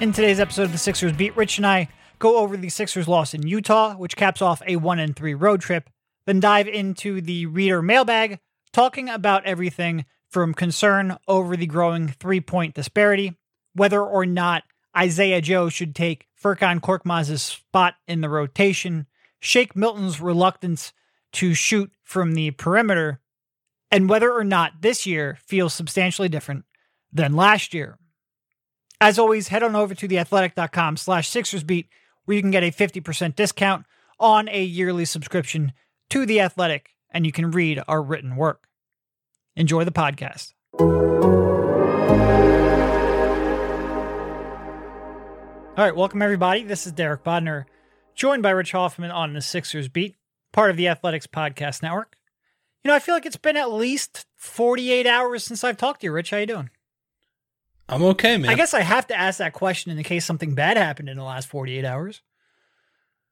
In 0.00 0.12
today's 0.12 0.38
episode 0.38 0.62
of 0.62 0.72
the 0.72 0.78
Sixers 0.78 1.12
Beat, 1.12 1.36
Rich 1.36 1.58
and 1.58 1.66
I 1.66 1.88
go 2.20 2.38
over 2.38 2.56
the 2.56 2.68
Sixers 2.68 3.08
loss 3.08 3.34
in 3.34 3.48
Utah, 3.48 3.94
which 3.96 4.14
caps 4.14 4.40
off 4.40 4.62
a 4.64 4.76
1 4.76 5.00
and 5.00 5.16
3 5.16 5.34
road 5.34 5.60
trip, 5.60 5.90
then 6.24 6.38
dive 6.38 6.68
into 6.68 7.20
the 7.20 7.46
reader 7.46 7.82
mailbag, 7.82 8.38
talking 8.72 9.08
about 9.08 9.44
everything 9.44 10.04
from 10.28 10.54
concern 10.54 11.16
over 11.26 11.56
the 11.56 11.66
growing 11.66 12.06
three 12.06 12.40
point 12.40 12.76
disparity, 12.76 13.36
whether 13.74 14.00
or 14.00 14.24
not 14.24 14.62
Isaiah 14.96 15.40
Joe 15.40 15.68
should 15.68 15.96
take 15.96 16.28
Furkan 16.40 16.78
Korkmaz's 16.78 17.42
spot 17.42 17.94
in 18.06 18.20
the 18.20 18.28
rotation, 18.28 19.08
Shake 19.40 19.74
Milton's 19.74 20.20
reluctance 20.20 20.92
to 21.32 21.54
shoot 21.54 21.90
from 22.04 22.34
the 22.34 22.52
perimeter, 22.52 23.20
and 23.90 24.08
whether 24.08 24.32
or 24.32 24.44
not 24.44 24.80
this 24.80 25.06
year 25.06 25.36
feels 25.44 25.74
substantially 25.74 26.28
different 26.28 26.66
than 27.12 27.34
last 27.34 27.74
year. 27.74 27.98
As 29.00 29.18
always, 29.18 29.48
head 29.48 29.62
on 29.62 29.76
over 29.76 29.94
to 29.94 30.08
theathletic.com 30.08 30.96
slash 30.96 31.30
Sixersbeat 31.30 31.86
where 32.24 32.34
you 32.34 32.42
can 32.42 32.50
get 32.50 32.64
a 32.64 32.72
50% 32.72 33.36
discount 33.36 33.86
on 34.18 34.48
a 34.48 34.62
yearly 34.62 35.04
subscription 35.04 35.72
to 36.10 36.26
The 36.26 36.40
Athletic 36.40 36.90
and 37.10 37.24
you 37.24 37.30
can 37.32 37.52
read 37.52 37.80
our 37.86 38.02
written 38.02 38.34
work. 38.34 38.66
Enjoy 39.54 39.84
the 39.84 39.92
podcast. 39.92 40.52
All 45.76 45.84
right, 45.84 45.94
welcome 45.94 46.20
everybody. 46.20 46.64
This 46.64 46.84
is 46.84 46.92
Derek 46.92 47.22
Bodner, 47.22 47.66
joined 48.16 48.42
by 48.42 48.50
Rich 48.50 48.72
Hoffman 48.72 49.12
on 49.12 49.32
the 49.32 49.40
Sixers 49.40 49.88
Beat, 49.88 50.16
part 50.52 50.72
of 50.72 50.76
the 50.76 50.88
Athletics 50.88 51.28
Podcast 51.28 51.84
Network. 51.84 52.16
You 52.82 52.88
know, 52.88 52.96
I 52.96 52.98
feel 52.98 53.14
like 53.14 53.26
it's 53.26 53.36
been 53.36 53.56
at 53.56 53.70
least 53.70 54.26
48 54.34 55.06
hours 55.06 55.44
since 55.44 55.62
I've 55.62 55.76
talked 55.76 56.00
to 56.00 56.08
you, 56.08 56.12
Rich. 56.12 56.30
How 56.30 56.38
you 56.38 56.46
doing? 56.46 56.70
I'm 57.88 58.02
okay, 58.02 58.36
man. 58.36 58.50
I 58.50 58.54
guess 58.54 58.74
I 58.74 58.80
have 58.80 59.06
to 59.08 59.18
ask 59.18 59.38
that 59.38 59.52
question 59.54 59.90
in 59.90 59.96
the 59.96 60.04
case 60.04 60.24
something 60.24 60.54
bad 60.54 60.76
happened 60.76 61.08
in 61.08 61.16
the 61.16 61.24
last 61.24 61.48
48 61.48 61.84
hours. 61.84 62.22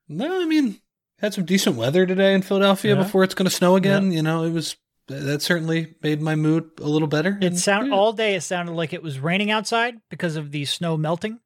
No, 0.09 0.41
I 0.41 0.45
mean, 0.47 0.81
had 1.19 1.35
some 1.35 1.45
decent 1.45 1.77
weather 1.77 2.07
today 2.07 2.35
in 2.35 2.43
Philadelphia 2.43 2.95
Yeah. 2.95 3.03
before 3.03 3.25
it's 3.25 3.35
going 3.35 3.49
to 3.49 3.55
snow 3.55 3.77
again. 3.77 4.13
You 4.13 4.23
know, 4.23 4.45
it 4.45 4.51
was 4.53 4.77
that 5.09 5.41
certainly 5.43 5.95
made 6.03 6.21
my 6.21 6.35
mood 6.35 6.71
a 6.81 6.89
little 6.89 7.07
better. 7.09 7.39
It 7.41 7.57
sound 7.59 7.89
yeah. 7.89 7.95
all 7.95 8.13
day 8.13 8.35
it 8.35 8.41
sounded 8.43 8.73
like 8.73 8.93
it 8.93 9.03
was 9.03 9.21
raining 9.21 9.51
outside 9.51 9.97
because 10.11 10.37
of 10.37 10.51
the 10.51 10.65
snow 10.65 10.97
melting. 10.97 11.39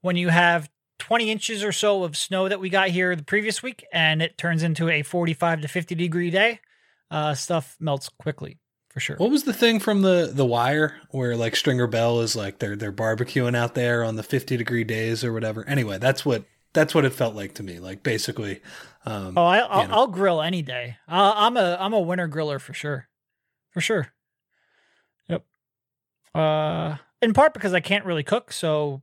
When 0.00 0.16
you 0.16 0.28
have 0.28 0.68
20 0.98 1.30
inches 1.30 1.64
or 1.64 1.72
so 1.72 2.02
of 2.04 2.16
snow 2.16 2.48
that 2.48 2.60
we 2.60 2.68
got 2.68 2.88
here 2.90 3.14
the 3.16 3.22
previous 3.24 3.62
week 3.62 3.84
and 3.92 4.20
it 4.20 4.36
turns 4.36 4.62
into 4.62 4.88
a 4.90 5.02
45 5.02 5.62
to 5.62 5.68
50 5.68 5.94
degree 5.94 6.30
day, 6.30 6.60
uh, 7.10 7.34
stuff 7.34 7.76
melts 7.80 8.08
quickly 8.08 8.58
for 8.98 9.02
sure. 9.02 9.16
What 9.16 9.30
was 9.30 9.44
the 9.44 9.52
thing 9.52 9.78
from 9.78 10.02
the 10.02 10.32
the 10.34 10.44
Wire 10.44 10.96
where 11.10 11.36
like 11.36 11.54
Stringer 11.54 11.86
Bell 11.86 12.20
is 12.20 12.34
like 12.34 12.58
they're 12.58 12.74
they're 12.74 12.92
barbecuing 12.92 13.56
out 13.56 13.76
there 13.76 14.02
on 14.02 14.16
the 14.16 14.24
50 14.24 14.56
degree 14.56 14.82
days 14.82 15.22
or 15.22 15.32
whatever? 15.32 15.64
Anyway, 15.68 15.98
that's 15.98 16.26
what 16.26 16.44
that's 16.72 16.96
what 16.96 17.04
it 17.04 17.12
felt 17.12 17.36
like 17.36 17.54
to 17.54 17.62
me. 17.62 17.78
Like 17.78 18.02
basically, 18.02 18.60
um, 19.06 19.38
Oh, 19.38 19.44
I, 19.44 19.58
I'll, 19.58 19.82
you 19.82 19.88
know. 19.88 19.94
I'll 19.94 20.06
grill 20.08 20.42
any 20.42 20.62
day. 20.62 20.96
Uh, 21.08 21.32
I'm 21.36 21.56
a 21.56 21.76
I'm 21.78 21.92
a 21.92 22.00
winter 22.00 22.28
griller 22.28 22.60
for 22.60 22.74
sure, 22.74 23.08
for 23.70 23.80
sure. 23.80 24.08
Yep. 25.28 25.44
Uh, 26.34 26.96
in 27.22 27.32
part 27.34 27.54
because 27.54 27.74
I 27.74 27.80
can't 27.80 28.04
really 28.04 28.24
cook, 28.24 28.52
so 28.52 29.02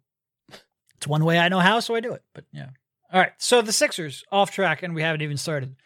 it's 0.97 1.07
one 1.07 1.23
way 1.23 1.39
I 1.39 1.47
know 1.47 1.59
how, 1.59 1.80
so 1.80 1.95
I 1.95 2.02
do 2.02 2.11
it. 2.11 2.23
But 2.33 2.43
yeah. 2.52 2.67
All 3.13 3.21
right. 3.21 3.31
So 3.37 3.61
the 3.61 3.71
Sixers 3.71 4.25
off 4.30 4.52
track, 4.52 4.83
and 4.83 4.93
we 4.93 5.03
haven't 5.03 5.21
even 5.21 5.37
started. 5.37 5.77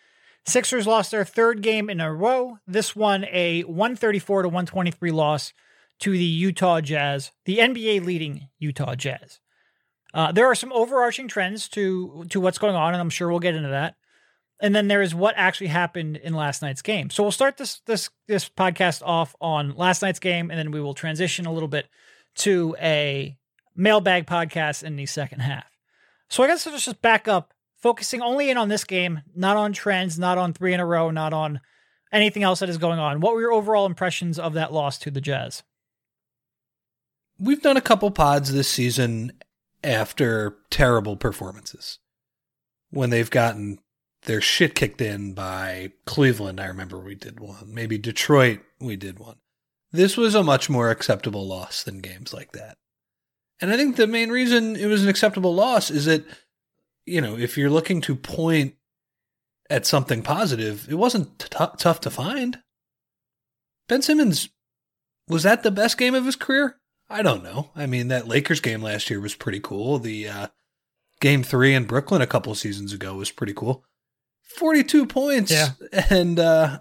Sixers 0.50 0.88
lost 0.88 1.11
their 1.11 1.25
third 1.25 1.61
game 1.61 1.89
in 1.89 2.00
a 2.00 2.14
row. 2.14 2.58
This 2.67 2.95
one 2.95 3.25
a 3.31 3.61
134 3.64 4.44
to 4.44 4.47
123 4.47 5.11
loss 5.11 5.53
to 6.00 6.12
the 6.12 6.23
Utah 6.23 6.81
Jazz, 6.81 7.31
the 7.46 7.59
NBA 7.59 8.06
leading 8.06 8.47
Utah 8.57 8.96
Jazz. 8.96 9.40
Uh, 10.13 10.31
there 10.31 10.47
are 10.47 10.56
some 10.56 10.72
overarching 10.72 11.28
trends 11.28 11.68
to 11.69 12.25
to 12.29 12.40
what's 12.40 12.57
going 12.57 12.75
on, 12.75 12.94
and 12.94 13.01
I'm 13.01 13.09
sure 13.09 13.29
we'll 13.29 13.40
get 13.40 13.56
into 13.56 13.69
that. 13.69 13.96
And 14.62 14.75
then 14.75 14.88
there 14.88 15.01
is 15.01 15.16
what 15.16 15.35
actually 15.38 15.68
happened 15.68 16.18
in 16.18 16.34
last 16.34 16.62
night's 16.62 16.81
game. 16.81 17.09
So 17.09 17.23
we'll 17.23 17.31
start 17.31 17.57
this 17.57 17.81
this 17.85 18.09
this 18.28 18.50
podcast 18.50 19.02
off 19.03 19.35
on 19.40 19.75
last 19.75 20.02
night's 20.02 20.19
game, 20.19 20.50
and 20.50 20.57
then 20.57 20.72
we 20.72 20.81
will 20.81 20.94
transition 20.94 21.46
a 21.46 21.53
little 21.53 21.69
bit 21.69 21.88
to 22.35 22.75
a 22.81 23.38
mailbag 23.75 24.25
podcast 24.25 24.84
in 24.84 24.96
the 24.96 25.06
second 25.06 25.40
half. 25.40 25.66
So 26.29 26.44
I 26.44 26.47
guess 26.47 26.66
let's 26.66 26.85
just 26.85 27.02
back 27.02 27.28
up, 27.28 27.53
focusing 27.79 28.22
only 28.22 28.50
in 28.50 28.57
on 28.57 28.69
this 28.69 28.84
game, 28.84 29.22
not 29.35 29.57
on 29.57 29.73
trends, 29.73 30.19
not 30.19 30.38
on 30.38 30.53
three 30.53 30.73
in 30.73 30.79
a 30.79 30.85
row, 30.85 31.12
not 31.12 31.34
on 31.34 31.62
anything 32.12 32.44
else 32.44 32.59
that 32.59 32.69
is 32.69 32.78
going 32.78 33.00
on. 33.00 33.19
What 33.19 33.34
were 33.34 33.41
your 33.41 33.53
overall 33.53 33.85
impressions 33.85 34.40
of 34.40 34.53
that 34.53 34.73
loss 34.73 34.97
to 35.00 35.12
the 35.12 35.22
Jazz? 35.22 35.63
we've 37.40 37.62
done 37.62 37.78
a 37.78 37.81
couple 37.81 38.12
pods 38.12 38.53
this 38.53 38.67
season 38.67 39.31
after 39.84 40.57
terrible 40.69 41.16
performances 41.16 42.00
when 42.90 43.09
they've 43.09 43.29
gotten 43.29 43.79
their 44.23 44.41
shit 44.41 44.75
kicked 44.75 45.01
in 45.01 45.34
by 45.34 45.94
Cleveland. 46.06 46.59
I 46.59 46.66
remember 46.66 47.00
we 47.00 47.16
did 47.16 47.40
one. 47.40 47.73
Maybe 47.73 47.97
Detroit, 47.97 48.59
we 48.79 48.97
did 48.97 49.19
one. 49.19 49.38
This 49.91 50.17
was 50.17 50.35
a 50.35 50.44
much 50.44 50.69
more 50.69 50.91
acceptable 50.91 51.47
loss 51.47 51.84
than 51.84 52.00
games 52.00 52.34
like 52.34 52.51
that. 52.51 52.78
And 53.61 53.72
I 53.72 53.78
think 53.78 53.96
the 53.96 54.07
main 54.07 54.29
reason 54.29 54.75
it 54.75 54.85
was 54.85 55.03
an 55.03 55.09
acceptable 55.09 55.56
loss 55.56 55.90
is 55.90 56.06
that, 56.06 56.25
you 57.09 57.22
know, 57.22 57.38
if 57.38 57.58
you're 57.58 57.70
looking 57.70 58.02
to 58.02 58.16
point 58.16 58.75
at 59.70 59.86
something 59.86 60.22
positive, 60.22 60.88
it 60.90 60.96
wasn't 60.96 61.40
t- 61.40 61.47
tough 61.78 62.02
to 62.02 62.09
find. 62.09 62.59
Ben 63.88 64.02
Simmons, 64.02 64.50
was 65.28 65.44
that 65.44 65.64
the 65.64 65.72
best 65.72 65.97
game 65.97 66.16
of 66.16 66.25
his 66.25 66.36
career? 66.36 66.78
I 67.09 67.22
don't 67.22 67.44
know. 67.44 67.72
I 67.75 67.88
mean, 67.88 68.09
that 68.09 68.28
Lakers 68.28 68.59
game 68.59 68.81
last 68.81 69.09
year 69.09 69.20
was 69.20 69.36
pretty 69.36 69.59
cool. 69.59 69.97
The 69.97 70.28
uh, 70.28 70.47
game 71.20 71.44
three 71.44 71.74
in 71.74 71.86
Brooklyn 71.86 72.22
a 72.22 72.28
couple 72.28 72.53
seasons 72.56 72.94
ago 72.94 73.16
was 73.16 73.31
pretty 73.31 73.53
cool. 73.53 73.84
42 74.58 75.06
points. 75.08 75.52
Yeah. 75.52 75.70
And 76.09 76.40
uh, 76.40 76.80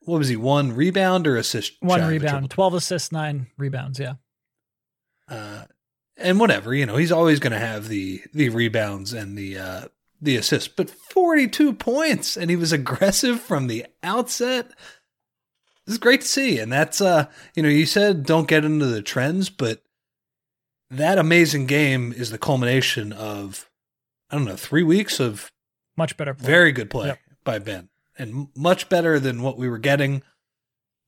what 0.00 0.18
was 0.18 0.28
he? 0.28 0.36
One 0.36 0.72
rebound 0.72 1.26
or 1.26 1.36
assist? 1.36 1.72
One 1.80 1.98
shy 2.00 2.04
of 2.04 2.10
a 2.10 2.12
rebound, 2.12 2.50
12 2.50 2.74
assists, 2.74 3.12
nine 3.12 3.46
rebounds. 3.56 3.98
Yeah. 3.98 4.14
Uh, 5.28 5.64
and 6.16 6.38
whatever, 6.40 6.74
you 6.74 6.86
know, 6.86 6.96
he's 6.96 7.12
always 7.12 7.38
going 7.40 7.52
to 7.52 7.58
have 7.58 7.88
the 7.88 8.22
the 8.32 8.48
rebounds 8.50 9.12
and 9.12 9.36
the 9.36 9.58
uh, 9.58 9.84
the 10.20 10.36
assists, 10.36 10.68
but 10.68 10.88
42 10.90 11.72
points, 11.74 12.36
and 12.36 12.48
he 12.50 12.56
was 12.56 12.72
aggressive 12.72 13.40
from 13.40 13.66
the 13.66 13.86
outset. 14.02 14.68
This 15.86 15.94
is 15.94 15.98
great 15.98 16.22
to 16.22 16.26
see, 16.26 16.58
and 16.58 16.72
that's 16.72 17.00
uh, 17.00 17.26
you 17.54 17.62
know, 17.62 17.68
you 17.68 17.84
said 17.86 18.24
don't 18.24 18.48
get 18.48 18.64
into 18.64 18.86
the 18.86 19.02
trends, 19.02 19.50
but 19.50 19.82
that 20.90 21.18
amazing 21.18 21.66
game 21.66 22.12
is 22.12 22.30
the 22.30 22.38
culmination 22.38 23.12
of 23.12 23.68
I 24.30 24.36
don't 24.36 24.44
know 24.46 24.56
three 24.56 24.82
weeks 24.82 25.20
of 25.20 25.50
Much 25.96 26.16
better. 26.16 26.34
play. 26.34 26.46
very 26.46 26.72
good 26.72 26.90
play 26.90 27.08
Yep. 27.08 27.18
by 27.44 27.58
Ben, 27.58 27.88
and 28.18 28.48
much 28.56 28.88
better 28.88 29.18
than 29.20 29.42
what 29.42 29.58
we 29.58 29.68
were 29.68 29.78
getting 29.78 30.22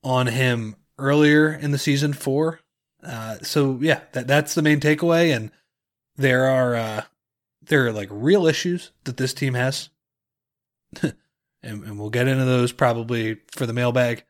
on 0.02 0.26
him 0.26 0.76
earlier 0.98 1.52
in 1.52 1.70
the 1.70 1.78
season 1.78 2.12
four. 2.12 2.60
Uh, 3.02 3.38
so 3.42 3.78
yeah, 3.80 4.00
that 4.12 4.26
that's 4.26 4.54
the 4.54 4.62
main 4.62 4.80
takeaway, 4.80 5.34
and 5.34 5.50
there 6.16 6.46
are 6.46 6.74
uh, 6.74 7.02
there 7.62 7.86
are 7.86 7.92
like 7.92 8.08
real 8.10 8.46
issues 8.46 8.92
that 9.04 9.16
this 9.16 9.34
team 9.34 9.54
has, 9.54 9.90
and, 11.02 11.14
and 11.62 11.98
we'll 11.98 12.10
get 12.10 12.28
into 12.28 12.44
those 12.44 12.72
probably 12.72 13.38
for 13.52 13.66
the 13.66 13.72
mailbag. 13.72 14.24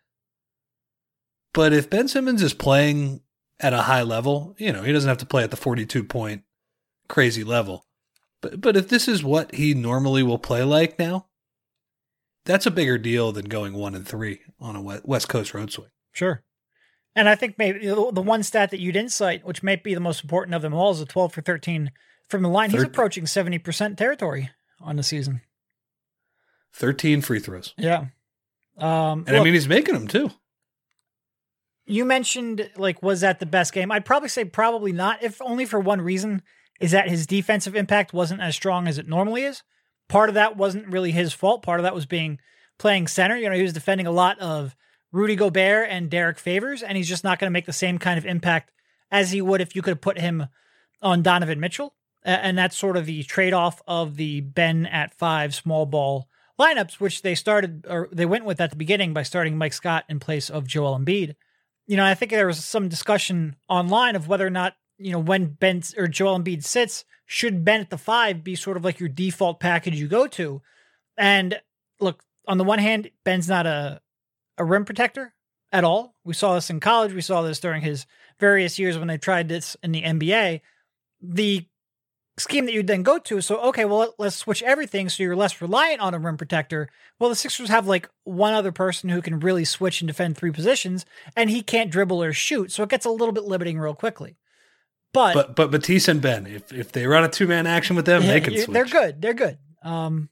But 1.55 1.73
if 1.73 1.89
Ben 1.89 2.09
Simmons 2.09 2.43
is 2.43 2.53
playing 2.53 3.23
at 3.61 3.73
a 3.73 3.83
high 3.83 4.03
level, 4.03 4.55
you 4.59 4.73
know 4.73 4.83
he 4.83 4.93
doesn't 4.93 5.09
have 5.09 5.19
to 5.19 5.27
play 5.27 5.43
at 5.43 5.51
the 5.51 5.57
forty-two 5.57 6.05
point 6.05 6.43
crazy 7.09 7.45
level. 7.45 7.87
But 8.43 8.61
but 8.61 8.77
if 8.77 8.89
this 8.89 9.09
is 9.09 9.25
what 9.25 9.55
he 9.55 9.75
normally 9.75 10.23
will 10.23 10.39
play 10.39 10.63
like 10.63 10.99
now, 10.99 11.27
that's 12.45 12.67
a 12.67 12.71
bigger 12.71 12.99
deal 12.99 13.33
than 13.33 13.47
going 13.47 13.73
one 13.75 13.95
and 13.95 14.07
three 14.07 14.41
on 14.61 14.77
a 14.77 15.01
West 15.05 15.29
Coast 15.29 15.55
road 15.55 15.73
swing. 15.73 15.91
Sure. 16.13 16.43
And 17.17 17.29
I 17.29 17.35
think 17.35 17.57
maybe 17.59 17.87
the 17.87 18.13
the 18.13 18.23
one 18.23 18.43
stat 18.45 18.71
that 18.71 18.79
you 18.79 18.93
didn't 18.93 19.11
cite, 19.11 19.45
which 19.45 19.63
might 19.63 19.83
be 19.83 19.95
the 19.95 20.01
most 20.01 20.23
important 20.23 20.55
of 20.55 20.63
them 20.63 20.75
all, 20.75 20.93
is 20.93 21.01
a 21.01 21.07
12 21.07 21.33
for 21.33 21.41
13 21.41 21.91
from 22.29 22.43
the 22.43 22.49
line. 22.49 22.71
He's 22.71 22.83
approaching 22.83 23.25
70% 23.25 23.97
territory 23.97 24.51
on 24.81 24.97
the 24.97 25.03
season. 25.03 25.41
Thirteen 26.73 27.23
free 27.23 27.41
throws, 27.41 27.73
Yeah. 27.79 28.07
Um, 28.77 29.25
and 29.27 29.35
I 29.35 29.43
mean 29.43 29.55
he's 29.55 29.67
making 29.67 29.95
them 29.95 30.07
too. 30.07 30.31
you 31.87 32.05
mentioned 32.05 32.69
like 32.77 33.03
was 33.03 33.23
that 33.23 33.41
the 33.41 33.47
best 33.47 33.73
game? 33.73 33.91
I'd 33.91 34.05
probably 34.05 34.29
say 34.29 34.45
probably 34.45 34.93
not, 34.93 35.23
if 35.23 35.41
only 35.41 35.65
for 35.65 35.81
one 35.81 36.03
reason 36.03 36.43
is 36.81 36.91
that 36.91 37.09
his 37.09 37.27
defensive 37.27 37.75
impact 37.75 38.13
wasn't 38.13 38.43
as 38.43 38.55
strong 38.55 38.87
as 38.87 38.99
it 38.99 39.09
normally 39.09 39.45
is. 39.45 39.63
Part 40.09 40.29
of 40.29 40.35
that 40.35 40.59
wasn't 40.59 40.89
really 40.89 41.13
his 41.13 41.33
fault. 41.33 41.63
Part 41.63 41.81
of 41.81 41.85
that 41.85 41.95
was 41.95 42.05
being 42.05 42.39
playing 42.79 43.07
center. 43.07 43.39
You 43.39 43.49
know, 43.49 43.57
he 43.57 43.63
was 43.63 43.73
defending 43.73 44.07
a 44.07 44.11
lot 44.13 44.39
of 44.39 44.77
Rudy 45.17 45.35
Gobert 45.35 45.89
and 45.91 46.11
Derrick 46.11 46.39
Favors, 46.39 46.83
and 46.83 46.97
he's 46.97 47.09
just 47.09 47.25
not 47.25 47.39
going 47.39 47.51
to 47.51 47.53
make 47.53 47.65
the 47.65 47.73
same 47.73 47.99
kind 47.99 48.19
of 48.19 48.27
impact 48.27 48.71
as 49.11 49.31
he 49.31 49.41
would 49.41 49.63
if 49.63 49.75
you 49.75 49.81
could 49.81 49.93
have 49.93 50.01
put 50.03 50.19
him 50.19 50.47
on 51.01 51.23
Donovan 51.23 51.59
Mitchell. 51.59 51.95
And 52.23 52.59
that's 52.59 52.77
sort 52.77 52.97
of 52.97 53.07
the 53.07 53.23
trade 53.23 53.55
off 53.55 53.81
of 53.87 54.17
the 54.17 54.43
Ben 54.43 54.85
at 54.85 55.15
five 55.15 55.55
small 55.55 55.87
ball 55.87 56.29
lineups, 56.61 57.01
which 57.01 57.23
they 57.23 57.35
started 57.35 57.87
or 57.89 58.09
they 58.13 58.27
went 58.27 58.45
with 58.45 58.61
at 58.61 58.71
the 58.71 58.77
beginning 58.77 59.15
by 59.15 59.23
starting 59.23 59.57
Mike 59.57 59.73
Scott 59.73 60.05
in 60.09 60.21
place 60.21 60.51
of 60.51 60.67
Joel 60.67 60.99
Embiid. 60.99 61.35
You 61.87 61.97
know, 61.97 62.05
I 62.05 62.15
think 62.15 62.31
there 62.33 62.47
was 62.47 62.63
some 62.63 62.89
discussion 62.89 63.57
online 63.69 64.17
of 64.17 64.29
whether 64.29 64.47
or 64.47 64.51
not 64.51 64.75
you 64.99 65.13
know, 65.13 65.19
when 65.19 65.47
Ben 65.47 65.83
or 65.97 66.09
Joel 66.09 66.39
Embiid 66.39 66.65
sits, 66.65 67.05
should 67.25 67.65
Ben 67.65 67.81
at 67.81 67.91
the 67.91 67.99
five 67.99 68.45
be 68.45 68.55
sort 68.55 68.77
of 68.77 68.85
like 68.85 69.01
your 69.01 69.09
default 69.09 69.61
package 69.61 69.99
you 69.99 70.09
go 70.09 70.27
to? 70.27 70.61
And 71.17 71.61
look, 72.01 72.23
on 72.47 72.59
the 72.59 72.65
one 72.65 72.79
hand, 72.79 73.11
Ben's 73.25 73.49
not 73.49 73.67
a 73.67 74.01
a 74.59 74.65
rim 74.65 74.85
protector 74.85 75.35
at 75.73 75.85
all. 75.85 76.15
We 76.25 76.35
saw 76.35 76.55
this 76.55 76.71
in 76.71 76.81
college. 76.81 77.13
We 77.13 77.21
saw 77.21 77.43
this 77.43 77.61
during 77.61 77.83
his 77.83 78.07
various 78.39 78.79
years 78.79 78.99
when 78.99 79.09
they 79.09 79.19
tried 79.19 79.49
this 79.49 79.77
in 79.83 79.93
the 79.93 80.03
NBA. 80.03 80.61
The 81.21 81.67
scheme 82.39 82.67
that 82.67 82.75
you'd 82.75 82.87
then 82.87 83.03
go 83.03 83.19
to. 83.19 83.41
So, 83.41 83.59
okay, 83.69 83.85
well, 83.85 84.15
let's 84.19 84.37
switch 84.37 84.63
everything 84.63 85.09
so 85.09 85.23
you're 85.23 85.37
less 85.37 85.61
reliant 85.61 86.01
on 86.01 86.15
a 86.15 86.19
rim 86.19 86.37
protector. 86.37 86.89
Well, 87.19 87.31
the 87.31 87.37
Sixers 87.37 87.69
have 87.69 87.87
like 87.87 88.09
one 88.25 88.53
other 88.53 88.73
person 88.73 89.09
who 89.09 89.23
can 89.23 89.41
really 89.41 89.65
switch 89.65 90.01
and 90.01 90.09
defend 90.09 90.37
three 90.37 90.51
positions, 90.53 91.07
and 91.35 91.51
he 91.51 91.63
can't 91.63 91.91
dribble 91.91 92.23
or 92.23 92.33
shoot. 92.33 92.73
So 92.73 92.83
it 92.83 92.91
gets 92.91 93.07
a 93.07 93.11
little 93.11 93.33
bit 93.33 93.45
limiting 93.45 93.79
real 93.79 93.95
quickly. 93.95 94.37
But 95.13 95.33
but 95.33 95.57
but 95.57 95.71
Matisse 95.71 96.09
and 96.09 96.21
Ben, 96.21 96.47
if 96.47 96.73
if 96.73 96.93
they 96.93 97.07
run 97.07 97.25
a 97.25 97.29
two 97.29 97.47
man 97.47 97.67
action 97.67 97.97
with 97.97 98.05
them, 98.05 98.27
they 98.27 98.41
can 98.41 98.53
switch. 98.55 98.67
They're 98.67 98.85
good. 98.85 99.23
They're 99.23 99.35
good. 99.35 99.57
Um, 99.83 100.29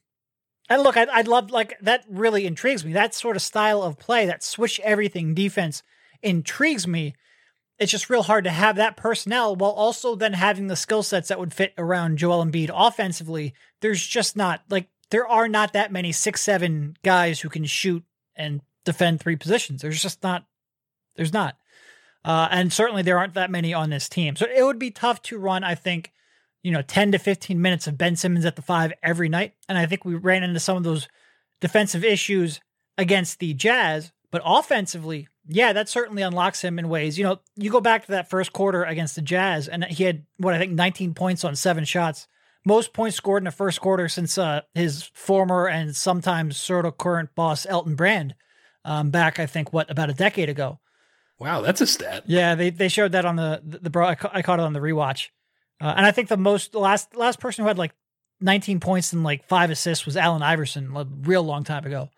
and 0.69 0.81
look, 0.81 0.97
I'd, 0.97 1.09
I'd 1.09 1.27
love 1.27 1.51
like 1.51 1.77
that. 1.81 2.05
Really 2.09 2.45
intrigues 2.45 2.83
me. 2.85 2.93
That 2.93 3.13
sort 3.13 3.35
of 3.35 3.41
style 3.41 3.83
of 3.83 3.99
play, 3.99 4.25
that 4.25 4.43
switch 4.43 4.79
everything 4.81 5.33
defense, 5.33 5.83
intrigues 6.21 6.87
me 6.87 7.15
it's 7.77 7.91
just 7.91 8.09
real 8.09 8.23
hard 8.23 8.45
to 8.45 8.49
have 8.49 8.77
that 8.77 8.95
personnel 8.95 9.55
while 9.55 9.71
also 9.71 10.15
then 10.15 10.33
having 10.33 10.67
the 10.67 10.75
skill 10.75 11.03
sets 11.03 11.27
that 11.27 11.39
would 11.39 11.53
fit 11.53 11.73
around 11.77 12.17
Joel 12.17 12.45
Embiid 12.45 12.71
offensively. 12.73 13.53
There's 13.81 14.05
just 14.05 14.37
not 14.37 14.61
like 14.69 14.87
there 15.09 15.27
are 15.27 15.47
not 15.47 15.73
that 15.73 15.91
many 15.91 16.11
six 16.11 16.41
seven 16.41 16.95
guys 17.03 17.41
who 17.41 17.49
can 17.49 17.65
shoot 17.65 18.03
and 18.35 18.61
defend 18.85 19.19
three 19.19 19.35
positions. 19.35 19.81
There's 19.81 20.01
just 20.01 20.23
not. 20.23 20.45
There's 21.15 21.33
not, 21.33 21.55
uh, 22.25 22.49
and 22.51 22.73
certainly 22.73 23.01
there 23.01 23.17
aren't 23.17 23.35
that 23.35 23.49
many 23.49 23.73
on 23.73 23.89
this 23.89 24.09
team. 24.09 24.35
So 24.35 24.45
it 24.45 24.63
would 24.63 24.79
be 24.79 24.91
tough 24.91 25.21
to 25.23 25.37
run. 25.37 25.63
I 25.63 25.75
think, 25.75 26.11
you 26.65 26.71
know, 26.71 26.81
ten 26.81 27.11
to 27.11 27.19
fifteen 27.19 27.61
minutes 27.61 27.85
of 27.85 27.95
Ben 27.97 28.15
Simmons 28.15 28.43
at 28.43 28.55
the 28.55 28.61
five 28.63 28.91
every 29.03 29.29
night, 29.29 29.53
and 29.69 29.77
I 29.77 29.85
think 29.85 30.03
we 30.03 30.15
ran 30.15 30.41
into 30.41 30.59
some 30.59 30.75
of 30.75 30.83
those 30.83 31.07
defensive 31.61 32.03
issues 32.03 32.59
against 32.97 33.37
the 33.37 33.53
Jazz. 33.53 34.11
But 34.31 34.41
offensively, 34.43 35.27
yeah, 35.47 35.73
that 35.73 35.87
certainly 35.87 36.23
unlocks 36.23 36.63
him 36.63 36.79
in 36.79 36.89
ways. 36.89 37.19
You 37.19 37.25
know, 37.25 37.39
you 37.55 37.69
go 37.69 37.81
back 37.81 38.05
to 38.05 38.11
that 38.13 38.31
first 38.31 38.51
quarter 38.51 38.83
against 38.83 39.13
the 39.15 39.21
Jazz, 39.21 39.67
and 39.67 39.83
he 39.85 40.05
had 40.05 40.25
what 40.37 40.55
I 40.55 40.57
think 40.57 40.73
19 40.73 41.13
points 41.13 41.43
on 41.43 41.55
seven 41.55 41.85
shots, 41.85 42.27
most 42.65 42.93
points 42.93 43.15
scored 43.15 43.41
in 43.41 43.45
the 43.45 43.51
first 43.51 43.79
quarter 43.79 44.09
since 44.09 44.35
uh, 44.37 44.61
his 44.73 45.03
former 45.13 45.67
and 45.67 45.95
sometimes 45.95 46.57
sort 46.57 46.87
of 46.87 46.97
current 46.97 47.29
boss 47.35 47.67
Elton 47.67 47.93
Brand, 47.93 48.33
um, 48.83 49.11
back 49.11 49.39
I 49.39 49.45
think 49.45 49.71
what 49.71 49.91
about 49.91 50.09
a 50.09 50.13
decade 50.13 50.49
ago. 50.49 50.79
Wow, 51.37 51.61
that's 51.61 51.81
a 51.81 51.87
stat. 51.87 52.23
Yeah, 52.25 52.55
they 52.55 52.69
they 52.71 52.87
showed 52.87 53.11
that 53.11 53.25
on 53.25 53.35
the 53.35 53.61
the, 53.63 53.77
the 53.79 53.89
bro. 53.89 54.07
I, 54.07 54.15
ca- 54.15 54.31
I 54.33 54.41
caught 54.41 54.59
it 54.59 54.63
on 54.63 54.73
the 54.73 54.79
rewatch, 54.79 55.29
uh, 55.81 55.93
and 55.95 56.05
I 56.05 56.11
think 56.11 56.29
the 56.29 56.37
most 56.37 56.73
last 56.75 57.15
last 57.15 57.39
person 57.39 57.63
who 57.63 57.67
had 57.67 57.77
like 57.77 57.93
19 58.41 58.79
points 58.79 59.13
and 59.13 59.23
like 59.23 59.47
five 59.47 59.69
assists 59.69 60.05
was 60.05 60.17
Allen 60.17 60.43
Iverson 60.43 60.95
a 60.95 61.05
real 61.21 61.43
long 61.43 61.63
time 61.63 61.85
ago. 61.85 62.09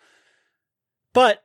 But 1.14 1.44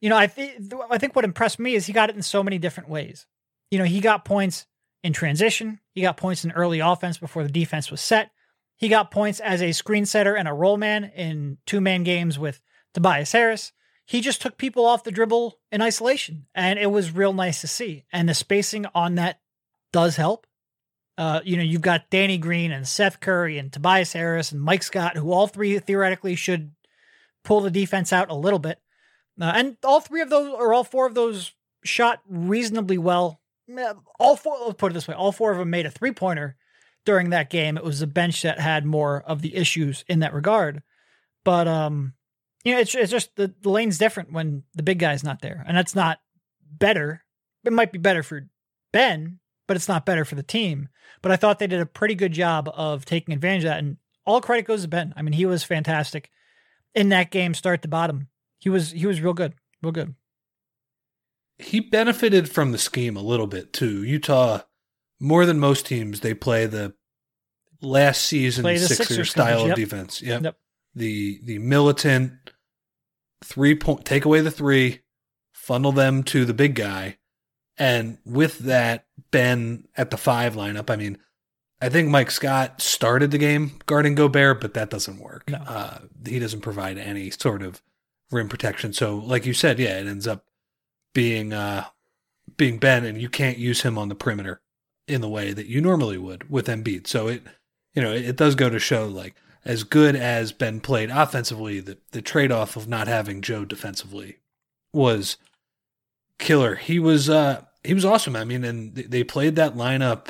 you 0.00 0.10
know, 0.10 0.16
I 0.16 0.26
think 0.26 0.72
I 0.90 0.98
think 0.98 1.16
what 1.16 1.24
impressed 1.24 1.58
me 1.58 1.74
is 1.74 1.86
he 1.86 1.92
got 1.92 2.10
it 2.10 2.16
in 2.16 2.22
so 2.22 2.42
many 2.42 2.58
different 2.58 2.88
ways. 2.88 3.26
You 3.70 3.78
know, 3.78 3.84
he 3.84 4.00
got 4.00 4.24
points 4.24 4.66
in 5.02 5.12
transition, 5.12 5.80
he 5.92 6.02
got 6.02 6.16
points 6.16 6.44
in 6.44 6.52
early 6.52 6.80
offense 6.80 7.18
before 7.18 7.42
the 7.42 7.50
defense 7.50 7.90
was 7.90 8.00
set. 8.00 8.30
He 8.76 8.88
got 8.88 9.10
points 9.10 9.40
as 9.40 9.62
a 9.62 9.72
screen 9.72 10.04
setter 10.04 10.34
and 10.34 10.48
a 10.48 10.52
roll 10.52 10.76
man 10.76 11.04
in 11.04 11.58
two 11.64 11.80
man 11.80 12.02
games 12.02 12.38
with 12.38 12.60
Tobias 12.92 13.32
Harris. 13.32 13.72
He 14.06 14.20
just 14.20 14.42
took 14.42 14.58
people 14.58 14.84
off 14.84 15.04
the 15.04 15.10
dribble 15.10 15.58
in 15.72 15.80
isolation, 15.80 16.46
and 16.54 16.78
it 16.78 16.90
was 16.90 17.14
real 17.14 17.32
nice 17.32 17.62
to 17.62 17.68
see. 17.68 18.04
And 18.12 18.28
the 18.28 18.34
spacing 18.34 18.84
on 18.94 19.14
that 19.14 19.40
does 19.92 20.16
help. 20.16 20.46
Uh, 21.16 21.40
you 21.44 21.56
know, 21.56 21.62
you've 21.62 21.80
got 21.80 22.10
Danny 22.10 22.38
Green 22.38 22.72
and 22.72 22.88
Seth 22.88 23.20
Curry 23.20 23.58
and 23.58 23.72
Tobias 23.72 24.12
Harris 24.12 24.52
and 24.52 24.60
Mike 24.60 24.82
Scott, 24.82 25.16
who 25.16 25.32
all 25.32 25.46
three 25.46 25.78
theoretically 25.78 26.34
should 26.34 26.72
pull 27.44 27.60
the 27.60 27.70
defense 27.70 28.12
out 28.12 28.30
a 28.30 28.34
little 28.34 28.58
bit. 28.58 28.80
Uh, 29.40 29.52
and 29.54 29.76
all 29.84 30.00
three 30.00 30.20
of 30.20 30.30
those, 30.30 30.52
or 30.52 30.74
all 30.74 30.84
four 30.84 31.06
of 31.06 31.14
those, 31.14 31.52
shot 31.84 32.20
reasonably 32.28 32.98
well. 32.98 33.40
All 34.18 34.36
four, 34.36 34.56
let's 34.66 34.78
put 34.78 34.92
it 34.92 34.94
this 34.94 35.06
way, 35.06 35.14
all 35.14 35.32
four 35.32 35.52
of 35.52 35.58
them 35.58 35.70
made 35.70 35.86
a 35.86 35.90
three 35.90 36.12
pointer 36.12 36.56
during 37.04 37.30
that 37.30 37.50
game. 37.50 37.76
It 37.76 37.84
was 37.84 38.00
the 38.00 38.06
bench 38.06 38.42
that 38.42 38.58
had 38.58 38.84
more 38.84 39.22
of 39.26 39.42
the 39.42 39.54
issues 39.54 40.04
in 40.08 40.20
that 40.20 40.34
regard. 40.34 40.82
But, 41.44 41.68
um, 41.68 42.14
you 42.64 42.72
know, 42.72 42.80
it's, 42.80 42.94
it's 42.94 43.10
just 43.10 43.36
the, 43.36 43.54
the 43.60 43.68
lane's 43.68 43.98
different 43.98 44.32
when 44.32 44.62
the 44.74 44.82
big 44.82 44.98
guy's 44.98 45.22
not 45.22 45.42
there. 45.42 45.62
And 45.66 45.76
that's 45.76 45.94
not 45.94 46.18
better. 46.70 47.22
It 47.64 47.72
might 47.72 47.92
be 47.92 47.98
better 47.98 48.22
for 48.22 48.48
Ben, 48.92 49.38
but 49.66 49.76
it's 49.76 49.88
not 49.88 50.06
better 50.06 50.24
for 50.24 50.34
the 50.34 50.42
team. 50.42 50.88
But 51.22 51.32
I 51.32 51.36
thought 51.36 51.58
they 51.58 51.66
did 51.66 51.80
a 51.80 51.86
pretty 51.86 52.14
good 52.14 52.32
job 52.32 52.70
of 52.74 53.04
taking 53.04 53.34
advantage 53.34 53.64
of 53.64 53.70
that. 53.70 53.78
And 53.78 53.96
all 54.26 54.40
credit 54.40 54.66
goes 54.66 54.82
to 54.82 54.88
Ben. 54.88 55.14
I 55.16 55.22
mean, 55.22 55.32
he 55.32 55.46
was 55.46 55.64
fantastic 55.64 56.30
in 56.94 57.08
that 57.10 57.30
game, 57.30 57.54
start 57.54 57.82
to 57.82 57.88
bottom 57.88 58.28
he 58.64 58.70
was 58.70 58.92
he 58.92 59.06
was 59.06 59.20
real 59.20 59.34
good, 59.34 59.52
real 59.82 59.92
good. 59.92 60.14
He 61.58 61.80
benefited 61.80 62.48
from 62.48 62.72
the 62.72 62.78
scheme 62.78 63.14
a 63.14 63.22
little 63.22 63.46
bit 63.46 63.74
too. 63.74 64.02
Utah, 64.02 64.62
more 65.20 65.44
than 65.44 65.60
most 65.60 65.86
teams, 65.86 66.20
they 66.20 66.32
play 66.32 66.64
the 66.64 66.94
last 67.82 68.22
season 68.22 68.62
play 68.62 68.78
Sixer 68.78 69.04
Sixers 69.04 69.30
style 69.30 69.70
of 69.70 69.76
defense. 69.76 70.22
Yep. 70.22 70.42
yep. 70.44 70.56
The 70.94 71.40
the 71.44 71.58
militant 71.58 72.32
three 73.44 73.74
point 73.74 74.06
take 74.06 74.24
away 74.24 74.40
the 74.40 74.50
three, 74.50 75.02
funnel 75.52 75.92
them 75.92 76.22
to 76.24 76.46
the 76.46 76.54
big 76.54 76.74
guy, 76.74 77.18
and 77.78 78.18
with 78.24 78.58
that, 78.60 79.06
Ben 79.30 79.88
at 79.96 80.10
the 80.10 80.16
five 80.16 80.54
lineup. 80.54 80.90
I 80.90 80.96
mean, 80.96 81.18
I 81.80 81.88
think 81.88 82.08
Mike 82.08 82.30
Scott 82.30 82.80
started 82.80 83.30
the 83.30 83.38
game 83.38 83.72
guarding 83.86 84.14
Gobert, 84.14 84.60
but 84.60 84.74
that 84.74 84.90
doesn't 84.90 85.18
work. 85.18 85.50
No. 85.50 85.58
Uh, 85.58 85.98
he 86.26 86.38
doesn't 86.38 86.60
provide 86.60 86.98
any 86.98 87.30
sort 87.30 87.62
of 87.62 87.82
rim 88.30 88.48
protection. 88.48 88.92
So, 88.92 89.16
like 89.16 89.44
you 89.44 89.54
said, 89.54 89.78
yeah, 89.78 89.98
it 89.98 90.06
ends 90.06 90.26
up 90.26 90.44
being 91.14 91.52
uh, 91.52 91.86
being 92.56 92.78
Ben, 92.78 93.04
and 93.04 93.20
you 93.20 93.28
can't 93.28 93.58
use 93.58 93.82
him 93.82 93.98
on 93.98 94.08
the 94.08 94.14
perimeter 94.14 94.60
in 95.06 95.20
the 95.20 95.28
way 95.28 95.52
that 95.52 95.66
you 95.66 95.80
normally 95.80 96.18
would 96.18 96.48
with 96.50 96.66
Embiid. 96.66 97.06
So 97.06 97.28
it, 97.28 97.42
you 97.94 98.02
know, 98.02 98.12
it, 98.12 98.24
it 98.24 98.36
does 98.36 98.54
go 98.54 98.70
to 98.70 98.78
show 98.78 99.06
like 99.06 99.34
as 99.64 99.84
good 99.84 100.14
as 100.14 100.52
Ben 100.52 100.80
played 100.80 101.10
offensively, 101.10 101.80
the 101.80 101.98
the 102.12 102.22
trade 102.22 102.52
off 102.52 102.76
of 102.76 102.88
not 102.88 103.08
having 103.08 103.42
Joe 103.42 103.64
defensively 103.64 104.38
was 104.92 105.36
killer. 106.38 106.76
He 106.76 106.98
was 106.98 107.28
uh 107.28 107.64
he 107.82 107.94
was 107.94 108.04
awesome. 108.04 108.36
I 108.36 108.44
mean, 108.44 108.64
and 108.64 108.94
they 108.94 109.24
played 109.24 109.56
that 109.56 109.74
lineup 109.74 110.28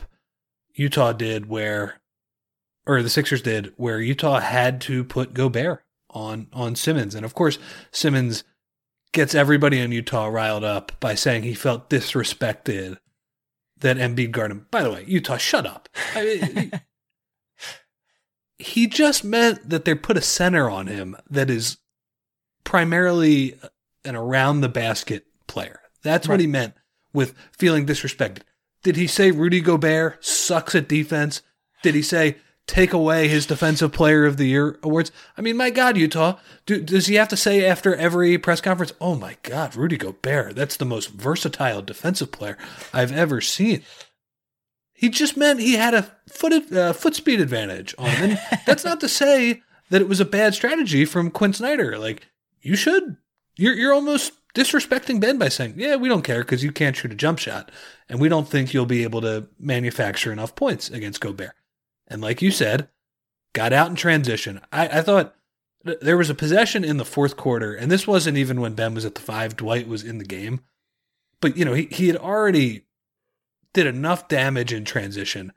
Utah 0.74 1.12
did 1.12 1.46
where 1.46 2.00
or 2.86 3.02
the 3.02 3.10
Sixers 3.10 3.42
did 3.42 3.72
where 3.76 4.00
Utah 4.00 4.40
had 4.40 4.80
to 4.82 5.04
put 5.04 5.34
Gobert 5.34 5.84
on 6.10 6.48
on 6.52 6.76
Simmons. 6.76 7.14
And 7.14 7.24
of 7.24 7.34
course, 7.34 7.58
Simmons 7.92 8.44
gets 9.12 9.34
everybody 9.34 9.78
in 9.78 9.92
Utah 9.92 10.26
riled 10.26 10.64
up 10.64 10.92
by 11.00 11.14
saying 11.14 11.44
he 11.44 11.54
felt 11.54 11.88
disrespected 11.88 12.98
that 13.78 13.96
Embiid 13.96 14.32
guarded 14.32 14.56
him. 14.56 14.66
By 14.70 14.82
the 14.82 14.90
way, 14.90 15.04
Utah, 15.06 15.36
shut 15.36 15.66
up. 15.66 15.88
I 16.14 16.24
mean, 16.24 16.72
he 18.58 18.86
just 18.86 19.24
meant 19.24 19.68
that 19.68 19.84
they 19.84 19.94
put 19.94 20.16
a 20.16 20.22
center 20.22 20.68
on 20.68 20.88
him 20.88 21.16
that 21.30 21.50
is 21.50 21.78
primarily 22.64 23.58
an 24.04 24.16
around 24.16 24.60
the 24.60 24.68
basket 24.68 25.26
player. 25.46 25.80
That's 26.04 26.28
right. 26.28 26.34
what 26.34 26.40
he 26.40 26.46
meant 26.46 26.74
with 27.12 27.34
feeling 27.50 27.86
disrespected. 27.86 28.42
Did 28.84 28.94
he 28.96 29.08
say 29.08 29.32
Rudy 29.32 29.60
Gobert 29.60 30.24
sucks 30.24 30.76
at 30.76 30.88
defense? 30.88 31.42
Did 31.82 31.96
he 31.96 32.02
say 32.02 32.36
take 32.66 32.92
away 32.92 33.28
his 33.28 33.46
Defensive 33.46 33.92
Player 33.92 34.24
of 34.24 34.36
the 34.36 34.46
Year 34.46 34.78
awards. 34.82 35.12
I 35.36 35.42
mean, 35.42 35.56
my 35.56 35.70
God, 35.70 35.96
Utah, 35.96 36.38
do, 36.66 36.80
does 36.80 37.06
he 37.06 37.16
have 37.16 37.28
to 37.28 37.36
say 37.36 37.64
after 37.64 37.94
every 37.94 38.38
press 38.38 38.60
conference, 38.60 38.92
"Oh 39.00 39.14
my 39.14 39.36
God, 39.42 39.76
Rudy 39.76 39.96
Gobert, 39.96 40.56
that's 40.56 40.76
the 40.76 40.84
most 40.84 41.10
versatile 41.10 41.82
defensive 41.82 42.32
player 42.32 42.56
I've 42.92 43.12
ever 43.12 43.40
seen"? 43.40 43.82
He 44.92 45.08
just 45.08 45.36
meant 45.36 45.60
he 45.60 45.74
had 45.74 45.94
a 45.94 46.10
foot 46.28 46.72
uh, 46.72 46.92
foot 46.92 47.14
speed 47.14 47.40
advantage 47.40 47.94
on 47.98 48.10
him. 48.10 48.30
And 48.30 48.40
that's 48.66 48.84
not 48.84 49.00
to 49.00 49.08
say 49.08 49.62
that 49.90 50.00
it 50.00 50.08
was 50.08 50.20
a 50.20 50.24
bad 50.24 50.54
strategy 50.54 51.04
from 51.04 51.30
Quin 51.30 51.52
Snyder. 51.52 51.98
Like 51.98 52.28
you 52.62 52.76
should, 52.76 53.16
you're 53.56 53.74
you're 53.74 53.94
almost 53.94 54.32
disrespecting 54.54 55.20
Ben 55.20 55.38
by 55.38 55.48
saying, 55.48 55.74
"Yeah, 55.76 55.96
we 55.96 56.08
don't 56.08 56.22
care 56.22 56.40
because 56.40 56.62
you 56.62 56.72
can't 56.72 56.96
shoot 56.96 57.12
a 57.12 57.16
jump 57.16 57.38
shot, 57.38 57.70
and 58.08 58.20
we 58.20 58.28
don't 58.28 58.48
think 58.48 58.72
you'll 58.72 58.86
be 58.86 59.02
able 59.02 59.20
to 59.22 59.48
manufacture 59.58 60.32
enough 60.32 60.54
points 60.54 60.90
against 60.90 61.20
Gobert." 61.20 61.54
And 62.06 62.20
like 62.20 62.42
you 62.42 62.50
said, 62.50 62.88
got 63.52 63.72
out 63.72 63.88
in 63.88 63.96
transition. 63.96 64.60
I, 64.70 64.98
I 64.98 65.02
thought 65.02 65.34
th- 65.84 66.00
there 66.00 66.18
was 66.18 66.30
a 66.30 66.34
possession 66.34 66.84
in 66.84 66.98
the 66.98 67.04
fourth 67.04 67.36
quarter, 67.36 67.74
and 67.74 67.90
this 67.90 68.06
wasn't 68.06 68.36
even 68.36 68.60
when 68.60 68.74
Ben 68.74 68.94
was 68.94 69.04
at 69.04 69.14
the 69.14 69.20
five, 69.20 69.56
Dwight 69.56 69.88
was 69.88 70.02
in 70.02 70.18
the 70.18 70.24
game. 70.24 70.60
But, 71.40 71.56
you 71.56 71.64
know, 71.64 71.74
he, 71.74 71.88
he 71.90 72.08
had 72.08 72.16
already 72.16 72.84
did 73.72 73.86
enough 73.86 74.28
damage 74.28 74.72
in 74.72 74.84
transition, 74.84 75.52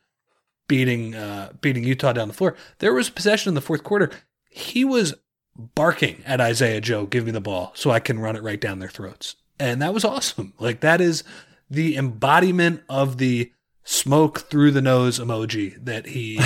beating 0.68 1.16
uh, 1.16 1.54
beating 1.62 1.84
Utah 1.84 2.14
down 2.14 2.28
the 2.28 2.34
floor. 2.34 2.56
There 2.80 2.94
was 2.94 3.10
a 3.10 3.14
possession 3.14 3.50
in 3.50 3.56
the 3.56 3.62
fourth 3.62 3.84
quarter. 3.84 4.10
He 4.50 4.84
was 4.84 5.16
barking 5.58 6.22
at 6.26 6.42
Isaiah 6.42 6.82
Joe, 6.82 7.06
give 7.06 7.26
me 7.26 7.32
the 7.32 7.42
ball 7.42 7.72
so 7.76 7.92
I 7.92 8.00
can 8.00 8.20
run 8.20 8.36
it 8.36 8.44
right 8.44 8.60
down 8.60 8.80
their 8.80 8.90
throats. 8.90 9.36
And 9.60 9.82
that 9.82 9.94
was 9.94 10.06
awesome. 10.06 10.54
Like 10.60 10.82
that 10.82 11.02
is 11.02 11.24
the 11.70 11.98
embodiment 11.98 12.84
of 12.90 13.18
the 13.18 13.52
smoke 13.84 14.42
through 14.42 14.72
the 14.72 14.82
nose 14.82 15.20
emoji 15.20 15.84
that 15.84 16.08
he 16.08 16.40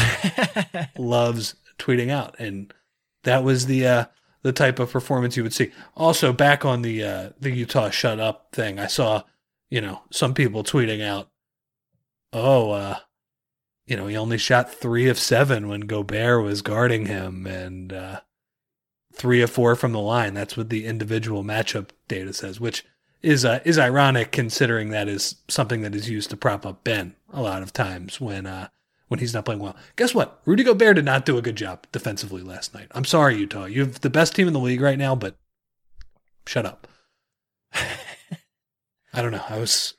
loves 0.98 1.56
tweeting 1.78 2.10
out. 2.10 2.40
And 2.40 2.74
that 3.24 3.44
was 3.44 3.66
the 3.66 3.86
uh, 3.86 4.06
the 4.44 4.54
type 4.54 4.80
of 4.80 4.92
performance 4.92 5.38
you 5.38 5.44
would 5.44 5.54
see. 5.54 5.72
Also, 5.96 6.34
back 6.34 6.66
on 6.66 6.82
the 6.82 7.04
uh, 7.04 7.30
the 7.40 7.52
Utah 7.52 7.90
shut 7.90 8.20
up 8.20 8.50
thing, 8.54 8.80
I 8.80 8.88
saw 8.88 9.24
you 9.70 9.82
know 9.82 10.02
some 10.12 10.34
people 10.34 10.64
tweeting 10.64 11.06
out, 11.06 11.30
"Oh, 12.34 12.72
uh, 12.72 12.98
you 13.86 13.98
know, 13.98 14.08
he 14.08 14.16
only 14.16 14.38
shot 14.38 14.74
three 14.74 15.10
of 15.10 15.20
seven 15.20 15.68
when 15.68 15.82
Gobert 15.82 16.44
was 16.44 16.62
guarding 16.62 17.08
him, 17.08 17.46
and 17.46 17.92
uh, 17.92 18.22
three 19.14 19.42
or 19.42 19.48
four 19.48 19.76
from 19.76 19.92
the 19.92 20.00
line. 20.00 20.34
That's 20.34 20.58
what 20.58 20.70
the 20.70 20.86
individual 20.86 21.44
matchup 21.44 21.90
data 22.08 22.34
says, 22.34 22.60
which 22.60 22.86
is 23.22 23.46
uh, 23.46 23.60
is 23.64 23.78
ironic 23.78 24.32
considering 24.32 24.90
that 24.90 25.08
is 25.08 25.36
something 25.48 25.82
that 25.82 25.96
is 25.96 26.10
used 26.10 26.30
to 26.32 26.38
prop 26.38 26.66
up 26.66 26.84
Ben 26.84 27.16
a 27.32 27.42
lot 27.42 27.62
of 27.62 27.74
times 27.74 28.20
when 28.20 28.46
uh, 28.46 28.70
when 29.08 29.20
he's 29.20 29.34
not 29.34 29.46
playing 29.46 29.62
well. 29.62 29.76
Guess 29.96 30.16
what? 30.16 30.42
Rudy 30.46 30.64
Gobert 30.64 30.96
did 30.96 31.06
not 31.06 31.26
do 31.26 31.38
a 31.38 31.42
good 31.42 31.56
job 31.56 31.86
defensively 31.92 32.42
last 32.42 32.74
night. 32.74 32.88
I'm 32.92 33.06
sorry, 33.06 33.38
Utah. 33.38 33.66
You 33.66 33.82
have 33.82 34.02
the 34.02 34.10
best 34.10 34.36
team 34.36 34.48
in 34.48 34.54
the 34.54 34.60
league 34.60 34.82
right 34.82 34.98
now, 34.98 35.16
but 35.16 35.36
shut 36.48 36.66
up. 36.66 36.88
I 37.74 39.22
don't 39.22 39.32
know. 39.32 39.44
I 39.50 39.60
was 39.60 39.96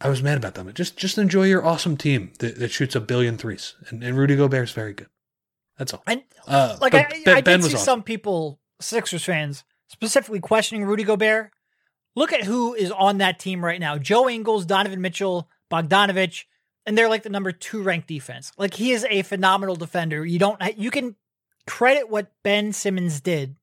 I 0.00 0.08
was 0.08 0.22
mad 0.22 0.38
about 0.38 0.54
them. 0.54 0.72
Just 0.74 0.96
just 0.96 1.18
enjoy 1.18 1.44
your 1.44 1.64
awesome 1.64 1.96
team 1.96 2.32
that, 2.40 2.58
that 2.58 2.70
shoots 2.70 2.94
a 2.94 3.00
billion 3.00 3.38
threes, 3.38 3.74
and, 3.88 4.02
and 4.02 4.16
Rudy 4.16 4.34
is 4.34 4.72
very 4.72 4.92
good. 4.92 5.08
That's 5.78 5.94
all. 5.94 6.02
And 6.06 6.22
uh, 6.46 6.76
like 6.80 6.94
I, 6.94 7.06
ben, 7.24 7.36
I 7.36 7.40
did 7.40 7.62
see 7.62 7.74
awesome. 7.74 7.78
some 7.78 8.02
people, 8.02 8.60
Sixers 8.80 9.24
fans, 9.24 9.64
specifically 9.88 10.40
questioning 10.40 10.84
Rudy 10.84 11.04
Gobert. 11.04 11.52
Look 12.16 12.32
at 12.32 12.44
who 12.44 12.74
is 12.74 12.90
on 12.90 13.18
that 13.18 13.38
team 13.38 13.64
right 13.64 13.80
now: 13.80 13.96
Joe 13.96 14.28
Ingles, 14.28 14.66
Donovan 14.66 15.00
Mitchell, 15.00 15.48
Bogdanovich, 15.70 16.44
and 16.84 16.98
they're 16.98 17.08
like 17.08 17.22
the 17.22 17.30
number 17.30 17.52
two 17.52 17.82
ranked 17.82 18.08
defense. 18.08 18.52
Like 18.58 18.74
he 18.74 18.90
is 18.90 19.06
a 19.08 19.22
phenomenal 19.22 19.76
defender. 19.76 20.26
You 20.26 20.40
don't 20.40 20.60
you 20.76 20.90
can 20.90 21.14
credit 21.66 22.10
what 22.10 22.32
Ben 22.42 22.72
Simmons 22.72 23.20
did, 23.20 23.56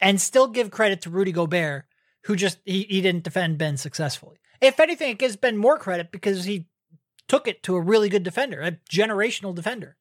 and 0.00 0.20
still 0.20 0.46
give 0.46 0.70
credit 0.70 1.00
to 1.02 1.10
Rudy 1.10 1.32
Gobert, 1.32 1.86
who 2.24 2.36
just 2.36 2.58
he, 2.66 2.82
he 2.82 3.00
didn't 3.00 3.24
defend 3.24 3.56
Ben 3.56 3.78
successfully. 3.78 4.36
If 4.60 4.78
anything, 4.78 5.10
it 5.10 5.18
gives 5.18 5.36
Ben 5.36 5.56
more 5.56 5.78
credit 5.78 6.12
because 6.12 6.44
he 6.44 6.66
took 7.28 7.48
it 7.48 7.62
to 7.62 7.76
a 7.76 7.80
really 7.80 8.10
good 8.10 8.24
defender, 8.24 8.60
a 8.60 8.72
generational 8.90 9.54
defender. 9.54 9.96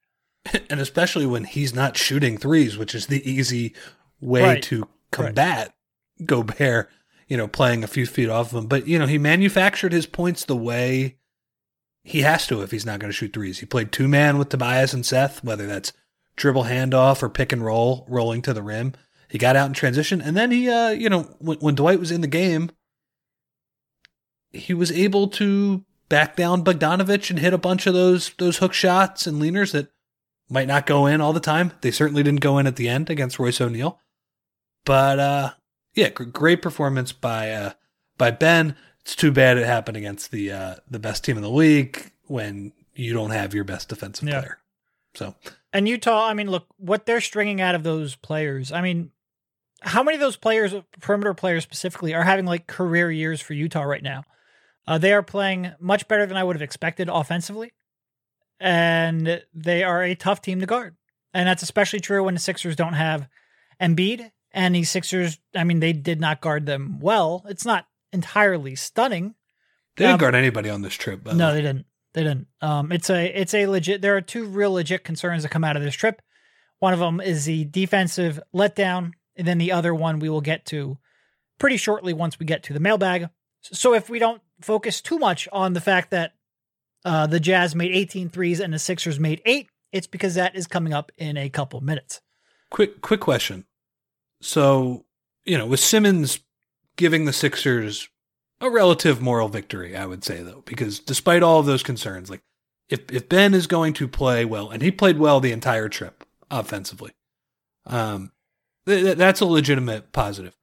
and 0.69 0.79
especially 0.79 1.25
when 1.25 1.43
he's 1.43 1.74
not 1.74 1.98
shooting 1.98 2.38
threes, 2.38 2.77
which 2.77 2.96
is 2.96 3.08
the 3.08 3.29
easy 3.29 3.74
way 4.19 4.43
right. 4.43 4.63
to 4.63 4.88
combat 5.12 5.74
right. 6.19 6.27
Gobert, 6.27 6.89
you 7.27 7.38
know, 7.38 7.48
playing 7.48 7.84
a 7.84 7.88
few 7.88 8.05
feet 8.05 8.29
off 8.29 8.51
of 8.51 8.63
him. 8.63 8.67
But, 8.67 8.88
you 8.88 9.00
know, 9.00 9.08
he 9.08 9.17
manufactured 9.17 9.93
his 9.93 10.05
points 10.05 10.43
the 10.43 10.55
way 10.55 11.17
he 12.03 12.22
has 12.22 12.48
to 12.48 12.62
if 12.62 12.72
he's 12.72 12.86
not 12.86 13.00
going 13.00 13.10
to 13.10 13.15
shoot 13.15 13.34
threes. 13.34 13.60
He 13.60 13.65
played 13.65 13.91
two 13.91 14.08
man 14.08 14.38
with 14.38 14.50
Tobias 14.50 14.93
and 14.93 15.05
Seth, 15.05 15.43
whether 15.43 15.67
that's 15.67 15.93
dribble 16.36 16.63
handoff 16.63 17.22
or 17.22 17.29
pick 17.29 17.51
and 17.51 17.63
roll, 17.63 18.05
rolling 18.10 18.41
to 18.43 18.53
the 18.53 18.63
rim. 18.63 18.93
He 19.29 19.38
got 19.38 19.55
out 19.55 19.67
in 19.67 19.74
transition. 19.74 20.22
And 20.22 20.36
then 20.36 20.51
he, 20.51 20.69
uh, 20.69 20.89
you 20.89 21.10
know, 21.10 21.36
when, 21.39 21.60
when 21.60 21.75
Dwight 21.75 22.00
was 22.00 22.12
in 22.12 22.22
the 22.22 22.27
game, 22.27 22.72
he 24.51 24.74
was 24.74 24.91
able 24.91 25.27
to 25.27 25.86
back 26.10 26.36
down 26.36 26.63
Bogdanovich 26.63 27.29
and 27.29 27.39
hit 27.39 27.53
a 27.53 27.58
bunch 27.58 27.86
of 27.86 27.93
those 27.93 28.34
those 28.39 28.58
hook 28.58 28.74
shots 28.74 29.27
and 29.27 29.41
leaners 29.41 29.72
that 29.74 29.91
might 30.50 30.68
not 30.68 30.86
go 30.86 31.06
in 31.06 31.22
all 31.22 31.34
the 31.34 31.39
time. 31.39 31.72
They 31.82 31.91
certainly 31.91 32.24
didn't 32.24 32.41
go 32.41 32.58
in 32.58 32.68
at 32.68 32.75
the 32.75 32.89
end 32.89 33.10
against 33.10 33.39
Royce 33.39 33.62
O'Neale. 33.62 34.00
But 34.86 35.20
uh, 35.20 35.51
yeah, 35.94 36.10
great 36.10 36.62
performance 36.62 37.12
by 37.12 37.51
uh, 37.51 37.72
by 38.18 38.32
Ben. 38.32 38.75
It's 39.01 39.15
too 39.15 39.32
bad 39.32 39.58
it 39.58 39.65
happened 39.65 39.98
against 39.98 40.32
the 40.32 40.51
uh, 40.51 40.75
the 40.89 41.00
best 41.00 41.24
team 41.24 41.38
in 41.38 41.44
the 41.44 41.50
league 41.50 42.12
when 42.25 42.74
you 42.96 43.13
don't 43.13 43.32
have 43.32 43.53
your 43.53 43.63
best 43.63 43.89
defensive 43.89 44.27
yeah. 44.27 44.39
player. 44.39 44.58
So 45.15 45.36
and 45.74 45.88
Utah, 45.88 46.27
I 46.27 46.34
mean, 46.34 46.50
look 46.50 46.65
what 46.77 47.06
they're 47.06 47.22
stringing 47.22 47.62
out 47.62 47.75
of 47.75 47.84
those 47.84 48.15
players. 48.15 48.72
I 48.72 48.82
mean, 48.82 49.12
how 49.82 50.03
many 50.03 50.15
of 50.15 50.22
those 50.22 50.36
players, 50.36 50.74
perimeter 51.00 51.34
players 51.34 51.63
specifically, 51.63 52.13
are 52.13 52.24
having 52.24 52.46
like 52.46 52.68
career 52.68 53.12
years 53.12 53.41
for 53.41 53.53
Utah 53.53 53.84
right 53.84 54.03
now? 54.03 54.24
Uh, 54.88 54.98
they 54.98 55.13
are 55.13 55.22
playing 55.22 55.72
much 55.79 56.08
better 56.08 56.25
than 56.25 56.38
I 56.38 56.44
would 56.44 56.56
have 56.56 56.63
expected 56.63 57.10
offensively 57.10 57.74
and 58.60 59.42
they 59.54 59.84
are 59.84 60.04
a 60.04 60.16
tough 60.16 60.42
team 60.42 60.60
to 60.60 60.66
guard. 60.66 60.96
And 61.34 61.48
that's 61.48 61.63
especially 61.63 62.00
true 62.00 62.24
when 62.24 62.34
the 62.34 62.39
Sixers 62.39 62.75
don't 62.75 62.94
have 62.94 63.28
Embiid. 63.82 64.32
And 64.51 64.74
the 64.74 64.84
Sixers, 64.84 65.38
I 65.56 65.63
mean, 65.63 65.80
they 65.80 65.94
did 65.94 66.20
not 66.20 66.42
guard 66.42 66.66
them 66.66 67.00
well. 67.00 67.46
It's 67.48 67.66
not 67.66 67.86
entirely 68.12 68.75
stunning. 68.75 69.36
They 69.96 70.06
didn't 70.06 70.13
um, 70.13 70.20
guard 70.20 70.36
anybody 70.36 70.70
on 70.70 70.82
this 70.82 70.96
trip. 70.96 71.25
no, 71.25 71.54
they 71.54 71.62
didn't. 71.62 71.86
They 72.13 72.24
didn't. 72.24 72.48
Um, 72.62 72.92
it's 72.92 73.10
a 73.10 73.25
it's 73.28 73.54
a 73.54 73.68
legit. 73.68 74.01
There 74.01 74.16
are 74.16 74.22
two 74.22 74.46
real 74.46 74.72
legit 74.72 75.04
concerns 75.04 75.44
that 75.44 75.50
come 75.50 75.63
out 75.63 75.78
of 75.78 75.84
this 75.84 75.94
trip. 75.94 76.22
One 76.80 76.94
of 76.94 77.00
them 77.00 77.22
is 77.22 77.46
the 77.46 77.66
defensive 77.66 78.39
letdown, 78.54 79.12
and 79.36 79.48
then 79.48 79.60
the 79.60 79.72
other 79.72 79.94
one 79.94 80.20
we 80.20 80.30
will 80.30 80.42
get 80.42 80.66
to 80.68 80.98
pretty 81.60 81.78
shortly 81.78 82.13
once 82.13 82.39
we 82.39 82.46
get 82.46 82.63
to 82.63 82.74
the 82.74 82.80
mailbag. 82.80 83.30
So 83.62 83.94
if 83.94 84.10
we 84.10 84.18
don't 84.18 84.42
focus 84.62 85.01
too 85.01 85.20
much 85.20 85.48
on 85.51 85.74
the 85.74 85.82
fact 85.82 86.12
that 86.12 86.34
uh, 87.06 87.27
the 87.27 87.39
Jazz 87.39 87.75
made 87.75 87.91
18 87.91 88.29
threes 88.29 88.60
and 88.60 88.74
the 88.74 88.79
Sixers 88.79 89.20
made 89.20 89.41
eight. 89.46 89.70
It's 89.91 90.08
because 90.08 90.36
that 90.36 90.56
is 90.56 90.68
coming 90.68 90.94
up 90.94 91.12
in 91.18 91.38
a 91.38 91.50
couple 91.50 91.82
minutes. 91.82 92.22
Quick, 92.70 93.01
quick 93.01 93.22
question. 93.22 93.65
So, 94.41 95.06
you 95.46 95.58
know, 95.58 95.65
with 95.65 95.79
Simmons 95.79 96.39
giving 96.96 97.25
the 97.25 97.34
Sixers 97.34 98.10
a 98.62 98.70
relative 98.70 99.22
moral 99.22 99.48
victory, 99.48 99.96
I 99.96 100.06
would 100.06 100.24
say 100.24 100.44
though, 100.44 100.63
because 100.65 101.00
despite 101.00 101.44
all 101.44 101.60
of 101.60 101.65
those 101.65 101.84
concerns, 101.84 102.29
like 102.29 102.41
if 102.89 103.12
if 103.12 103.29
Ben 103.29 103.53
is 103.53 103.68
going 103.68 103.94
to 103.94 104.08
play 104.08 104.46
well, 104.46 104.70
and 104.70 104.82
he 104.82 104.91
played 104.91 105.18
well 105.18 105.39
the 105.39 105.51
entire 105.51 105.89
trip 105.89 106.25
offensively, 106.51 107.12
um, 107.86 108.32
th- 108.86 109.18
that's 109.18 109.41
a 109.41 109.46
legitimate 109.46 110.12
positive. 110.12 110.56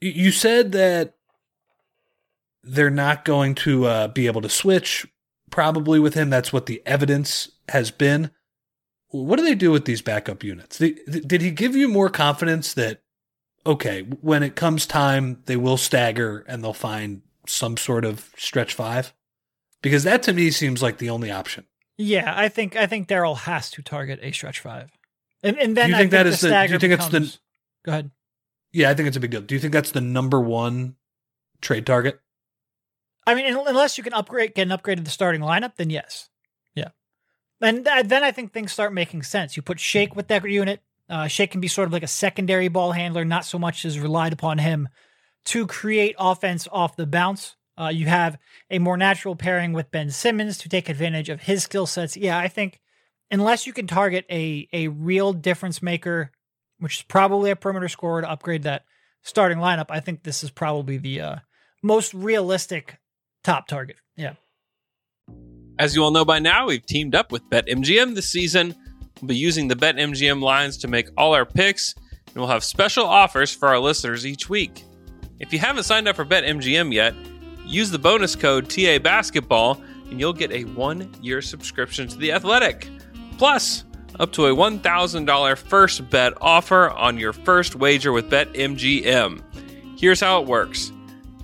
You 0.00 0.30
said 0.30 0.72
that 0.72 1.15
they're 2.66 2.90
not 2.90 3.24
going 3.24 3.54
to 3.54 3.86
uh, 3.86 4.08
be 4.08 4.26
able 4.26 4.42
to 4.42 4.48
switch 4.48 5.06
probably 5.50 6.00
with 6.00 6.14
him. 6.14 6.30
That's 6.30 6.52
what 6.52 6.66
the 6.66 6.82
evidence 6.84 7.50
has 7.68 7.90
been. 7.90 8.30
What 9.08 9.36
do 9.36 9.44
they 9.44 9.54
do 9.54 9.70
with 9.70 9.84
these 9.84 10.02
backup 10.02 10.42
units? 10.42 10.78
Did 10.78 11.40
he 11.40 11.50
give 11.50 11.76
you 11.76 11.88
more 11.88 12.10
confidence 12.10 12.74
that, 12.74 13.02
okay, 13.64 14.02
when 14.20 14.42
it 14.42 14.56
comes 14.56 14.84
time, 14.84 15.42
they 15.46 15.56
will 15.56 15.76
stagger 15.76 16.44
and 16.48 16.62
they'll 16.62 16.72
find 16.72 17.22
some 17.46 17.76
sort 17.76 18.04
of 18.04 18.30
stretch 18.36 18.74
five? 18.74 19.14
Because 19.80 20.02
that 20.02 20.24
to 20.24 20.32
me 20.32 20.50
seems 20.50 20.82
like 20.82 20.98
the 20.98 21.10
only 21.10 21.30
option. 21.30 21.64
Yeah, 21.96 22.34
I 22.36 22.48
think 22.48 22.76
I 22.76 22.86
think 22.86 23.08
Daryl 23.08 23.36
has 23.38 23.70
to 23.70 23.82
target 23.82 24.18
a 24.22 24.32
stretch 24.32 24.60
five, 24.60 24.90
and 25.42 25.56
and 25.58 25.76
then 25.76 25.86
do 25.86 25.90
you 25.92 25.96
think, 25.96 26.10
think 26.10 26.10
that 26.10 26.26
is 26.26 26.40
the, 26.40 26.48
the 26.48 26.66
do 26.66 26.72
you 26.72 26.78
think 26.78 26.92
becomes, 26.92 27.14
it's 27.14 27.32
the? 27.32 27.38
Go 27.84 27.92
ahead. 27.92 28.10
Yeah, 28.72 28.90
I 28.90 28.94
think 28.94 29.06
it's 29.06 29.16
a 29.16 29.20
big 29.20 29.30
deal. 29.30 29.40
Do 29.40 29.54
you 29.54 29.60
think 29.60 29.72
that's 29.72 29.92
the 29.92 30.02
number 30.02 30.40
one 30.40 30.96
trade 31.62 31.86
target? 31.86 32.20
I 33.26 33.34
mean, 33.34 33.46
unless 33.46 33.98
you 33.98 34.04
can 34.04 34.12
upgrade, 34.12 34.54
get 34.54 34.62
an 34.62 34.72
upgrade 34.72 34.98
to 34.98 35.04
the 35.04 35.10
starting 35.10 35.40
lineup, 35.40 35.76
then 35.76 35.90
yes, 35.90 36.28
yeah. 36.74 36.90
And 37.60 37.84
th- 37.84 38.06
then 38.06 38.22
I 38.22 38.30
think 38.30 38.52
things 38.52 38.72
start 38.72 38.92
making 38.92 39.22
sense. 39.24 39.56
You 39.56 39.62
put 39.62 39.80
Shake 39.80 40.14
with 40.14 40.28
that 40.28 40.48
unit. 40.48 40.80
Uh, 41.08 41.26
Shake 41.26 41.50
can 41.50 41.60
be 41.60 41.68
sort 41.68 41.86
of 41.86 41.92
like 41.92 42.02
a 42.02 42.08
secondary 42.08 42.68
ball 42.68 42.92
handler, 42.92 43.24
not 43.24 43.44
so 43.44 43.58
much 43.58 43.84
as 43.84 43.98
relied 43.98 44.32
upon 44.32 44.58
him 44.58 44.88
to 45.46 45.66
create 45.66 46.14
offense 46.18 46.68
off 46.70 46.96
the 46.96 47.06
bounce. 47.06 47.56
Uh, 47.78 47.88
you 47.88 48.06
have 48.06 48.38
a 48.70 48.78
more 48.78 48.96
natural 48.96 49.36
pairing 49.36 49.72
with 49.72 49.90
Ben 49.90 50.10
Simmons 50.10 50.58
to 50.58 50.68
take 50.68 50.88
advantage 50.88 51.28
of 51.28 51.42
his 51.42 51.64
skill 51.64 51.86
sets. 51.86 52.16
Yeah, 52.16 52.38
I 52.38 52.48
think 52.48 52.80
unless 53.30 53.66
you 53.66 53.72
can 53.72 53.86
target 53.86 54.24
a 54.30 54.68
a 54.72 54.88
real 54.88 55.32
difference 55.32 55.82
maker, 55.82 56.30
which 56.78 56.98
is 56.98 57.02
probably 57.02 57.50
a 57.50 57.56
perimeter 57.56 57.88
scorer 57.88 58.22
to 58.22 58.30
upgrade 58.30 58.62
that 58.62 58.84
starting 59.22 59.58
lineup, 59.58 59.86
I 59.90 60.00
think 60.00 60.22
this 60.22 60.42
is 60.42 60.50
probably 60.50 60.96
the 60.96 61.20
uh, 61.20 61.36
most 61.82 62.14
realistic 62.14 62.98
top 63.46 63.68
target. 63.68 63.96
Yeah. 64.16 64.34
As 65.78 65.94
you 65.94 66.02
all 66.02 66.10
know 66.10 66.24
by 66.24 66.40
now, 66.40 66.66
we've 66.66 66.84
teamed 66.84 67.14
up 67.14 67.30
with 67.30 67.48
BetMGM 67.48 68.14
this 68.14 68.28
season. 68.28 68.74
We'll 69.20 69.28
be 69.28 69.36
using 69.36 69.68
the 69.68 69.76
BetMGM 69.76 70.42
lines 70.42 70.76
to 70.78 70.88
make 70.88 71.08
all 71.16 71.32
our 71.32 71.46
picks, 71.46 71.94
and 72.26 72.36
we'll 72.36 72.48
have 72.48 72.64
special 72.64 73.06
offers 73.06 73.54
for 73.54 73.68
our 73.68 73.78
listeners 73.78 74.26
each 74.26 74.48
week. 74.48 74.84
If 75.38 75.52
you 75.52 75.60
haven't 75.60 75.84
signed 75.84 76.08
up 76.08 76.16
for 76.16 76.24
BetMGM 76.24 76.92
yet, 76.92 77.14
use 77.64 77.90
the 77.90 77.98
bonus 77.98 78.34
code 78.34 78.68
TA 78.68 78.98
Basketball, 78.98 79.80
and 80.10 80.18
you'll 80.18 80.32
get 80.32 80.50
a 80.50 80.64
one-year 80.64 81.40
subscription 81.40 82.08
to 82.08 82.16
the 82.16 82.32
Athletic. 82.32 82.88
Plus, 83.38 83.84
up 84.18 84.32
to 84.32 84.46
a 84.46 84.54
$1,000 84.54 85.58
first 85.58 86.10
bet 86.10 86.32
offer 86.40 86.90
on 86.90 87.18
your 87.18 87.32
first 87.32 87.76
wager 87.76 88.10
with 88.12 88.28
BetMGM. 88.28 89.42
Here's 90.00 90.20
how 90.20 90.42
it 90.42 90.48
works. 90.48 90.90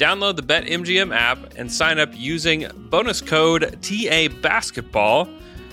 Download 0.03 0.35
the 0.35 0.43
BetMGM 0.43 1.15
app 1.15 1.55
and 1.55 1.71
sign 1.71 2.01
up 2.01 2.09
using 2.13 2.67
bonus 2.91 3.21
code 3.21 3.79
TA 3.83 4.27
Basketball. 4.41 5.29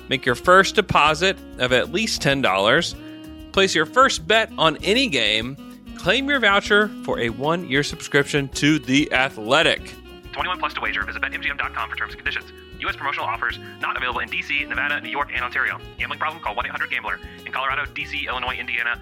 Make 0.08 0.24
your 0.24 0.36
first 0.36 0.76
deposit 0.76 1.36
of 1.58 1.74
at 1.74 1.92
least 1.92 2.22
$10. 2.22 3.52
Place 3.54 3.74
your 3.74 3.88
first 3.88 4.28
bet 4.28 4.52
on 4.56 4.78
any 4.84 5.08
game. 5.08 5.58
Claim 5.98 6.30
your 6.30 6.40
voucher 6.40 6.90
for 7.04 7.20
a 7.20 7.30
one 7.30 7.68
year 7.68 7.82
subscription 7.82 8.50
to 8.50 8.78
The 8.78 9.12
Athletic. 9.12 9.96
21 10.34 10.60
plus 10.60 10.76
to 10.76 10.82
wager. 10.82 11.04
Visit 11.06 11.24
BetMGM.com 11.24 11.90
for 11.90 11.96
terms 11.96 12.14
and 12.14 12.24
conditions. 12.24 12.52
U.S. 12.82 12.96
promotional 12.96 13.26
offers 13.26 13.58
not 13.82 13.98
available 13.98 14.20
in 14.20 14.30
D.C., 14.30 14.64
Nevada, 14.66 15.02
New 15.02 15.10
York, 15.10 15.32
and 15.34 15.44
Ontario. 15.44 15.80
Gambling 15.98 16.20
problem? 16.20 16.42
Call 16.44 16.56
1-800-GAMBLER. 16.56 17.20
In 17.48 17.52
Colorado, 17.52 17.86
D.C., 17.96 18.28
Illinois, 18.28 18.58
Indiana, 18.60 19.02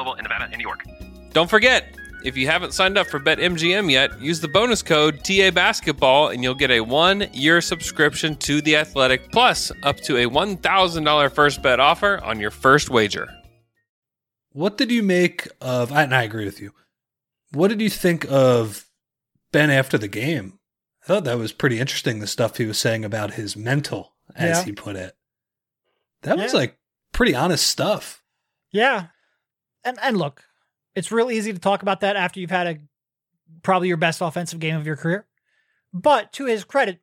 in 0.17 0.23
Nevada 0.23 0.45
and 0.45 0.57
New 0.57 0.63
York. 0.63 0.83
Don't 1.33 1.49
forget, 1.49 1.95
if 2.23 2.35
you 2.37 2.47
haven't 2.47 2.73
signed 2.73 2.97
up 2.97 3.07
for 3.07 3.19
BetMGM 3.19 3.89
yet, 3.91 4.19
use 4.21 4.39
the 4.41 4.47
bonus 4.47 4.81
code 4.83 5.23
TA 5.23 5.49
Basketball 5.51 6.29
and 6.29 6.43
you'll 6.43 6.55
get 6.55 6.71
a 6.71 6.81
one 6.81 7.27
year 7.33 7.61
subscription 7.61 8.35
to 8.37 8.61
The 8.61 8.75
Athletic, 8.75 9.31
plus 9.31 9.71
up 9.83 9.97
to 10.01 10.17
a 10.17 10.25
$1,000 10.29 11.31
first 11.33 11.61
bet 11.63 11.79
offer 11.79 12.19
on 12.23 12.39
your 12.39 12.51
first 12.51 12.89
wager. 12.89 13.27
What 14.51 14.77
did 14.77 14.91
you 14.91 15.01
make 15.03 15.47
of? 15.61 15.91
And 15.91 16.13
I 16.13 16.23
agree 16.23 16.45
with 16.45 16.59
you. 16.59 16.71
What 17.53 17.69
did 17.69 17.81
you 17.81 17.89
think 17.89 18.25
of 18.29 18.85
Ben 19.51 19.69
after 19.69 19.97
the 19.97 20.07
game? 20.07 20.59
I 21.03 21.07
thought 21.07 21.23
that 21.23 21.37
was 21.37 21.51
pretty 21.53 21.79
interesting. 21.79 22.19
The 22.19 22.27
stuff 22.27 22.57
he 22.57 22.65
was 22.65 22.77
saying 22.77 23.03
about 23.05 23.33
his 23.33 23.55
mental, 23.57 24.13
as 24.35 24.59
Yeah. 24.59 24.63
he 24.65 24.71
put 24.73 24.95
it. 24.95 25.15
That 26.23 26.37
was 26.37 26.53
like 26.53 26.77
pretty 27.13 27.33
honest 27.33 27.65
stuff. 27.65 28.21
Yeah. 28.71 29.07
And 29.83 29.97
and 30.01 30.17
look, 30.17 30.43
it's 30.95 31.11
real 31.11 31.31
easy 31.31 31.53
to 31.53 31.59
talk 31.59 31.81
about 31.81 32.01
that 32.01 32.15
after 32.15 32.39
you've 32.39 32.51
had 32.51 32.67
a 32.67 32.77
probably 33.63 33.87
your 33.87 33.97
best 33.97 34.21
offensive 34.21 34.59
game 34.59 34.75
of 34.75 34.85
your 34.85 34.95
career. 34.95 35.25
But 35.93 36.31
to 36.33 36.45
his 36.45 36.63
credit, 36.63 36.99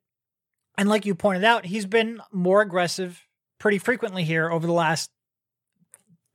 and 0.77 0.89
like 0.89 1.05
you 1.05 1.15
pointed 1.15 1.45
out, 1.45 1.67
he's 1.67 1.87
been 1.87 2.21
more 2.33 2.63
aggressive 2.63 3.27
pretty 3.59 3.79
frequently 3.79 4.25
here 4.25 4.51
over 4.51 4.67
the 4.67 4.73
last 4.73 5.11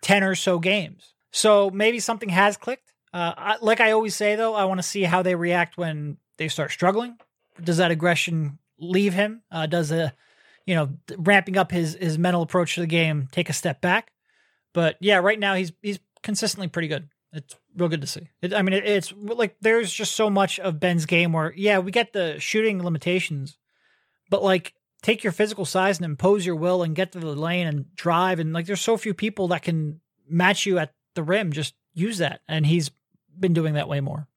10 0.01 0.23
or 0.23 0.35
so 0.35 0.59
games. 0.59 1.13
So 1.31 1.69
maybe 1.71 1.99
something 1.99 2.29
has 2.29 2.57
clicked. 2.57 2.93
Uh, 3.13 3.55
like 3.61 3.79
I 3.79 3.91
always 3.91 4.15
say, 4.15 4.35
though, 4.35 4.53
I 4.53 4.65
want 4.65 4.79
to 4.79 4.87
see 4.87 5.03
how 5.03 5.21
they 5.21 5.35
react 5.35 5.77
when 5.77 6.17
they 6.37 6.47
start 6.47 6.71
struggling. 6.71 7.17
Does 7.63 7.77
that 7.77 7.91
aggression 7.91 8.59
leave 8.79 9.13
him? 9.13 9.43
Uh, 9.51 9.65
does 9.65 9.91
a, 9.91 10.13
you 10.65 10.75
know, 10.75 10.89
ramping 11.17 11.57
up 11.57 11.71
his 11.71 11.95
his 11.95 12.17
mental 12.17 12.41
approach 12.41 12.75
to 12.75 12.81
the 12.81 12.87
game 12.87 13.27
take 13.31 13.49
a 13.49 13.53
step 13.53 13.81
back? 13.81 14.11
But 14.73 14.97
yeah, 14.99 15.17
right 15.17 15.39
now 15.39 15.53
he's 15.55 15.71
he's 15.81 15.99
consistently 16.23 16.67
pretty 16.67 16.87
good. 16.87 17.09
It's 17.31 17.55
real 17.75 17.89
good 17.89 18.01
to 18.01 18.07
see. 18.07 18.29
It, 18.41 18.53
I 18.53 18.61
mean, 18.61 18.73
it, 18.73 18.85
it's 18.85 19.13
like 19.17 19.55
there's 19.61 19.91
just 19.91 20.15
so 20.15 20.29
much 20.29 20.59
of 20.59 20.79
Ben's 20.79 21.05
game 21.05 21.33
where 21.33 21.53
yeah, 21.55 21.79
we 21.79 21.91
get 21.91 22.13
the 22.13 22.39
shooting 22.39 22.83
limitations, 22.83 23.57
but 24.29 24.43
like 24.43 24.73
take 25.01 25.23
your 25.23 25.33
physical 25.33 25.65
size 25.65 25.97
and 25.97 26.05
impose 26.05 26.45
your 26.45 26.55
will 26.55 26.83
and 26.83 26.95
get 26.95 27.11
to 27.11 27.19
the 27.19 27.27
lane 27.35 27.67
and 27.67 27.93
drive 27.95 28.39
and 28.39 28.53
like 28.53 28.65
there's 28.65 28.81
so 28.81 28.97
few 28.97 29.13
people 29.13 29.47
that 29.49 29.61
can 29.63 29.99
match 30.29 30.65
you 30.65 30.77
at 30.79 30.93
the 31.15 31.23
rim. 31.23 31.51
Just 31.51 31.73
use 31.93 32.19
that, 32.19 32.41
and 32.47 32.65
he's 32.65 32.91
been 33.39 33.53
doing 33.53 33.73
that 33.73 33.89
way 33.89 33.99
more. 33.99 34.27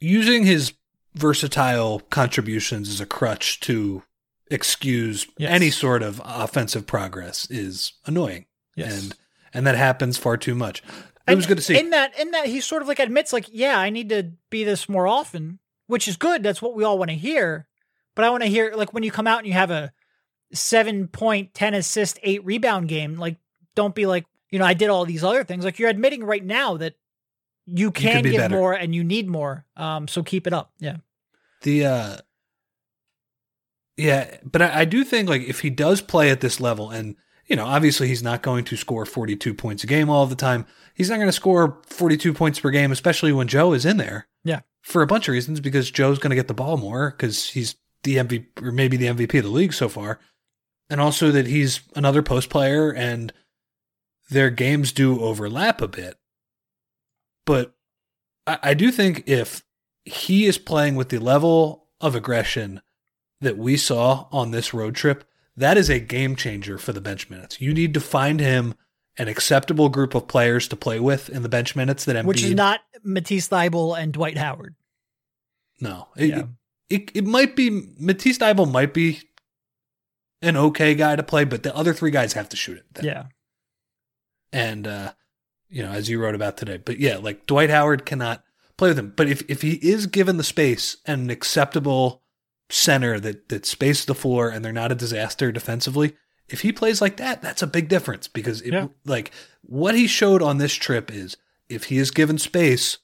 Using 0.00 0.44
his 0.44 0.74
versatile 1.14 2.00
contributions 2.10 2.88
as 2.88 3.00
a 3.00 3.06
crutch 3.06 3.60
to 3.60 4.02
excuse 4.50 5.26
Yes. 5.36 5.50
any 5.50 5.70
sort 5.70 6.02
of 6.02 6.22
offensive 6.24 6.86
progress 6.86 7.50
is 7.50 7.92
annoying. 8.06 8.46
And 8.76 9.14
and 9.54 9.66
that 9.66 9.76
happens 9.76 10.16
far 10.18 10.36
too 10.36 10.54
much. 10.54 10.82
It 11.26 11.34
was 11.34 11.44
And 11.44 11.48
good 11.48 11.58
to 11.58 11.62
see. 11.62 11.78
In 11.78 11.90
that, 11.90 12.18
in 12.18 12.30
that, 12.30 12.46
he 12.46 12.60
sort 12.60 12.82
of 12.82 12.88
like 12.88 12.98
admits, 12.98 13.32
like, 13.32 13.46
yeah, 13.50 13.78
I 13.78 13.90
need 13.90 14.08
to 14.08 14.32
be 14.50 14.64
this 14.64 14.88
more 14.88 15.06
often, 15.06 15.58
which 15.86 16.08
is 16.08 16.16
good. 16.16 16.42
That's 16.42 16.62
what 16.62 16.74
we 16.74 16.84
all 16.84 16.98
want 16.98 17.10
to 17.10 17.16
hear. 17.16 17.66
But 18.14 18.24
I 18.24 18.30
want 18.30 18.42
to 18.42 18.48
hear, 18.48 18.72
like, 18.74 18.92
when 18.92 19.02
you 19.02 19.10
come 19.10 19.26
out 19.26 19.38
and 19.38 19.46
you 19.46 19.52
have 19.52 19.70
a 19.70 19.92
seven 20.52 21.06
point, 21.08 21.54
10 21.54 21.74
assist, 21.74 22.18
eight 22.22 22.44
rebound 22.44 22.88
game, 22.88 23.16
like, 23.16 23.36
don't 23.74 23.94
be 23.94 24.06
like, 24.06 24.26
you 24.50 24.58
know, 24.58 24.64
I 24.64 24.74
did 24.74 24.88
all 24.88 25.04
these 25.04 25.22
other 25.22 25.44
things. 25.44 25.64
Like, 25.64 25.78
you're 25.78 25.90
admitting 25.90 26.24
right 26.24 26.44
now 26.44 26.78
that 26.78 26.94
you 27.66 27.90
can 27.90 28.22
be 28.22 28.30
give 28.30 28.38
better. 28.38 28.56
more 28.56 28.72
and 28.72 28.94
you 28.94 29.04
need 29.04 29.28
more. 29.28 29.66
Um, 29.76 30.08
so 30.08 30.22
keep 30.22 30.46
it 30.46 30.54
up. 30.54 30.72
Yeah. 30.78 30.96
The 31.62 31.84
uh 31.84 32.16
yeah, 33.98 34.36
but 34.44 34.62
I, 34.62 34.80
I 34.80 34.84
do 34.84 35.04
think 35.04 35.28
like 35.28 35.42
if 35.42 35.60
he 35.60 35.70
does 35.70 36.00
play 36.00 36.30
at 36.30 36.40
this 36.40 36.60
level, 36.60 36.90
and 36.90 37.16
you 37.48 37.56
know, 37.56 37.64
obviously 37.66 38.08
he's 38.08 38.22
not 38.22 38.42
going 38.42 38.64
to 38.64 38.76
score 38.76 39.04
forty 39.04 39.34
two 39.36 39.54
points 39.54 39.82
a 39.82 39.86
game 39.86 40.08
all 40.10 40.26
the 40.26 40.36
time. 40.36 40.66
He's 40.94 41.10
not 41.10 41.16
going 41.16 41.28
to 41.28 41.32
score 41.32 41.80
forty 41.86 42.16
two 42.16 42.32
points 42.32 42.60
per 42.60 42.70
game, 42.70 42.92
especially 42.92 43.32
when 43.32 43.48
Joe 43.48 43.72
is 43.72 43.84
in 43.84 43.96
there. 43.96 44.28
Yeah. 44.44 44.60
for 44.82 45.02
a 45.02 45.06
bunch 45.06 45.28
of 45.28 45.32
reasons, 45.32 45.60
because 45.60 45.90
Joe's 45.90 46.18
going 46.18 46.30
to 46.30 46.36
get 46.36 46.48
the 46.48 46.54
ball 46.54 46.76
more 46.76 47.10
because 47.10 47.50
he's 47.50 47.74
the 48.04 48.16
MVP 48.16 48.46
or 48.62 48.72
maybe 48.72 48.96
the 48.96 49.06
MVP 49.06 49.38
of 49.38 49.44
the 49.44 49.50
league 49.50 49.72
so 49.74 49.88
far, 49.88 50.20
and 50.88 51.00
also 51.00 51.30
that 51.32 51.46
he's 51.46 51.80
another 51.96 52.22
post 52.22 52.48
player 52.48 52.90
and 52.90 53.32
their 54.30 54.50
games 54.50 54.92
do 54.92 55.20
overlap 55.20 55.80
a 55.82 55.88
bit. 55.88 56.16
But 57.44 57.74
I, 58.46 58.58
I 58.62 58.74
do 58.74 58.90
think 58.90 59.24
if 59.26 59.64
he 60.04 60.46
is 60.46 60.58
playing 60.58 60.96
with 60.96 61.08
the 61.08 61.18
level 61.18 61.88
of 62.00 62.14
aggression 62.14 62.80
that 63.40 63.58
we 63.58 63.76
saw 63.76 64.28
on 64.32 64.50
this 64.50 64.72
road 64.72 64.94
trip, 64.94 65.24
that 65.58 65.76
is 65.76 65.88
a 65.88 65.98
game 66.00 66.36
changer 66.36 66.78
for 66.78 66.92
the 66.92 67.00
bench 67.00 67.28
minutes. 67.30 67.60
You 67.60 67.72
need 67.74 67.94
to 67.94 68.00
find 68.00 68.40
him 68.40 68.74
an 69.16 69.28
acceptable 69.28 69.88
group 69.88 70.14
of 70.14 70.28
players 70.28 70.68
to 70.68 70.76
play 70.76 71.00
with 71.00 71.28
in 71.28 71.42
the 71.42 71.48
bench 71.48 71.74
minutes 71.76 72.04
that 72.04 72.16
Embiid. 72.16 72.24
Which 72.26 72.42
is 72.42 72.54
not 72.54 72.80
Matisse 73.02 73.48
Thybulle 73.48 73.98
and 73.98 74.12
Dwight 74.12 74.38
Howard. 74.38 74.74
no. 75.80 76.08
It, 76.16 76.28
Yeah. 76.30 76.42
it, 76.88 77.10
it 77.14 77.24
might 77.26 77.56
be 77.56 77.88
Matisse 77.98 78.38
Thybulle 78.38 78.70
might 78.70 78.94
be 78.94 79.20
an 80.40 80.56
okay 80.56 80.94
guy 80.94 81.16
to 81.16 81.22
play, 81.22 81.44
but 81.44 81.62
the 81.64 81.74
other 81.74 81.92
three 81.92 82.10
guys 82.12 82.32
have 82.34 82.48
to 82.50 82.56
shoot 82.56 82.78
it. 82.78 82.84
then. 82.94 83.04
Yeah. 83.04 83.24
and 84.52 84.86
uh, 84.86 85.12
you 85.68 85.82
know, 85.82 85.90
as 85.90 86.08
you 86.08 86.20
wrote 86.20 86.34
about 86.34 86.56
today. 86.56 86.76
But 86.78 86.98
yeah, 87.00 87.16
like 87.18 87.46
Dwight 87.46 87.70
Howard 87.70 88.06
cannot 88.06 88.42
play 88.76 88.90
with 88.90 88.98
him. 88.98 89.12
But 89.16 89.28
if 89.28 89.42
if 89.50 89.62
he 89.62 89.72
is 89.74 90.06
given 90.06 90.36
the 90.36 90.44
space 90.44 90.96
and 91.04 91.22
an 91.22 91.30
acceptable 91.30 92.22
center 92.70 93.18
that 93.20 93.48
that 93.48 93.64
spaces 93.66 94.04
the 94.04 94.14
floor 94.14 94.48
and 94.48 94.64
they're 94.64 94.72
not 94.72 94.92
a 94.92 94.96
disaster 94.96 95.50
defensively, 95.52 96.14
if 96.48 96.60
he 96.62 96.72
plays 96.72 97.00
like 97.00 97.16
that, 97.18 97.42
that's 97.42 97.62
a 97.62 97.66
big 97.66 97.88
difference 97.88 98.28
because 98.28 98.60
it, 98.62 98.72
Yeah. 98.72 98.88
like 99.04 99.30
what 99.62 99.94
he 99.94 100.06
showed 100.06 100.42
on 100.42 100.58
this 100.58 100.74
trip 100.74 101.10
is 101.10 101.36
if 101.68 101.84
he 101.84 101.98
is 101.98 102.10
given 102.10 102.38
space, 102.38 102.98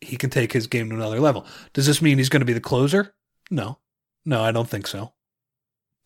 he 0.00 0.16
can 0.16 0.30
take 0.30 0.52
his 0.52 0.66
game 0.66 0.90
to 0.90 0.96
another 0.96 1.20
level. 1.20 1.46
Does 1.72 1.86
this 1.86 2.02
mean 2.02 2.18
he's 2.18 2.28
going 2.28 2.40
to 2.40 2.46
be 2.46 2.52
the 2.52 2.60
closer? 2.60 3.14
No. 3.50 3.78
No, 4.26 4.42
I 4.42 4.52
don't 4.52 4.68
think 4.68 4.86
so. 4.86 5.12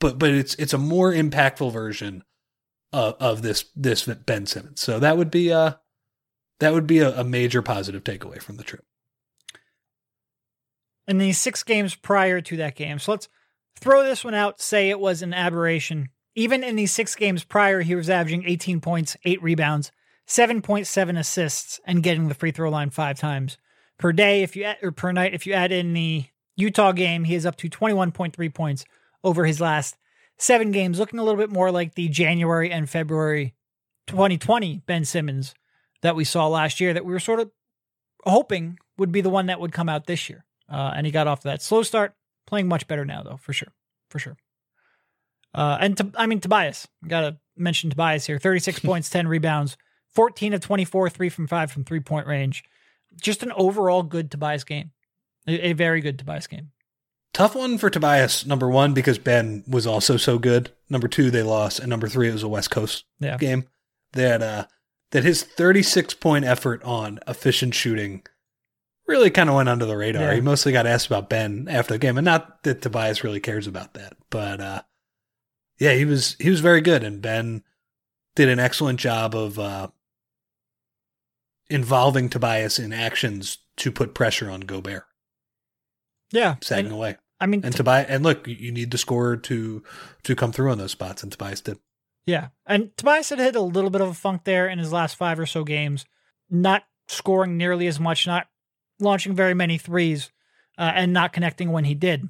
But 0.01 0.18
but 0.18 0.31
it's 0.31 0.55
it's 0.57 0.72
a 0.74 0.79
more 0.79 1.12
impactful 1.12 1.72
version 1.72 2.22
of, 2.92 3.14
of 3.20 3.42
this 3.42 3.64
this 3.74 4.05
Ben 4.05 4.46
Simmons. 4.46 4.81
So 4.81 4.98
that 5.01 5.16
would 5.16 5.31
be 5.31 5.53
uh 5.53 5.72
that 6.61 6.72
would 6.72 6.87
be 6.87 6.98
a, 7.01 7.20
a 7.20 7.24
major 7.24 7.62
positive 7.62 8.05
takeaway 8.05 8.40
from 8.42 8.57
the 8.57 8.64
trip. 8.64 8.85
In 11.08 11.18
the 11.18 11.32
six 11.32 11.64
games 11.64 11.96
prior 11.96 12.40
to 12.42 12.56
that 12.58 12.76
game. 12.76 12.98
So 12.98 13.12
let's 13.12 13.28
throw 13.80 14.04
this 14.04 14.24
one 14.24 14.34
out, 14.34 14.60
say 14.60 14.90
it 14.90 15.00
was 15.00 15.22
an 15.22 15.34
aberration. 15.34 16.10
Even 16.34 16.62
in 16.62 16.76
these 16.76 16.92
six 16.92 17.16
games 17.16 17.42
prior, 17.42 17.80
he 17.80 17.94
was 17.94 18.10
averaging 18.10 18.44
18 18.46 18.80
points, 18.80 19.16
eight 19.24 19.42
rebounds, 19.42 19.90
7.7 20.28 21.18
assists, 21.18 21.80
and 21.86 22.02
getting 22.02 22.28
the 22.28 22.34
free 22.34 22.52
throw 22.52 22.70
line 22.70 22.90
five 22.90 23.18
times 23.18 23.56
per 23.98 24.12
day. 24.12 24.42
If 24.42 24.54
you 24.54 24.64
add, 24.64 24.76
or 24.82 24.92
per 24.92 25.10
night, 25.10 25.34
if 25.34 25.46
you 25.46 25.54
add 25.54 25.72
in 25.72 25.94
the 25.94 26.26
Utah 26.54 26.92
game, 26.92 27.24
he 27.24 27.34
is 27.34 27.46
up 27.46 27.56
to 27.56 27.70
21.3 27.70 28.54
points 28.54 28.84
over 29.24 29.46
his 29.46 29.60
last 29.60 29.96
seven 30.36 30.70
games, 30.70 30.98
looking 30.98 31.18
a 31.18 31.24
little 31.24 31.40
bit 31.40 31.50
more 31.50 31.70
like 31.70 31.94
the 31.94 32.08
January 32.08 32.70
and 32.70 32.88
February 32.88 33.54
2020 34.06 34.82
Ben 34.86 35.04
Simmons 35.04 35.54
that 36.02 36.14
we 36.14 36.24
saw 36.24 36.46
last 36.46 36.78
year, 36.78 36.92
that 36.92 37.04
we 37.04 37.12
were 37.12 37.18
sort 37.18 37.40
of 37.40 37.50
hoping 38.24 38.78
would 38.98 39.10
be 39.10 39.20
the 39.20 39.30
one 39.30 39.46
that 39.46 39.60
would 39.60 39.72
come 39.72 39.88
out 39.88 40.06
this 40.06 40.28
year. 40.28 40.44
Uh, 40.68 40.92
and 40.94 41.07
he 41.07 41.12
got 41.12 41.26
off 41.26 41.42
that 41.42 41.62
slow 41.62 41.83
start, 41.83 42.14
playing 42.46 42.68
much 42.68 42.87
better 42.87 43.04
now, 43.04 43.22
though, 43.22 43.37
for 43.38 43.52
sure. 43.52 43.72
For 44.11 44.18
sure. 44.18 44.37
Uh, 45.54 45.78
and 45.81 45.96
to, 45.96 46.11
I 46.16 46.26
mean, 46.26 46.40
Tobias, 46.40 46.87
got 47.07 47.22
to 47.22 47.37
mention 47.57 47.90
Tobias 47.90 48.26
here 48.26 48.38
36 48.38 48.78
points, 48.85 49.09
10 49.11 49.28
rebounds, 49.28 49.76
14 50.14 50.54
of 50.54 50.61
24, 50.61 51.11
three 51.11 51.28
from 51.28 51.46
five 51.46 51.70
from 51.70 51.85
three 51.85 52.00
point 52.00 52.26
range. 52.26 52.64
Just 53.20 53.42
an 53.42 53.52
overall 53.52 54.02
good 54.02 54.31
Tobias 54.31 54.64
game. 54.64 54.90
A, 55.46 55.68
a 55.68 55.72
very 55.72 56.00
good 56.00 56.18
Tobias 56.18 56.46
game. 56.46 56.70
Tough 57.35 57.54
one 57.54 57.78
for 57.78 57.90
Tobias, 57.90 58.46
number 58.46 58.68
one, 58.68 58.94
because 58.94 59.18
Ben 59.18 59.62
was 59.68 59.87
also 59.87 60.16
so 60.16 60.38
good. 60.38 60.72
Number 60.88 61.09
two, 61.09 61.31
they 61.31 61.42
lost. 61.42 61.78
And 61.78 61.88
number 61.88 62.09
three, 62.09 62.28
it 62.28 62.33
was 62.33 62.42
a 62.42 62.48
West 62.48 62.70
Coast 62.70 63.04
Yeah. 63.20 63.37
game. 63.37 63.68
That 64.12 64.42
uh 64.42 64.66
that 65.11 65.24
his 65.24 65.42
36 65.42 66.14
point 66.14 66.44
effort 66.44 66.83
on 66.85 67.18
efficient 67.26 67.74
shooting 67.74 68.22
really 69.08 69.30
kind 69.30 69.48
of 69.48 69.56
went 69.56 69.68
under 69.68 69.86
the 69.86 69.96
radar. 69.96 70.22
Yeah. 70.22 70.34
He 70.34 70.40
mostly 70.40 70.70
got 70.70 70.86
asked 70.86 71.06
about 71.06 71.28
Ben 71.30 71.66
after 71.68 71.94
the 71.94 71.98
game, 71.98 72.18
and 72.18 72.24
not 72.24 72.62
that 72.62 72.82
Tobias 72.82 73.24
really 73.24 73.40
cares 73.40 73.66
about 73.66 73.94
that, 73.94 74.12
but 74.30 74.60
uh, 74.60 74.82
yeah, 75.78 75.94
he 75.94 76.04
was 76.04 76.36
he 76.38 76.50
was 76.50 76.60
very 76.60 76.80
good, 76.80 77.02
and 77.02 77.20
Ben 77.22 77.62
did 78.36 78.48
an 78.48 78.58
excellent 78.60 79.00
job 79.00 79.34
of 79.34 79.58
uh, 79.58 79.88
involving 81.70 82.28
Tobias 82.28 82.78
in 82.78 82.92
actions 82.92 83.58
to 83.76 83.92
put 83.92 84.14
pressure 84.14 84.50
on 84.50 84.60
Gobert, 84.60 85.04
Yeah. 86.32 86.56
sagging 86.62 86.86
And, 86.86 86.94
away. 86.94 87.16
I 87.40 87.46
mean, 87.46 87.64
And 87.64 87.74
Tobias, 87.74 88.06
and 88.08 88.24
look, 88.24 88.46
you- 88.46 88.54
you 88.56 88.72
need 88.72 88.90
the 88.90 88.98
scorer 88.98 89.36
to 89.36 89.82
to 90.24 90.34
come 90.34 90.52
through 90.52 90.70
on 90.72 90.78
those 90.78 90.90
spots, 90.92 91.22
and 91.22 91.30
Tobias 91.30 91.60
did. 91.60 91.78
Yeah. 92.26 92.48
And 92.66 92.94
Tobias 92.96 93.30
had 93.30 93.38
hit 93.38 93.56
a 93.56 93.60
little 93.62 93.90
bit 93.90 94.00
of 94.00 94.08
a 94.08 94.14
funk 94.14 94.44
there 94.44 94.68
in 94.68 94.78
his 94.78 94.92
last 94.92 95.16
five 95.16 95.38
or 95.38 95.46
so 95.46 95.64
games, 95.64 96.04
not 96.50 96.84
scoring 97.06 97.56
nearly 97.56 97.86
as 97.86 97.98
much, 98.00 98.26
not 98.26 98.48
launching 99.00 99.34
very 99.34 99.54
many 99.54 99.78
threes, 99.78 100.30
uh, 100.78 100.92
and 100.94 101.12
not 101.12 101.32
connecting 101.32 101.72
when 101.72 101.84
he 101.84 101.94
did. 101.94 102.28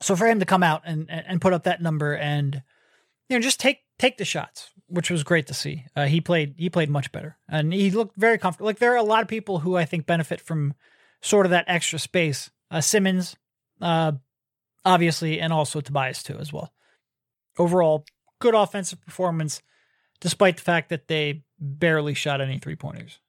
So 0.00 0.16
for 0.16 0.26
him 0.26 0.40
to 0.40 0.46
come 0.46 0.62
out 0.62 0.82
and, 0.84 1.10
and 1.10 1.40
put 1.40 1.52
up 1.52 1.64
that 1.64 1.82
number 1.82 2.14
and 2.14 2.62
you 3.28 3.36
know 3.36 3.42
just 3.42 3.60
take 3.60 3.80
take 3.98 4.18
the 4.18 4.24
shots, 4.24 4.70
which 4.86 5.10
was 5.10 5.22
great 5.22 5.46
to 5.48 5.54
see. 5.54 5.84
Uh, 5.96 6.06
he 6.06 6.20
played 6.20 6.54
he 6.58 6.70
played 6.70 6.90
much 6.90 7.10
better 7.12 7.36
and 7.48 7.72
he 7.72 7.90
looked 7.90 8.16
very 8.16 8.38
comfortable. 8.38 8.66
Like 8.66 8.78
there 8.78 8.92
are 8.92 8.96
a 8.96 9.02
lot 9.02 9.22
of 9.22 9.28
people 9.28 9.60
who 9.60 9.76
I 9.76 9.84
think 9.84 10.06
benefit 10.06 10.40
from 10.40 10.74
sort 11.20 11.46
of 11.46 11.50
that 11.50 11.64
extra 11.68 11.98
space. 11.98 12.50
Uh, 12.70 12.80
Simmons, 12.80 13.36
uh, 13.80 14.12
obviously, 14.84 15.40
and 15.40 15.52
also 15.52 15.80
Tobias 15.80 16.22
too 16.22 16.36
as 16.38 16.52
well. 16.52 16.72
Overall, 17.58 18.04
good 18.40 18.54
offensive 18.54 19.00
performance, 19.00 19.62
despite 20.20 20.56
the 20.56 20.62
fact 20.62 20.88
that 20.90 21.08
they 21.08 21.44
barely 21.58 22.14
shot 22.14 22.40
any 22.40 22.58
three 22.58 22.76
pointers. 22.76 23.20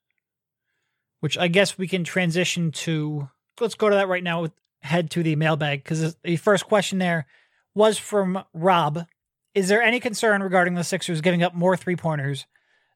Which 1.25 1.39
I 1.39 1.47
guess 1.47 1.75
we 1.75 1.87
can 1.87 2.03
transition 2.03 2.69
to. 2.71 3.27
Let's 3.59 3.73
go 3.73 3.89
to 3.89 3.95
that 3.95 4.07
right 4.07 4.21
now. 4.21 4.43
With 4.43 4.51
head 4.83 5.09
to 5.09 5.23
the 5.23 5.35
mailbag 5.35 5.83
because 5.83 6.15
the 6.23 6.35
first 6.35 6.67
question 6.67 6.99
there 6.99 7.25
was 7.73 7.97
from 7.97 8.43
Rob. 8.53 9.07
Is 9.55 9.67
there 9.67 9.81
any 9.81 9.99
concern 9.99 10.43
regarding 10.43 10.75
the 10.75 10.83
Sixers 10.83 11.21
giving 11.21 11.41
up 11.41 11.55
more 11.55 11.75
three 11.75 11.95
pointers 11.95 12.45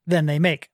than 0.05 0.27
they 0.27 0.37
make? 0.37 0.69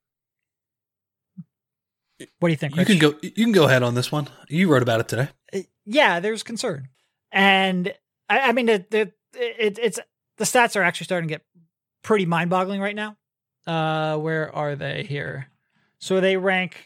What 2.40 2.50
do 2.50 2.52
you 2.52 2.58
think? 2.58 2.76
You 2.76 2.84
can 2.84 3.00
go. 3.00 3.14
You 3.22 3.32
can 3.32 3.54
go 3.54 3.64
ahead 3.64 3.84
on 3.84 3.96
this 3.96 4.12
one. 4.12 4.28
You 4.50 4.68
wrote 4.68 4.82
about 4.82 5.00
it 5.00 5.08
today. 5.08 5.30
Uh, 5.54 5.60
yeah, 5.86 6.20
there's 6.20 6.44
concern, 6.44 6.90
and 7.32 7.94
I, 8.28 8.50
I 8.50 8.52
mean, 8.52 8.66
the, 8.66 8.86
the 8.90 9.00
it, 9.34 9.80
it's 9.82 10.00
the 10.36 10.44
stats 10.44 10.76
are 10.76 10.84
actually 10.84 11.06
starting 11.06 11.30
to 11.30 11.36
get 11.36 11.46
pretty 12.04 12.26
mind-boggling 12.26 12.82
right 12.82 12.98
now. 12.98 13.16
Uh, 13.66 14.18
where 14.18 14.54
are 14.54 14.76
they 14.76 15.04
here? 15.04 15.48
So 16.00 16.20
they 16.20 16.36
rank 16.36 16.86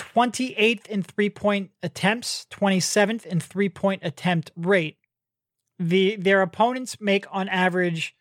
28th 0.00 0.86
in 0.86 1.02
three-point 1.02 1.70
attempts, 1.82 2.46
27th 2.50 3.26
in 3.26 3.40
three-point 3.40 4.02
attempt 4.04 4.50
rate. 4.56 4.96
The 5.78 6.16
their 6.16 6.42
opponents 6.42 7.00
make 7.00 7.26
on 7.30 7.48
average 7.48 8.14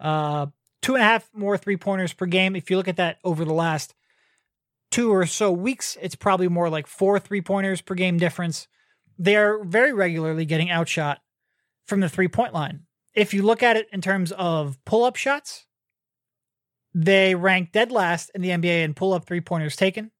uh 0.00 0.46
two 0.82 0.94
and 0.94 1.02
a 1.02 1.06
half 1.06 1.28
more 1.34 1.56
three-pointers 1.56 2.12
per 2.12 2.26
game. 2.26 2.56
If 2.56 2.70
you 2.70 2.76
look 2.76 2.88
at 2.88 2.96
that 2.96 3.18
over 3.24 3.44
the 3.44 3.54
last 3.54 3.94
two 4.90 5.12
or 5.12 5.26
so 5.26 5.52
weeks, 5.52 5.96
it's 6.00 6.14
probably 6.14 6.48
more 6.48 6.68
like 6.68 6.86
four 6.86 7.18
three 7.18 7.42
pointers 7.42 7.80
per 7.80 7.94
game 7.94 8.18
difference. 8.18 8.68
They're 9.18 9.62
very 9.64 9.92
regularly 9.92 10.44
getting 10.44 10.70
outshot 10.70 11.20
from 11.86 12.00
the 12.00 12.08
three 12.08 12.28
point 12.28 12.52
line. 12.52 12.82
If 13.14 13.32
you 13.32 13.42
look 13.42 13.62
at 13.62 13.76
it 13.76 13.88
in 13.92 14.00
terms 14.00 14.32
of 14.32 14.78
pull 14.84 15.04
up 15.04 15.16
shots, 15.16 15.66
they 16.94 17.34
rank 17.34 17.72
dead 17.72 17.92
last 17.92 18.30
in 18.34 18.42
the 18.42 18.50
NBA 18.50 18.82
in 18.82 18.94
pull 18.94 19.12
up 19.12 19.26
three 19.26 19.40
pointers 19.40 19.76
taken. 19.76 20.10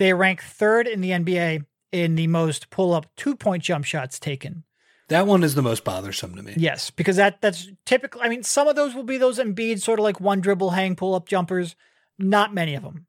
They 0.00 0.14
rank 0.14 0.42
third 0.42 0.88
in 0.88 1.02
the 1.02 1.10
NBA 1.10 1.66
in 1.92 2.14
the 2.14 2.26
most 2.26 2.70
pull 2.70 2.94
up 2.94 3.06
two 3.16 3.36
point 3.36 3.62
jump 3.62 3.84
shots 3.84 4.18
taken. 4.18 4.64
That 5.08 5.26
one 5.26 5.42
is 5.44 5.54
the 5.54 5.60
most 5.62 5.84
bothersome 5.84 6.34
to 6.36 6.42
me. 6.42 6.54
Yes, 6.56 6.88
because 6.90 7.16
that 7.16 7.42
that's 7.42 7.68
typical. 7.84 8.22
I 8.22 8.28
mean, 8.30 8.42
some 8.42 8.66
of 8.66 8.76
those 8.76 8.94
will 8.94 9.02
be 9.02 9.18
those 9.18 9.38
Embiid 9.38 9.82
sort 9.82 9.98
of 9.98 10.04
like 10.04 10.18
one 10.18 10.40
dribble 10.40 10.70
hang 10.70 10.96
pull 10.96 11.14
up 11.14 11.28
jumpers. 11.28 11.76
Not 12.18 12.54
many 12.54 12.74
of 12.74 12.82
them. 12.82 13.06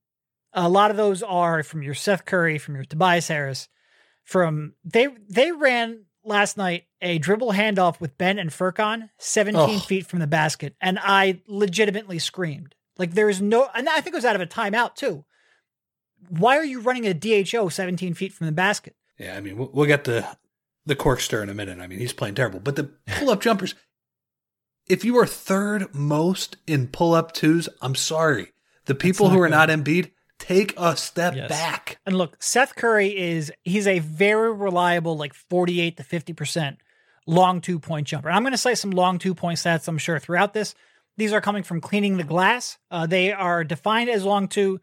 A 0.51 0.67
lot 0.67 0.91
of 0.91 0.97
those 0.97 1.23
are 1.23 1.63
from 1.63 1.81
your 1.81 1.93
Seth 1.93 2.25
Curry, 2.25 2.57
from 2.57 2.75
your 2.75 2.83
Tobias 2.83 3.29
Harris. 3.29 3.69
From 4.25 4.73
they 4.83 5.07
they 5.29 5.53
ran 5.53 6.03
last 6.25 6.57
night 6.57 6.87
a 7.01 7.19
dribble 7.19 7.53
handoff 7.53 8.01
with 8.01 8.17
Ben 8.17 8.37
and 8.37 8.51
seventeen 8.51 9.77
Oh. 9.77 9.79
feet 9.79 10.05
from 10.07 10.19
the 10.19 10.27
basket, 10.27 10.75
and 10.81 10.99
I 11.01 11.41
legitimately 11.47 12.19
screamed. 12.19 12.75
Like 12.97 13.13
there 13.13 13.29
is 13.29 13.41
no, 13.41 13.69
and 13.73 13.87
I 13.87 14.01
think 14.01 14.13
it 14.13 14.17
was 14.17 14.25
out 14.25 14.35
of 14.35 14.41
a 14.41 14.45
timeout 14.45 14.95
too. 14.95 15.23
Why 16.39 16.57
are 16.57 16.63
you 16.65 16.79
running 16.79 17.05
a 17.05 17.13
DHO 17.13 17.69
seventeen 17.69 18.13
feet 18.13 18.33
from 18.33 18.45
the 18.47 18.51
basket? 18.53 18.95
Yeah, 19.19 19.35
I 19.37 19.41
mean, 19.41 19.57
we'll, 19.57 19.69
we'll 19.73 19.85
get 19.87 20.05
the 20.05 20.25
the 20.85 20.95
Korkmaz 20.95 21.43
in 21.43 21.49
a 21.49 21.53
minute. 21.53 21.79
I 21.79 21.87
mean, 21.87 21.99
he's 21.99 22.13
playing 22.13 22.35
terrible, 22.35 22.59
but 22.59 22.75
the 22.75 22.91
pull 23.17 23.29
up 23.29 23.41
jumpers. 23.47 23.75
If 24.87 25.05
you 25.05 25.17
are 25.19 25.25
third 25.27 25.93
most 25.93 26.57
in 26.67 26.87
pull 26.87 27.13
up 27.13 27.33
twos, 27.33 27.69
I'm 27.81 27.95
sorry. 27.95 28.51
The 28.85 28.95
people 28.95 29.29
who 29.29 29.39
are 29.39 29.47
good. 29.47 29.51
not 29.51 29.69
Embiid, 29.69 30.11
take 30.39 30.73
a 30.77 30.97
step 30.97 31.35
Yes. 31.35 31.49
back. 31.49 31.99
And 32.05 32.17
look, 32.17 32.41
Seth 32.41 32.75
Curry 32.75 33.15
is 33.17 33.51
he's 33.63 33.85
a 33.87 33.99
very 33.99 34.51
reliable, 34.51 35.15
like 35.17 35.33
48 35.33 35.97
to 35.97 36.03
50% 36.03 36.77
long 37.27 37.61
two 37.61 37.77
point 37.79 38.07
jumper. 38.07 38.27
And 38.29 38.35
I'm 38.35 38.43
going 38.43 38.53
to 38.53 38.57
cite 38.57 38.79
some 38.79 38.91
long 38.91 39.19
two 39.19 39.35
point 39.35 39.59
stats, 39.59 39.87
I'm 39.87 39.99
sure, 39.99 40.17
throughout 40.19 40.53
this. 40.53 40.73
These 41.17 41.31
are 41.33 41.41
coming 41.41 41.61
from 41.63 41.79
cleaning 41.81 42.17
the 42.17 42.23
glass. 42.23 42.77
Uh, 42.89 43.05
they 43.05 43.31
are 43.31 43.63
defined 43.63 44.09
as 44.09 44.23
long 44.25 44.47
two, 44.47 44.79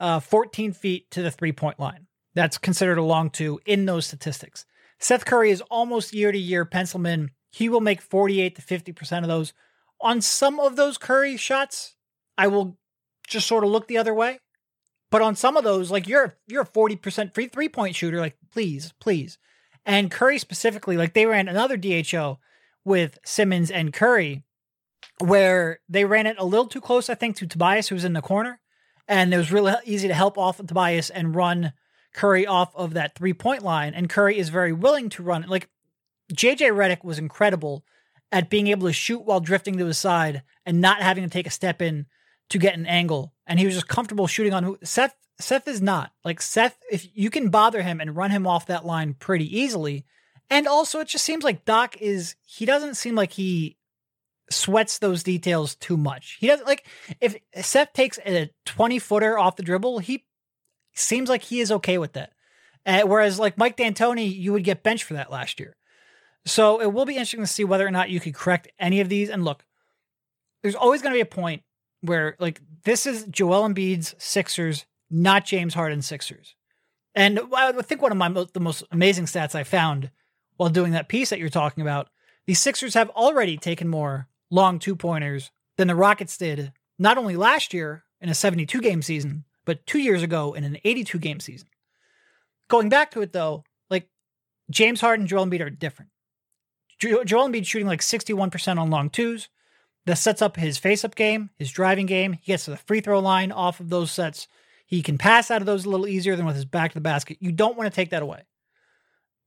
uh, 0.00 0.20
14 0.20 0.72
feet 0.72 1.10
to 1.10 1.22
the 1.22 1.30
three 1.30 1.52
point 1.52 1.78
line. 1.78 2.06
That's 2.34 2.58
considered 2.58 2.98
a 2.98 3.02
long 3.02 3.30
two 3.30 3.60
in 3.66 3.86
those 3.86 4.06
statistics. 4.06 4.64
Seth 4.98 5.24
Curry 5.24 5.50
is 5.50 5.62
almost 5.70 6.14
year 6.14 6.32
to 6.32 6.38
year 6.38 6.64
pencilman. 6.64 7.30
He 7.50 7.68
will 7.68 7.80
make 7.80 8.00
48 8.00 8.56
to 8.56 8.62
50% 8.62 9.22
of 9.22 9.28
those. 9.28 9.52
On 10.00 10.20
some 10.20 10.60
of 10.60 10.76
those 10.76 10.98
Curry 10.98 11.36
shots, 11.36 11.96
I 12.36 12.46
will 12.46 12.78
just 13.26 13.46
sort 13.46 13.64
of 13.64 13.70
look 13.70 13.88
the 13.88 13.98
other 13.98 14.14
way. 14.14 14.40
But 15.10 15.22
on 15.22 15.36
some 15.36 15.56
of 15.56 15.64
those, 15.64 15.90
like 15.90 16.06
you're 16.06 16.36
you're 16.46 16.62
a 16.62 16.66
forty 16.66 16.96
percent 16.96 17.34
free 17.34 17.48
three 17.48 17.68
point 17.68 17.96
shooter, 17.96 18.20
like 18.20 18.36
please, 18.52 18.92
please. 19.00 19.38
And 19.86 20.10
Curry 20.10 20.38
specifically, 20.38 20.96
like 20.96 21.14
they 21.14 21.24
ran 21.24 21.48
another 21.48 21.78
DHO 21.78 22.38
with 22.84 23.18
Simmons 23.24 23.70
and 23.70 23.92
Curry, 23.92 24.42
where 25.18 25.80
they 25.88 26.04
ran 26.04 26.26
it 26.26 26.36
a 26.38 26.44
little 26.44 26.66
too 26.66 26.80
close, 26.80 27.08
I 27.08 27.14
think, 27.14 27.36
to 27.36 27.46
Tobias, 27.46 27.88
who 27.88 27.94
was 27.94 28.04
in 28.04 28.12
the 28.12 28.20
corner, 28.20 28.60
and 29.08 29.32
it 29.32 29.38
was 29.38 29.50
really 29.50 29.72
easy 29.84 30.06
to 30.06 30.14
help 30.14 30.36
off 30.36 30.60
of 30.60 30.66
Tobias 30.66 31.08
and 31.08 31.34
run 31.34 31.72
Curry 32.12 32.46
off 32.46 32.76
of 32.76 32.94
that 32.94 33.14
three 33.14 33.32
point 33.32 33.62
line. 33.62 33.94
And 33.94 34.08
Curry 34.08 34.38
is 34.38 34.50
very 34.50 34.72
willing 34.72 35.08
to 35.10 35.22
run. 35.22 35.46
Like 35.48 35.68
JJ 36.32 36.70
Redick 36.72 37.02
was 37.02 37.18
incredible 37.18 37.84
at 38.30 38.50
being 38.50 38.66
able 38.66 38.86
to 38.86 38.92
shoot 38.92 39.24
while 39.24 39.40
drifting 39.40 39.78
to 39.78 39.86
his 39.86 39.96
side 39.96 40.42
and 40.66 40.82
not 40.82 41.00
having 41.00 41.24
to 41.24 41.30
take 41.30 41.46
a 41.46 41.50
step 41.50 41.80
in 41.80 42.06
to 42.50 42.58
get 42.58 42.74
an 42.74 42.86
angle. 42.86 43.32
And 43.46 43.58
he 43.58 43.64
was 43.64 43.74
just 43.74 43.88
comfortable 43.88 44.26
shooting 44.26 44.52
on 44.52 44.62
who 44.62 44.78
Seth 44.84 45.16
Seth 45.40 45.66
is 45.68 45.80
not. 45.80 46.12
Like 46.24 46.42
Seth, 46.42 46.76
if 46.90 47.08
you 47.14 47.30
can 47.30 47.48
bother 47.48 47.80
him 47.82 48.00
and 48.00 48.14
run 48.14 48.30
him 48.30 48.46
off 48.46 48.66
that 48.66 48.84
line 48.84 49.14
pretty 49.14 49.58
easily. 49.58 50.04
And 50.50 50.66
also 50.66 51.00
it 51.00 51.08
just 51.08 51.24
seems 51.24 51.44
like 51.44 51.64
Doc 51.64 51.96
is 51.98 52.34
he 52.42 52.66
doesn't 52.66 52.96
seem 52.96 53.14
like 53.14 53.32
he 53.32 53.77
sweats 54.50 54.98
those 54.98 55.22
details 55.22 55.74
too 55.74 55.96
much. 55.96 56.36
He 56.40 56.46
doesn't 56.46 56.66
like 56.66 56.86
if 57.20 57.36
Seth 57.56 57.92
takes 57.92 58.18
a 58.24 58.50
20 58.66 58.98
footer 58.98 59.38
off 59.38 59.56
the 59.56 59.62
dribble, 59.62 60.00
he 60.00 60.24
seems 60.94 61.28
like 61.28 61.42
he 61.42 61.60
is 61.60 61.72
okay 61.72 61.98
with 61.98 62.14
that. 62.14 62.32
Uh, 62.86 63.02
whereas 63.02 63.38
like 63.38 63.58
Mike 63.58 63.76
D'Antoni, 63.76 64.34
you 64.34 64.52
would 64.52 64.64
get 64.64 64.82
benched 64.82 65.04
for 65.04 65.14
that 65.14 65.30
last 65.30 65.60
year. 65.60 65.76
So 66.46 66.80
it 66.80 66.92
will 66.92 67.04
be 67.04 67.14
interesting 67.14 67.40
to 67.40 67.46
see 67.46 67.64
whether 67.64 67.86
or 67.86 67.90
not 67.90 68.10
you 68.10 68.20
could 68.20 68.34
correct 68.34 68.68
any 68.78 69.00
of 69.00 69.08
these. 69.08 69.28
And 69.28 69.44
look, 69.44 69.64
there's 70.62 70.74
always 70.74 71.02
going 71.02 71.12
to 71.12 71.16
be 71.16 71.22
a 71.22 71.26
point 71.26 71.62
where 72.00 72.36
like 72.38 72.60
this 72.84 73.06
is 73.06 73.24
Joel 73.24 73.68
Embiid's 73.68 74.14
Sixers, 74.18 74.86
not 75.10 75.44
James 75.44 75.74
Harden's 75.74 76.06
Sixers. 76.06 76.54
And 77.14 77.40
I 77.54 77.72
think 77.82 78.00
one 78.00 78.12
of 78.12 78.18
my 78.18 78.28
mo- 78.28 78.44
the 78.44 78.60
most 78.60 78.84
amazing 78.90 79.24
stats 79.26 79.54
I 79.54 79.64
found 79.64 80.10
while 80.56 80.70
doing 80.70 80.92
that 80.92 81.08
piece 81.08 81.30
that 81.30 81.38
you're 81.38 81.48
talking 81.48 81.82
about, 81.82 82.08
the 82.46 82.54
Sixers 82.54 82.94
have 82.94 83.10
already 83.10 83.56
taken 83.56 83.88
more 83.88 84.28
long 84.50 84.78
two 84.78 84.96
pointers 84.96 85.50
than 85.76 85.88
the 85.88 85.94
Rockets 85.94 86.36
did, 86.36 86.72
not 86.98 87.18
only 87.18 87.36
last 87.36 87.72
year 87.72 88.04
in 88.20 88.28
a 88.28 88.34
72 88.34 88.80
game 88.80 89.02
season, 89.02 89.44
but 89.64 89.86
two 89.86 89.98
years 89.98 90.22
ago 90.22 90.54
in 90.54 90.64
an 90.64 90.78
82 90.84 91.18
game 91.18 91.40
season. 91.40 91.68
Going 92.68 92.88
back 92.88 93.10
to 93.12 93.22
it 93.22 93.32
though, 93.32 93.64
like 93.90 94.08
James 94.70 95.00
Harden 95.00 95.22
and 95.22 95.28
Joel 95.28 95.46
Embiid 95.46 95.60
are 95.60 95.70
different. 95.70 96.10
Jo- 96.98 97.24
Joel 97.24 97.48
Embiid 97.48 97.66
shooting 97.66 97.86
like 97.86 98.00
61% 98.00 98.78
on 98.78 98.90
long 98.90 99.10
twos. 99.10 99.48
That 100.06 100.16
sets 100.16 100.40
up 100.40 100.56
his 100.56 100.78
face 100.78 101.04
up 101.04 101.14
game, 101.14 101.50
his 101.58 101.70
driving 101.70 102.06
game. 102.06 102.32
He 102.32 102.46
gets 102.46 102.64
to 102.64 102.70
the 102.70 102.78
free 102.78 103.02
throw 103.02 103.18
line 103.18 103.52
off 103.52 103.78
of 103.78 103.90
those 103.90 104.10
sets. 104.10 104.48
He 104.86 105.02
can 105.02 105.18
pass 105.18 105.50
out 105.50 105.60
of 105.60 105.66
those 105.66 105.84
a 105.84 105.90
little 105.90 106.08
easier 106.08 106.34
than 106.34 106.46
with 106.46 106.54
his 106.54 106.64
back 106.64 106.92
to 106.92 106.94
the 106.94 107.02
basket. 107.02 107.36
You 107.40 107.52
don't 107.52 107.76
want 107.76 107.92
to 107.92 107.94
take 107.94 108.08
that 108.10 108.22
away. 108.22 108.44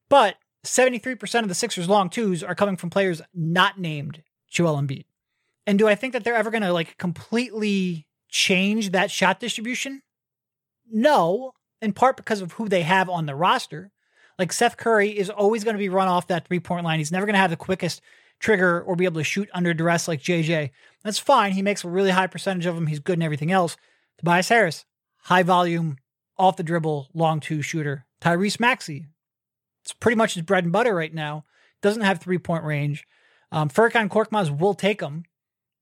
But 0.08 0.36
73% 0.64 1.42
of 1.42 1.48
the 1.48 1.56
Sixers' 1.56 1.90
long 1.90 2.12
twos 2.12 2.44
are 2.44 2.54
coming 2.54 2.78
from 2.78 2.92
players 2.92 3.24
not 3.34 3.80
named 3.80 4.22
Joel 4.52 4.80
Embiid. 4.80 5.06
And 5.66 5.80
do 5.80 5.88
I 5.88 5.96
think 5.96 6.14
that 6.14 6.24
they're 6.24 6.36
ever 6.36 6.52
going 6.52 6.62
to 6.62 6.74
like 6.74 6.98
completely 6.98 8.06
change 8.30 8.92
that 8.92 9.10
shot 9.10 9.40
distribution? 9.40 10.04
No, 10.92 11.54
in 11.82 11.94
part 11.94 12.18
because 12.18 12.42
of 12.42 12.54
who 12.54 12.70
they 12.70 12.84
have 12.84 13.10
on 13.10 13.26
the 13.26 13.36
roster. 13.36 13.92
Like 14.38 14.54
Seth 14.54 14.78
Curry 14.78 15.18
is 15.18 15.30
always 15.30 15.64
going 15.64 15.76
to 15.76 15.80
be 15.80 15.90
run 15.90 16.08
off 16.08 16.28
that 16.28 16.48
three 16.48 16.60
point 16.60 16.86
line. 16.86 17.00
He's 17.00 17.12
never 17.12 17.26
going 17.26 17.34
to 17.34 17.40
have 17.40 17.50
the 17.50 17.58
quickest 17.58 18.02
trigger 18.40 18.82
or 18.82 18.96
be 18.96 19.06
able 19.06 19.22
to 19.22 19.24
shoot 19.24 19.50
under 19.54 19.74
duress 19.74 20.08
like 20.08 20.22
JJ. 20.22 20.72
That's 21.04 21.20
fine. 21.20 21.54
He 21.54 21.62
makes 21.62 21.84
a 21.84 21.90
really 21.90 22.10
high 22.12 22.28
percentage 22.28 22.66
of 22.66 22.76
them. 22.76 22.88
He's 22.88 23.00
good 23.00 23.14
and 23.14 23.24
everything 23.24 23.52
else. 23.52 23.78
Tobias 24.18 24.50
Harris, 24.50 24.86
high 25.24 25.44
volume, 25.44 25.98
off 26.38 26.58
the 26.58 26.64
dribble, 26.64 27.10
long 27.14 27.40
two 27.40 27.62
shooter. 27.62 28.06
Tyrese 28.20 28.60
Maxey, 28.60 29.06
it's 29.84 29.94
pretty 29.94 30.16
much 30.16 30.34
his 30.34 30.44
bread 30.44 30.64
and 30.64 30.74
butter 30.74 30.96
right 30.96 31.14
now. 31.14 31.46
Doesn't 31.82 32.04
have 32.04 32.20
three 32.20 32.38
point 32.40 32.64
range. 32.64 33.06
Um, 33.52 33.70
Furkan 33.70 34.08
Korkmaz 34.10 34.58
will 34.58 34.74
take 34.74 35.00
them. 35.00 35.24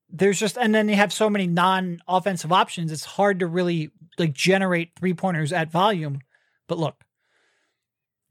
There's 0.10 0.40
just, 0.40 0.58
and 0.58 0.74
then 0.74 0.88
they 0.88 0.96
have 0.96 1.14
so 1.14 1.30
many 1.30 1.46
non 1.46 2.02
offensive 2.08 2.52
options. 2.52 2.92
It's 2.92 3.06
hard 3.06 3.40
to 3.40 3.48
really 3.48 3.92
like 4.18 4.34
generate 4.34 4.92
three 4.98 5.14
pointers 5.14 5.54
at 5.54 5.72
volume. 5.72 6.22
But 6.68 6.80
look, 6.80 7.04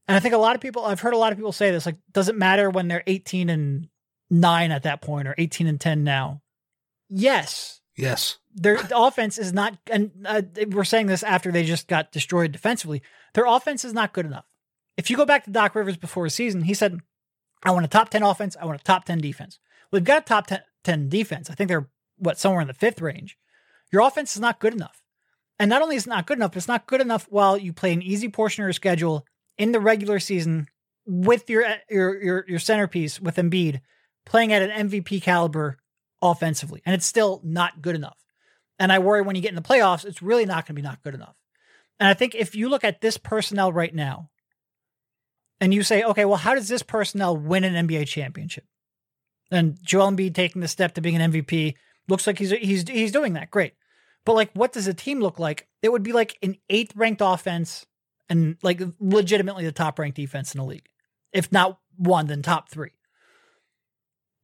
and 0.09 0.17
I 0.17 0.21
think 0.21 0.35
a 0.35 0.39
lot 0.39 0.57
of 0.57 0.61
people, 0.63 0.85
I've 0.85 1.01
heard 1.01 1.15
a 1.15 1.19
lot 1.19 1.33
of 1.33 1.39
people 1.39 1.53
say 1.53 1.71
this, 1.71 1.87
like, 1.87 1.99
doesn't 2.13 2.39
matter 2.39 2.71
when 2.71 2.89
they're 2.89 3.05
18 3.07 3.49
and 3.51 3.89
nine 4.31 4.71
at 4.73 4.85
that 4.85 5.03
point 5.03 5.29
or 5.29 5.35
18 5.39 5.67
and 5.67 5.81
10 5.81 6.03
now. 6.03 6.43
Yes, 7.09 7.81
Yes. 7.97 8.39
their 8.55 8.77
the 8.83 8.99
offense 8.99 9.39
is 9.39 9.53
not, 9.53 9.77
and 9.91 10.11
uh, 10.25 10.43
we're 10.69 10.85
saying 10.85 11.07
this 11.07 11.23
after 11.23 11.51
they 11.51 11.65
just 11.65 11.89
got 11.89 12.13
destroyed 12.13 12.53
defensively. 12.53 13.03
Their 13.35 13.47
offense 13.47 13.85
is 13.85 13.93
not 13.93 14.13
good 14.13 14.27
enough. 14.27 14.45
If 14.97 15.11
you 15.11 15.17
go 15.17 15.25
back 15.25 15.45
to 15.45 15.51
Doc 15.51 15.75
Rivers 15.75 15.97
before 15.97 16.27
a 16.27 16.31
season, 16.31 16.63
he 16.63 16.75
said, 16.75 17.01
I 17.63 17.71
want 17.71 17.85
a 17.85 17.89
top 17.89 18.11
10 18.11 18.23
offense. 18.23 18.57
I 18.61 18.65
want 18.67 18.81
a 18.81 18.85
top 18.85 19.05
10 19.05 19.19
defense. 19.19 19.59
We've 19.91 20.05
got 20.05 20.23
a 20.23 20.25
top 20.25 20.47
10, 20.47 20.61
10 20.85 21.09
defense. 21.09 21.51
I 21.51 21.55
think 21.55 21.69
they're, 21.69 21.89
what, 22.17 22.39
somewhere 22.39 22.63
in 22.63 22.69
the 22.69 22.75
fifth 22.75 23.01
range. 23.01 23.37
Your 23.93 24.07
offense 24.07 24.35
is 24.35 24.41
not 24.41 24.61
good 24.61 24.75
enough. 24.75 25.03
And 25.59 25.69
not 25.69 25.83
only 25.83 25.97
is 25.97 26.07
it 26.07 26.11
not 26.11 26.27
good 26.27 26.39
enough, 26.39 26.57
it's 26.57 26.69
not 26.69 26.87
good 26.87 27.01
enough 27.01 27.27
while 27.31 27.57
you 27.57 27.73
play 27.73 27.93
an 27.93 28.03
easy 28.03 28.29
portion 28.29 28.63
of 28.63 28.67
your 28.67 28.73
schedule 28.73 29.27
in 29.57 29.73
the 29.73 29.81
regular 29.81 30.21
season 30.21 30.69
with 31.05 31.49
your 31.51 31.65
your 31.91 32.23
your, 32.23 32.45
your 32.47 32.59
centerpiece 32.59 33.21
with 33.21 33.37
Embiid 33.37 33.81
playing 34.25 34.53
at 34.53 34.63
an 34.63 34.89
MVP 34.89 35.23
caliber 35.23 35.79
offensively. 36.23 36.83
And 36.87 36.95
it's 36.95 37.07
still 37.07 37.41
not 37.43 37.83
good 37.83 37.97
enough. 37.97 38.19
And 38.79 38.93
I 38.93 39.01
worry 39.01 39.23
when 39.23 39.35
you 39.35 39.43
get 39.43 39.51
in 39.51 39.57
the 39.57 39.63
playoffs, 39.63 40.05
it's 40.05 40.23
really 40.23 40.47
not 40.47 40.67
going 40.67 40.77
to 40.77 40.83
be 40.83 40.83
not 40.83 41.03
good 41.03 41.15
enough. 41.15 41.35
And 41.99 42.09
I 42.09 42.15
think 42.15 42.35
if 42.35 42.55
you 42.55 42.69
look 42.69 42.85
at 42.85 43.01
this 43.01 43.17
personnel 43.17 43.73
right 43.73 43.95
now 43.95 44.31
and 45.61 45.75
you 45.75 45.83
say, 45.83 46.03
okay, 46.03 46.25
well, 46.25 46.37
how 46.37 46.55
does 46.55 46.69
this 46.69 46.83
personnel 46.83 47.37
win 47.37 47.65
an 47.65 47.89
NBA 47.89 48.07
championship? 48.07 48.65
And 49.51 49.79
Joel 49.83 50.13
Embiid 50.13 50.35
taking 50.35 50.61
the 50.61 50.69
step 50.69 50.95
to 50.95 51.01
being 51.01 51.17
an 51.17 51.33
MVP 51.33 51.75
looks 52.09 52.27
like 52.27 52.39
he's 52.39 52.51
he's 52.51 52.89
he's 52.89 53.13
doing 53.13 53.33
that. 53.35 53.51
Great. 53.51 53.75
But 54.25 54.35
like 54.35 54.51
what 54.53 54.73
does 54.73 54.87
a 54.87 54.95
team 54.95 55.21
look 55.21 55.39
like? 55.39 55.67
It 55.83 55.91
would 55.91 56.03
be 56.03 56.13
like 56.13 56.37
an 56.43 56.57
eighth 56.69 56.95
ranked 56.95 57.23
offense 57.25 57.87
and 58.29 58.57
like 58.63 58.83
legitimately 59.01 59.65
the 59.65 59.73
top 59.73 59.99
ranked 59.99 60.17
defense 60.17 60.55
in 60.55 60.59
the 60.59 60.67
league. 60.67 60.89
If 61.33 61.51
not 61.51 61.79
one, 61.97 62.27
then 62.27 62.43
top 62.43 62.69
three 62.69 62.91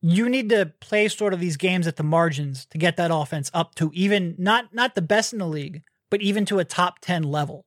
you 0.07 0.29
need 0.29 0.51
to 0.51 0.71
play 0.81 1.09
sort 1.09 1.33
of 1.33 1.41
these 1.41 1.57
games 1.57 1.87
at 1.87 1.97
the 1.97 2.03
margins 2.03 2.67
to 2.67 2.77
get 2.77 2.99
that 2.99 3.11
offense 3.11 3.51
up 3.55 3.75
to 3.75 3.91
even 3.95 4.35
not 4.37 4.75
not 4.75 4.95
the 4.95 5.01
best 5.01 5.33
in 5.33 5.39
the 5.39 5.47
league, 5.47 5.83
but 6.11 6.21
even 6.21 6.45
to 6.45 6.59
a 6.59 6.65
top 6.65 6.99
10 7.01 7.23
level. 7.23 7.65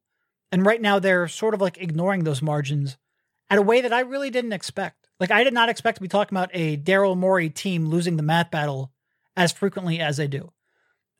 And 0.52 0.64
right 0.64 0.80
now 0.80 1.00
they're 1.00 1.28
sort 1.28 1.56
of 1.56 1.62
like 1.62 1.80
ignoring 1.80 2.26
those 2.26 2.44
margins 2.44 2.96
at 3.50 3.60
a 3.60 3.62
way 3.62 3.82
that 3.82 3.94
I 3.94 4.02
really 4.02 4.30
didn't 4.30 4.54
expect. 4.54 5.08
Like 5.20 5.32
I 5.32 5.44
did 5.44 5.54
not 5.54 5.70
expect 5.70 5.98
to 5.98 6.02
be 6.02 6.08
talking 6.08 6.38
about 6.38 6.52
a 6.54 6.78
Daryl 6.78 7.18
Morey 7.18 7.50
team 7.50 7.88
losing 7.88 8.18
the 8.18 8.24
math 8.24 8.52
battle 8.52 8.92
as 9.36 9.52
frequently 9.52 10.00
as 10.00 10.18
they 10.18 10.28
do. 10.28 10.52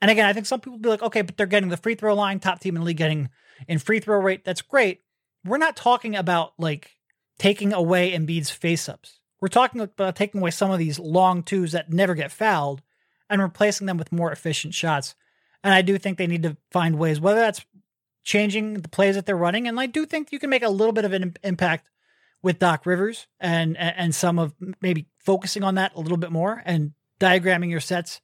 And 0.02 0.12
again, 0.12 0.26
I 0.26 0.34
think 0.34 0.46
some 0.46 0.60
people 0.60 0.74
will 0.74 0.80
be 0.80 0.90
like, 0.90 1.02
okay, 1.02 1.22
but 1.22 1.38
they're 1.38 1.48
getting 1.48 1.70
the 1.70 1.78
free 1.78 1.96
throw 1.96 2.14
line, 2.14 2.40
top 2.40 2.60
team 2.60 2.76
in 2.76 2.82
the 2.82 2.86
league 2.86 2.98
getting 2.98 3.30
in 3.68 3.80
free 3.80 4.00
throw 4.00 4.20
rate. 4.20 4.46
That's 4.46 4.62
great. 4.62 5.02
We're 5.44 5.58
not 5.58 5.76
talking 5.76 6.16
about 6.16 6.54
like 6.60 6.98
taking 7.40 7.74
away 7.74 8.12
Embiid's 8.12 8.52
face 8.52 8.88
ups. 8.88 9.20
We're 9.40 9.48
talking 9.48 9.82
about 9.82 10.16
taking 10.16 10.42
away 10.42 10.52
some 10.52 10.72
of 10.72 10.80
these 10.80 11.00
long 11.00 11.44
twos 11.44 11.72
that 11.72 11.92
never 11.92 12.16
get 12.16 12.32
fouled 12.32 12.82
and 13.30 13.42
replacing 13.42 13.88
them 13.88 13.98
with 13.98 14.12
more 14.12 14.32
efficient 14.32 14.74
shots. 14.74 15.16
And 15.64 15.74
I 15.74 15.82
do 15.82 15.98
think 15.98 16.18
they 16.18 16.28
need 16.28 16.44
to 16.44 16.58
find 16.72 16.98
ways, 16.98 17.20
whether 17.20 17.40
that's 17.40 17.66
changing 18.24 18.76
the 18.76 18.90
plays 18.90 19.16
that 19.16 19.26
they're 19.26 19.38
running. 19.38 19.68
And 19.68 19.80
I 19.80 19.86
do 19.86 20.06
think 20.06 20.32
you 20.32 20.40
can 20.40 20.50
make 20.50 20.64
a 20.64 20.70
little 20.70 20.94
bit 20.94 21.06
of 21.06 21.14
an 21.14 21.36
impact 21.44 21.88
with 22.44 22.60
Doc 22.60 22.86
Rivers 22.86 23.28
and 23.40 23.78
and 23.78 24.14
some 24.14 24.40
of 24.40 24.54
maybe 24.82 25.08
focusing 25.20 25.64
on 25.64 25.76
that 25.76 25.94
a 25.96 26.00
little 26.00 26.18
bit 26.18 26.32
more 26.32 26.62
and 26.66 26.92
diagramming 27.20 27.70
your 27.70 27.80
sets 27.80 28.22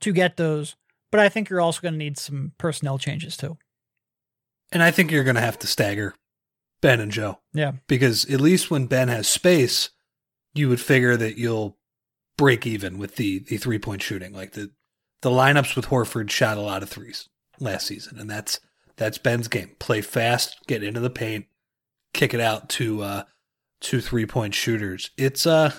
to 0.00 0.12
get 0.12 0.36
those. 0.36 0.76
But 1.10 1.20
I 1.20 1.28
think 1.28 1.48
you're 1.50 1.60
also 1.60 1.80
going 1.80 1.94
to 1.94 1.98
need 1.98 2.18
some 2.18 2.52
personnel 2.58 2.98
changes 2.98 3.36
too. 3.36 3.58
And 4.72 4.82
I 4.82 4.90
think 4.90 5.10
you're 5.10 5.24
going 5.24 5.34
to 5.36 5.40
have 5.42 5.58
to 5.60 5.66
stagger 5.66 6.14
Ben 6.80 7.00
and 7.00 7.10
Joe 7.12 7.40
Yeah. 7.52 7.72
because 7.88 8.24
at 8.32 8.40
least 8.40 8.70
when 8.70 8.86
Ben 8.86 9.08
has 9.08 9.28
space, 9.28 9.90
you 10.54 10.68
would 10.68 10.80
figure 10.80 11.16
that 11.16 11.36
you'll 11.36 11.76
break 12.38 12.66
even 12.66 12.96
with 12.98 13.16
the 13.16 13.40
the 13.40 13.56
three 13.58 13.78
point 13.78 14.02
shooting. 14.02 14.32
Like 14.32 14.52
the 14.52 14.70
the 15.22 15.30
lineups 15.30 15.76
with 15.76 15.86
Horford 15.86 16.30
shot 16.30 16.56
a 16.56 16.62
lot 16.62 16.82
of 16.82 16.88
threes 16.88 17.28
last 17.58 17.86
season, 17.86 18.18
and 18.18 18.30
that's 18.30 18.60
that's 18.96 19.18
Ben's 19.18 19.48
game. 19.48 19.72
Play 19.78 20.00
fast, 20.00 20.56
get 20.66 20.82
into 20.82 21.00
the 21.00 21.10
paint, 21.10 21.46
kick 22.14 22.32
it 22.32 22.40
out 22.40 22.68
to 22.70 23.02
uh 23.02 23.22
to 23.80 24.00
three 24.00 24.26
point 24.26 24.54
shooters. 24.54 25.10
It's 25.16 25.46
uh 25.46 25.72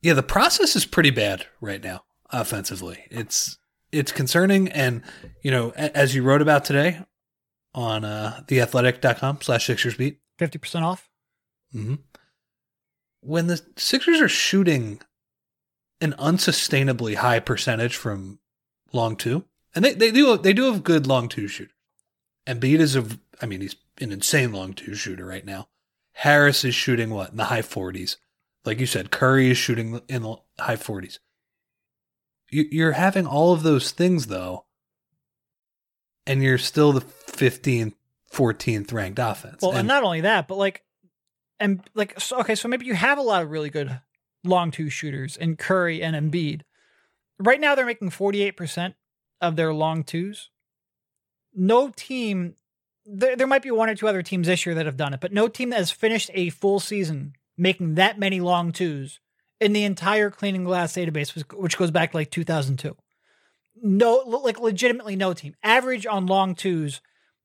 yeah, 0.00 0.14
the 0.14 0.22
process 0.22 0.74
is 0.74 0.84
pretty 0.84 1.10
bad 1.10 1.46
right 1.60 1.82
now 1.82 2.04
offensively. 2.30 3.04
It's 3.10 3.58
it's 3.90 4.12
concerning 4.12 4.68
and 4.68 5.02
you 5.42 5.50
know, 5.50 5.70
a- 5.76 5.96
as 5.96 6.14
you 6.14 6.22
wrote 6.22 6.42
about 6.42 6.64
today 6.64 7.00
on 7.74 8.04
uh 8.04 8.42
theathletic.com 8.46 9.38
slash 9.42 9.66
Sixers 9.66 9.96
beat, 9.96 10.20
50% 10.38 10.82
off. 10.82 11.08
Mm-hmm. 11.74 11.94
When 13.20 13.46
the 13.46 13.60
Sixers 13.76 14.20
are 14.20 14.28
shooting 14.28 15.00
an 16.00 16.14
unsustainably 16.18 17.14
high 17.14 17.38
percentage 17.40 17.94
from 17.96 18.40
long 18.92 19.16
two, 19.16 19.44
and 19.74 19.84
they, 19.84 19.94
they 19.94 20.10
do 20.10 20.36
they 20.36 20.52
do 20.52 20.64
have 20.64 20.82
good 20.84 21.06
long 21.06 21.28
two 21.28 21.48
shooters. 21.48 21.74
Embiid 22.46 22.80
is 22.80 22.96
a, 22.96 23.06
I 23.40 23.46
mean, 23.46 23.60
he's 23.60 23.76
an 24.00 24.10
insane 24.10 24.52
long 24.52 24.72
two 24.74 24.94
shooter 24.94 25.24
right 25.24 25.44
now. 25.46 25.68
Harris 26.12 26.64
is 26.64 26.74
shooting 26.74 27.10
what 27.10 27.30
in 27.30 27.36
the 27.36 27.44
high 27.44 27.62
forties, 27.62 28.16
like 28.64 28.80
you 28.80 28.86
said. 28.86 29.10
Curry 29.10 29.50
is 29.50 29.58
shooting 29.58 30.00
in 30.08 30.22
the 30.22 30.36
high 30.58 30.76
forties. 30.76 31.20
You, 32.50 32.66
you're 32.70 32.92
having 32.92 33.26
all 33.26 33.52
of 33.52 33.62
those 33.62 33.90
things 33.92 34.26
though, 34.26 34.66
and 36.26 36.42
you're 36.42 36.58
still 36.58 36.92
the 36.92 37.00
fifteenth, 37.00 37.94
fourteenth 38.30 38.92
ranked 38.92 39.18
offense. 39.18 39.62
Well, 39.62 39.72
and, 39.72 39.88
not 39.88 40.02
only 40.04 40.20
that, 40.22 40.48
but 40.48 40.58
like, 40.58 40.82
and 41.58 41.82
like, 41.94 42.20
so, 42.20 42.40
okay, 42.40 42.54
so 42.54 42.68
maybe 42.68 42.86
you 42.86 42.94
have 42.94 43.18
a 43.18 43.22
lot 43.22 43.42
of 43.42 43.50
really 43.50 43.70
good 43.70 44.00
long 44.44 44.70
two 44.70 44.90
shooters 44.90 45.36
in 45.36 45.56
Curry 45.56 46.02
and 46.02 46.14
Embiid. 46.16 46.62
Right 47.38 47.60
now, 47.60 47.74
they're 47.74 47.86
making 47.86 48.10
48% 48.10 48.94
of 49.40 49.56
their 49.56 49.72
long 49.72 50.04
twos. 50.04 50.50
No 51.54 51.90
team, 51.94 52.54
there, 53.04 53.36
there 53.36 53.46
might 53.46 53.62
be 53.62 53.70
one 53.70 53.88
or 53.88 53.94
two 53.94 54.08
other 54.08 54.22
teams 54.22 54.46
this 54.46 54.64
year 54.64 54.74
that 54.74 54.86
have 54.86 54.96
done 54.96 55.14
it, 55.14 55.20
but 55.20 55.32
no 55.32 55.48
team 55.48 55.70
that 55.70 55.78
has 55.78 55.90
finished 55.90 56.30
a 56.34 56.50
full 56.50 56.80
season 56.80 57.34
making 57.56 57.94
that 57.94 58.18
many 58.18 58.40
long 58.40 58.72
twos 58.72 59.20
in 59.60 59.72
the 59.72 59.84
entire 59.84 60.30
cleaning 60.30 60.64
glass 60.64 60.94
database, 60.94 61.34
which- 61.34 61.76
goes 61.76 61.90
back 61.90 62.10
to 62.10 62.16
like 62.16 62.30
2002. 62.30 62.96
No, 63.82 64.16
like 64.16 64.60
legitimately 64.60 65.16
no 65.16 65.32
team. 65.32 65.54
Average 65.62 66.06
on 66.06 66.26
long 66.26 66.54
twos 66.54 67.00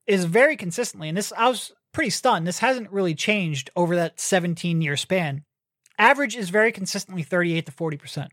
is 0.05 0.25
very 0.25 0.55
consistently, 0.55 1.09
and 1.09 1.17
this 1.17 1.31
I 1.37 1.47
was 1.47 1.71
pretty 1.93 2.09
stunned. 2.09 2.45
This 2.45 2.59
hasn't 2.59 2.91
really 2.91 3.15
changed 3.15 3.69
over 3.75 3.95
that 3.95 4.19
17 4.19 4.81
year 4.81 4.97
span. 4.97 5.43
Average 5.97 6.35
is 6.35 6.49
very 6.49 6.71
consistently 6.71 7.23
38 7.23 7.65
to 7.65 7.71
40 7.71 7.97
percent. 7.97 8.31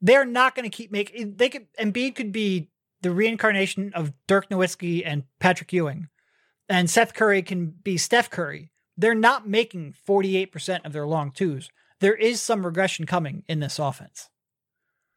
They're 0.00 0.24
not 0.24 0.54
going 0.54 0.68
to 0.68 0.74
keep 0.74 0.90
making. 0.90 1.36
They 1.36 1.48
could 1.48 1.66
Embiid 1.78 2.14
could 2.14 2.32
be 2.32 2.70
the 3.02 3.10
reincarnation 3.10 3.92
of 3.94 4.12
Dirk 4.26 4.48
Nowitzki 4.50 5.02
and 5.04 5.24
Patrick 5.38 5.72
Ewing, 5.72 6.08
and 6.70 6.88
Seth 6.88 7.12
Curry 7.12 7.42
can 7.42 7.66
be 7.66 7.98
Steph 7.98 8.30
Curry. 8.30 8.70
They're 8.96 9.14
not 9.14 9.48
making 9.48 9.92
48 9.92 10.46
percent 10.52 10.86
of 10.86 10.92
their 10.92 11.06
long 11.06 11.32
twos. 11.32 11.68
There 11.98 12.14
is 12.14 12.40
some 12.40 12.64
regression 12.64 13.04
coming 13.04 13.42
in 13.48 13.60
this 13.60 13.78
offense. 13.78 14.30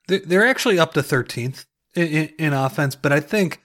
They're- 0.07 0.45
actually 0.45 0.79
up 0.79 0.93
to 0.95 1.01
13th 1.01 1.65
in, 1.95 2.51
offense, 2.51 2.95
but 2.95 3.13
I 3.13 3.21
think 3.21 3.61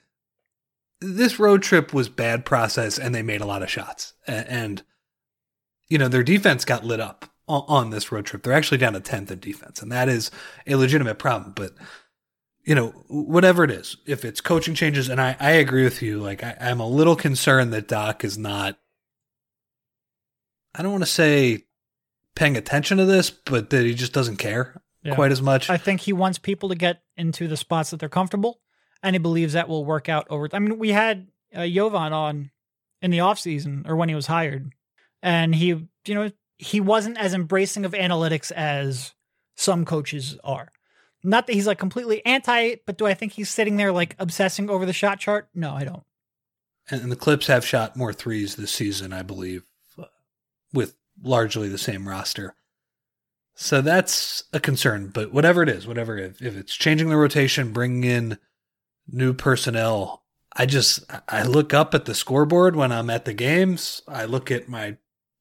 this 1.01 1.39
road 1.39 1.63
trip 1.63 1.93
was 1.93 2.07
bad 2.07 2.45
process 2.45 2.97
and 2.97 3.13
they 3.13 3.23
made 3.23 3.41
a 3.41 3.45
lot 3.45 3.63
of 3.63 3.69
shots. 3.69 4.13
And, 4.25 4.83
you 5.89 5.97
know, 5.97 6.07
their 6.07 6.23
defense 6.23 6.63
got 6.63 6.85
lit 6.85 6.99
up 6.99 7.25
on 7.47 7.89
this 7.89 8.11
road 8.11 8.25
trip. 8.25 8.43
They're 8.43 8.53
actually 8.53 8.77
down 8.77 8.93
to 8.93 9.01
10th 9.01 9.31
in 9.31 9.39
defense, 9.39 9.81
and 9.81 9.91
that 9.91 10.07
is 10.07 10.29
a 10.67 10.75
legitimate 10.75 11.19
problem. 11.19 11.53
But, 11.55 11.73
you 12.69 12.75
know, 12.75 12.89
whatever 13.07 13.63
it 13.63 13.71
is, 13.71 13.97
if 14.05 14.23
it's 14.23 14.41
coaching 14.41 14.75
changes, 14.75 15.09
and 15.09 15.19
I, 15.19 15.35
I 15.39 15.51
agree 15.53 15.83
with 15.83 16.03
you, 16.03 16.19
like, 16.19 16.43
I, 16.43 16.55
I'm 16.61 16.79
a 16.79 16.87
little 16.87 17.15
concerned 17.15 17.73
that 17.73 17.87
Doc 17.87 18.23
is 18.23 18.37
not, 18.37 18.77
I 20.75 20.83
don't 20.83 20.91
want 20.91 21.01
to 21.03 21.09
say 21.09 21.63
paying 22.35 22.55
attention 22.55 22.99
to 22.99 23.05
this, 23.05 23.31
but 23.31 23.71
that 23.71 23.85
he 23.85 23.95
just 23.95 24.13
doesn't 24.13 24.37
care 24.37 24.79
Yeah. 25.01 25.15
quite 25.15 25.31
as 25.31 25.41
much. 25.41 25.67
I 25.67 25.77
think 25.77 26.01
he 26.01 26.13
wants 26.13 26.37
people 26.37 26.69
to 26.69 26.75
get 26.75 27.01
into 27.17 27.47
the 27.47 27.57
spots 27.57 27.89
that 27.89 27.99
they're 27.99 28.07
comfortable, 28.07 28.59
and 29.01 29.15
he 29.15 29.17
believes 29.17 29.53
that 29.53 29.67
will 29.67 29.83
work 29.83 30.07
out 30.07 30.27
over. 30.29 30.47
I 30.53 30.59
mean, 30.59 30.77
we 30.77 30.89
had 30.89 31.27
uh, 31.55 31.65
Jovan 31.65 32.13
on 32.13 32.51
in 33.01 33.09
the 33.09 33.17
offseason 33.17 33.89
or 33.89 33.95
when 33.95 34.09
he 34.09 34.15
was 34.15 34.27
hired. 34.27 34.73
And 35.23 35.55
he, 35.55 35.67
you 36.05 36.13
know, 36.13 36.31
he 36.59 36.79
wasn't 36.81 37.17
as 37.17 37.33
embracing 37.33 37.83
of 37.83 37.93
analytics 37.93 38.51
as 38.51 39.15
some 39.57 39.85
coaches 39.85 40.37
are. 40.43 40.71
Not 41.23 41.47
that 41.47 41.53
he's 41.53 41.67
like 41.67 41.79
completely 41.79 42.25
anti 42.25 42.75
but 42.85 42.97
do 42.97 43.05
I 43.05 43.13
think 43.13 43.33
he's 43.33 43.49
sitting 43.49 43.77
there 43.77 43.91
like 43.91 44.15
obsessing 44.19 44.69
over 44.69 44.85
the 44.85 44.93
shot 44.93 45.19
chart? 45.19 45.49
No, 45.53 45.71
I 45.73 45.83
don't. 45.83 46.03
And 46.89 47.11
the 47.11 47.15
Clips 47.15 47.47
have 47.47 47.65
shot 47.65 47.95
more 47.95 48.13
threes 48.13 48.55
this 48.55 48.71
season, 48.71 49.13
I 49.13 49.21
believe, 49.21 49.63
with 50.73 50.95
largely 51.21 51.69
the 51.69 51.77
same 51.77 52.07
roster. 52.07 52.55
So 53.55 53.81
that's 53.81 54.45
a 54.53 54.59
concern. 54.59 55.11
But 55.13 55.33
whatever 55.33 55.61
it 55.61 55.69
is, 55.69 55.85
whatever 55.85 56.17
if, 56.17 56.41
if 56.41 56.55
it's 56.55 56.73
changing 56.73 57.09
the 57.09 57.17
rotation, 57.17 57.73
bringing 57.73 58.05
in 58.05 58.37
new 59.07 59.33
personnel, 59.33 60.23
I 60.53 60.65
just 60.65 61.03
I 61.27 61.43
look 61.43 61.73
up 61.73 61.93
at 61.93 62.05
the 62.05 62.15
scoreboard 62.15 62.75
when 62.75 62.91
I'm 62.91 63.09
at 63.09 63.25
the 63.25 63.33
games. 63.33 64.01
I 64.07 64.25
look 64.25 64.49
at 64.49 64.69
my 64.69 64.97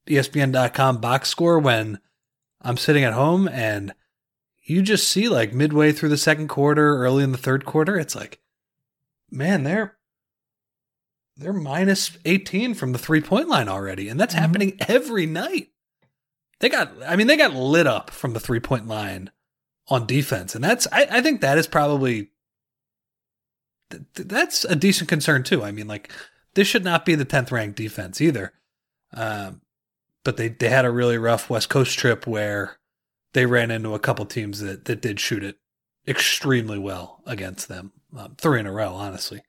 ESPN.com 0.06 1.00
box 1.00 1.28
score 1.28 1.58
when 1.58 2.00
I'm 2.60 2.76
sitting 2.76 3.04
at 3.04 3.12
home, 3.12 3.48
and 3.48 3.94
you 4.70 4.82
just 4.82 5.08
see 5.08 5.28
like 5.28 5.52
midway 5.54 5.92
through 5.92 6.08
the 6.10 6.16
second 6.16 6.48
quarter, 6.48 6.96
early 6.98 7.24
in 7.24 7.32
the 7.32 7.38
third 7.38 7.64
quarter, 7.64 7.98
it's 7.98 8.14
like, 8.16 8.40
man, 9.30 9.62
they're 9.64 9.96
they're 11.36 11.52
minus 11.52 12.18
18 12.24 12.74
from 12.74 12.92
the 12.92 12.98
three 12.98 13.20
point 13.20 13.48
line 13.48 13.68
already, 13.68 14.08
and 14.08 14.18
that's 14.18 14.34
Mhm. 14.34 14.38
happening 14.38 14.76
every 14.88 15.24
night. 15.26 15.70
They 16.60 16.68
got, 16.68 16.90
I 17.06 17.14
mean, 17.14 17.28
they 17.28 17.36
got 17.36 17.54
lit 17.54 17.86
up 17.86 18.10
from 18.10 18.32
the 18.32 18.40
three 18.40 18.58
point 18.60 18.88
line 18.88 19.30
on 19.88 20.06
defense, 20.06 20.54
and 20.54 20.64
that's 20.64 20.86
I, 20.92 21.06
I 21.10 21.20
think 21.20 21.40
that 21.40 21.56
is 21.58 21.66
probably 21.68 22.30
th- 23.90 24.02
th- 24.14 24.28
that's 24.28 24.64
a 24.64 24.74
decent 24.76 25.08
concern 25.08 25.42
too. 25.44 25.62
I 25.62 25.70
mean, 25.70 25.86
like 25.86 26.10
this 26.54 26.66
should 26.66 26.84
not 26.84 27.06
be 27.06 27.14
the 27.14 27.24
10th 27.24 27.50
ranked 27.52 27.76
defense 27.76 28.20
either. 28.20 28.52
Um, 29.14 29.60
but 30.24 30.36
they 30.36 30.48
they 30.48 30.68
had 30.68 30.84
a 30.84 30.90
really 30.90 31.16
rough 31.18 31.48
West 31.48 31.68
Coast 31.70 31.96
trip 31.98 32.26
where 32.26 32.78
they 33.34 33.46
ran 33.46 33.70
into 33.70 33.94
a 33.94 33.98
couple 33.98 34.24
teams 34.26 34.60
that 34.60 34.84
that 34.86 35.00
did 35.02 35.20
shoot 35.20 35.44
it 35.44 35.56
extremely 36.06 36.78
well 36.78 37.22
against 37.26 37.68
them, 37.68 37.92
um, 38.16 38.34
three 38.38 38.60
in 38.60 38.66
a 38.66 38.72
row, 38.72 38.94
honestly. 38.94 39.42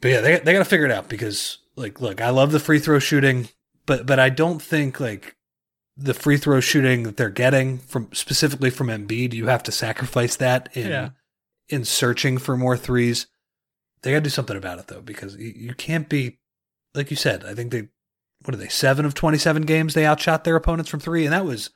But 0.00 0.08
yeah, 0.10 0.20
they 0.20 0.38
they 0.38 0.52
got 0.52 0.58
to 0.58 0.64
figure 0.64 0.86
it 0.86 0.92
out 0.92 1.08
because 1.08 1.58
like, 1.76 2.00
look, 2.00 2.20
I 2.20 2.30
love 2.30 2.52
the 2.52 2.60
free 2.60 2.78
throw 2.78 2.98
shooting, 2.98 3.48
but 3.86 4.06
but 4.06 4.18
I 4.18 4.28
don't 4.28 4.60
think 4.60 5.00
like 5.00 5.36
the 5.96 6.14
free 6.14 6.36
throw 6.36 6.60
shooting 6.60 7.04
that 7.04 7.16
they're 7.16 7.30
getting 7.30 7.78
from 7.78 8.10
specifically 8.12 8.70
from 8.70 8.88
Embiid, 8.88 9.32
you 9.32 9.46
have 9.46 9.62
to 9.62 9.72
sacrifice 9.72 10.36
that 10.36 10.68
in 10.76 10.88
Yeah. 10.90 11.10
in 11.68 11.84
searching 11.84 12.36
for 12.38 12.56
more 12.56 12.76
threes. 12.76 13.26
They 14.02 14.10
got 14.10 14.18
to 14.18 14.22
do 14.24 14.30
something 14.30 14.56
about 14.56 14.78
it 14.80 14.88
though, 14.88 15.00
because 15.00 15.36
you, 15.36 15.52
you 15.56 15.74
can't 15.74 16.08
be 16.08 16.38
like 16.94 17.10
you 17.10 17.16
said. 17.16 17.44
I 17.44 17.54
think 17.54 17.72
they 17.72 17.88
what 18.44 18.54
are 18.54 18.58
they 18.58 18.68
seven 18.68 19.06
of 19.06 19.14
twenty 19.14 19.38
seven 19.38 19.62
games 19.62 19.94
they 19.94 20.04
outshot 20.04 20.44
their 20.44 20.56
opponents 20.56 20.90
from 20.90 21.00
three, 21.00 21.24
and 21.24 21.32
that 21.32 21.46
was 21.46 21.70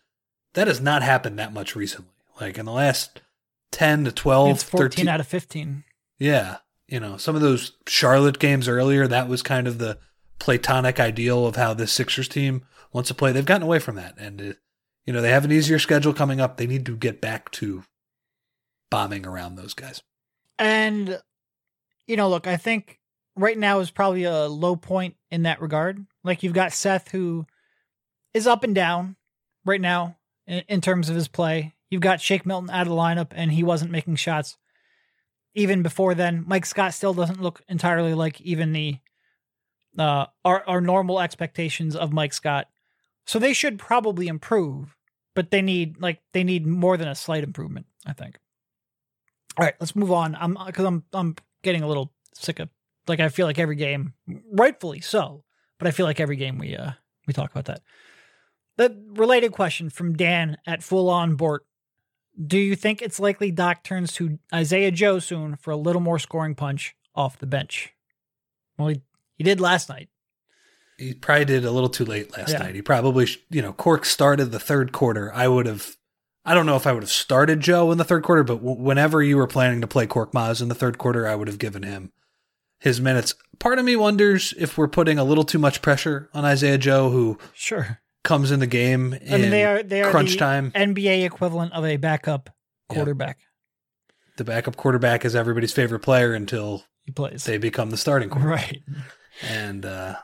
that 0.58 0.66
has 0.66 0.80
not 0.80 1.02
happened 1.02 1.38
that 1.38 1.52
much 1.52 1.76
recently. 1.76 2.10
Like 2.40 2.58
in 2.58 2.66
the 2.66 2.72
last 2.72 3.22
ten 3.70 4.04
to 4.04 4.10
I 4.10 4.14
12, 4.14 4.50
it's 4.50 4.62
14 4.64 4.90
13 4.90 5.08
out 5.08 5.20
of 5.20 5.26
15. 5.26 5.84
yeah. 6.18 6.58
You 6.90 7.00
know, 7.00 7.18
some 7.18 7.36
of 7.36 7.42
those 7.42 7.72
Charlotte 7.86 8.38
games 8.38 8.66
earlier, 8.66 9.06
that 9.06 9.28
was 9.28 9.42
kind 9.42 9.68
of 9.68 9.76
the 9.76 9.98
platonic 10.38 10.98
ideal 10.98 11.46
of 11.46 11.56
how 11.56 11.74
this 11.74 11.92
Sixers 11.92 12.28
team 12.28 12.62
wants 12.94 13.08
to 13.08 13.14
play. 13.14 13.30
They've 13.30 13.44
gotten 13.44 13.62
away 13.62 13.78
from 13.78 13.96
that. 13.96 14.14
And, 14.16 14.40
uh, 14.40 14.52
you 15.04 15.12
know, 15.12 15.20
they 15.20 15.28
have 15.28 15.44
an 15.44 15.52
easier 15.52 15.78
schedule 15.78 16.14
coming 16.14 16.40
up. 16.40 16.56
They 16.56 16.66
need 16.66 16.86
to 16.86 16.96
get 16.96 17.20
back 17.20 17.50
to 17.52 17.84
bombing 18.90 19.26
around 19.26 19.56
those 19.56 19.74
guys. 19.74 20.02
And, 20.58 21.20
you 22.06 22.16
know, 22.16 22.30
look, 22.30 22.46
I 22.46 22.56
think 22.56 22.98
right 23.36 23.58
now 23.58 23.80
is 23.80 23.90
probably 23.90 24.24
a 24.24 24.46
low 24.46 24.74
point 24.74 25.16
in 25.30 25.42
that 25.42 25.60
regard. 25.60 26.06
Like 26.24 26.42
you've 26.42 26.54
got 26.54 26.72
Seth, 26.72 27.08
who 27.10 27.44
is 28.32 28.46
up 28.46 28.64
and 28.64 28.74
down 28.74 29.16
right 29.66 29.80
now 29.80 30.16
in, 30.48 30.64
in 30.66 30.80
terms 30.80 31.08
of 31.08 31.14
his 31.14 31.28
play. 31.28 31.74
You've 31.90 32.02
got 32.02 32.20
Shake 32.20 32.44
Milton 32.44 32.70
out 32.70 32.82
of 32.82 32.88
the 32.88 32.94
lineup, 32.94 33.28
and 33.34 33.52
he 33.52 33.62
wasn't 33.62 33.92
making 33.92 34.16
shots 34.16 34.56
even 35.54 35.82
before 35.82 36.14
then. 36.14 36.44
Mike 36.46 36.66
Scott 36.66 36.94
still 36.94 37.14
doesn't 37.14 37.40
look 37.40 37.62
entirely 37.68 38.14
like 38.14 38.40
even 38.40 38.72
the 38.72 38.98
uh 39.98 40.26
our 40.44 40.62
our 40.68 40.80
normal 40.80 41.20
expectations 41.20 41.94
of 41.94 42.12
Mike 42.12 42.32
Scott. 42.32 42.68
So 43.26 43.38
they 43.38 43.52
should 43.52 43.78
probably 43.78 44.26
improve, 44.26 44.96
but 45.34 45.50
they 45.50 45.62
need 45.62 46.00
like 46.00 46.20
they 46.32 46.44
need 46.44 46.66
more 46.66 46.96
than 46.96 47.08
a 47.08 47.14
slight 47.14 47.44
improvement, 47.44 47.86
I 48.06 48.12
think. 48.12 48.38
All 49.58 49.64
right, 49.64 49.74
let's 49.80 49.96
move 49.96 50.12
on. 50.12 50.36
I'm 50.38 50.56
because 50.66 50.84
I'm 50.84 51.04
I'm 51.12 51.36
getting 51.62 51.82
a 51.82 51.88
little 51.88 52.12
sick 52.34 52.58
of 52.58 52.68
like 53.06 53.20
I 53.20 53.28
feel 53.28 53.46
like 53.46 53.58
every 53.58 53.76
game, 53.76 54.14
rightfully 54.52 55.00
so, 55.00 55.44
but 55.78 55.88
I 55.88 55.90
feel 55.90 56.06
like 56.06 56.20
every 56.20 56.36
game 56.36 56.58
we 56.58 56.76
uh 56.76 56.92
we 57.26 57.32
talk 57.32 57.50
about 57.50 57.64
that. 57.66 57.82
The 58.78 58.96
related 59.10 59.52
question 59.52 59.90
from 59.90 60.14
Dan 60.16 60.56
at 60.66 60.82
Full 60.82 61.10
On 61.10 61.34
Bort: 61.36 61.66
Do 62.40 62.56
you 62.56 62.74
think 62.76 63.02
it's 63.02 63.20
likely 63.20 63.50
Doc 63.50 63.82
turns 63.84 64.12
to 64.14 64.38
Isaiah 64.54 64.90
Joe 64.92 65.18
soon 65.18 65.56
for 65.56 65.72
a 65.72 65.76
little 65.76 66.00
more 66.00 66.18
scoring 66.18 66.54
punch 66.54 66.94
off 67.14 67.38
the 67.38 67.46
bench? 67.46 67.92
Well, 68.78 68.88
he, 68.88 69.02
he 69.36 69.44
did 69.44 69.60
last 69.60 69.88
night. 69.88 70.08
He 70.96 71.12
probably 71.14 71.44
did 71.44 71.64
a 71.64 71.70
little 71.72 71.88
too 71.88 72.04
late 72.04 72.36
last 72.36 72.52
Yeah. 72.52 72.58
night. 72.60 72.74
He 72.76 72.82
probably, 72.82 73.26
you 73.50 73.60
know, 73.62 73.72
Cork 73.72 74.04
started 74.04 74.46
the 74.52 74.58
third 74.60 74.92
quarter. 74.92 75.32
I 75.34 75.46
would 75.48 75.66
have, 75.66 75.96
I 76.44 76.54
don't 76.54 76.66
know 76.66 76.74
if 76.76 76.86
I 76.88 76.92
would 76.92 77.02
have 77.04 77.10
started 77.10 77.60
Joe 77.60 77.90
in 77.92 77.98
the 77.98 78.04
third 78.04 78.22
quarter, 78.24 78.42
but 78.44 78.56
w- 78.58 78.80
whenever 78.80 79.22
you 79.22 79.36
were 79.36 79.46
planning 79.46 79.80
to 79.80 79.86
play 79.86 80.06
Korkmaz 80.08 80.60
in 80.62 80.68
the 80.68 80.74
third 80.74 80.98
quarter, 80.98 81.26
I 81.26 81.34
would 81.36 81.46
have 81.48 81.58
given 81.58 81.82
him 81.84 82.10
his 82.80 83.00
minutes. 83.00 83.34
Part 83.60 83.78
of 83.78 83.84
me 83.84 83.94
wonders 83.96 84.54
if 84.58 84.76
we're 84.78 84.88
putting 84.88 85.18
a 85.18 85.24
little 85.24 85.44
too 85.44 85.58
much 85.60 85.82
pressure 85.82 86.28
on 86.34 86.44
Isaiah 86.44 86.78
Joe, 86.78 87.10
who 87.10 87.38
Sure. 87.54 88.00
Comes 88.24 88.50
in 88.50 88.60
the 88.60 88.66
game 88.66 89.14
in 89.14 89.34
I 89.34 89.38
mean, 89.38 89.50
they 89.50 89.64
are 89.64 89.82
they 89.82 90.02
are 90.02 90.10
crunch 90.10 90.32
the 90.32 90.38
time. 90.38 90.70
NBA 90.72 91.24
equivalent 91.24 91.72
of 91.72 91.84
a 91.84 91.96
backup 91.96 92.50
quarterback. 92.88 93.38
The 94.36 94.44
backup 94.44 94.76
quarterback 94.76 95.24
is 95.24 95.34
everybody's 95.34 95.72
favorite 95.72 96.00
player 96.00 96.32
until 96.34 96.84
He 97.04 97.12
plays 97.12 97.44
they 97.44 97.58
become 97.58 97.90
the 97.90 97.96
starting 97.96 98.28
quarterback. 98.28 98.70
right. 98.70 98.82
And 99.42 99.84
uh, 99.84 100.16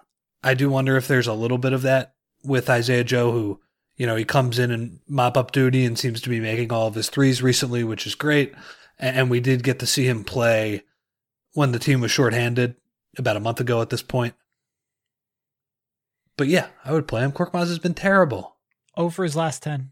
I 0.42 0.54
do 0.54 0.70
wonder 0.70 0.96
if 0.96 1.08
there's 1.08 1.26
a 1.26 1.32
little 1.34 1.58
bit 1.58 1.72
of 1.72 1.82
that 1.82 2.14
with 2.42 2.68
Isaiah 2.68 3.04
Joe, 3.04 3.32
who, 3.32 3.60
you 3.96 4.06
know, 4.06 4.16
he 4.16 4.24
comes 4.24 4.58
in 4.58 4.70
and 4.70 5.00
mop 5.08 5.36
up 5.36 5.52
duty 5.52 5.84
and 5.84 5.98
seems 5.98 6.20
to 6.22 6.28
be 6.28 6.40
making 6.40 6.72
all 6.72 6.86
of 6.86 6.94
his 6.94 7.08
threes 7.08 7.42
recently, 7.42 7.84
which 7.84 8.06
is 8.06 8.14
great. 8.14 8.54
And 8.98 9.30
we 9.30 9.40
did 9.40 9.62
get 9.64 9.78
to 9.80 9.86
see 9.86 10.06
him 10.06 10.24
play 10.24 10.82
when 11.54 11.72
the 11.72 11.78
team 11.78 12.00
was 12.00 12.10
shorthanded 12.10 12.76
about 13.16 13.36
a 13.36 13.40
month 13.40 13.60
ago 13.60 13.80
at 13.80 13.90
this 13.90 14.02
point. 14.02 14.34
But 16.36 16.48
yeah, 16.48 16.68
I 16.84 16.92
would 16.92 17.06
play 17.08 17.22
him. 17.22 17.32
Korkmaz 17.32 17.68
has 17.68 17.78
been 17.78 17.94
terrible. 17.94 18.56
0 18.98 19.10
for 19.10 19.24
his 19.24 19.36
last 19.36 19.62
10. 19.62 19.90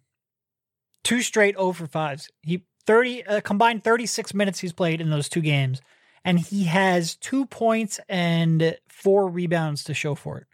Two 1.05 1.23
straight 1.23 1.57
0 1.57 1.73
for 1.73 1.87
5s. 1.87 2.29
He 2.43 2.65
30 2.87 3.25
uh, 3.27 3.41
combined 3.43 3.85
36 3.85 4.35
minutes 4.35 4.59
he's 4.61 4.73
played 4.73 5.01
in 5.01 5.11
those 5.11 5.29
two 5.29 5.41
games 5.41 5.81
and 6.25 6.39
he 6.41 6.65
has 6.65 7.15
2 7.17 7.47
points 7.47 8.01
and 8.09 8.77
4 8.89 9.29
rebounds 9.29 9.85
to 9.85 9.95
show 9.95 10.15
for 10.15 10.39
it. 10.39 10.47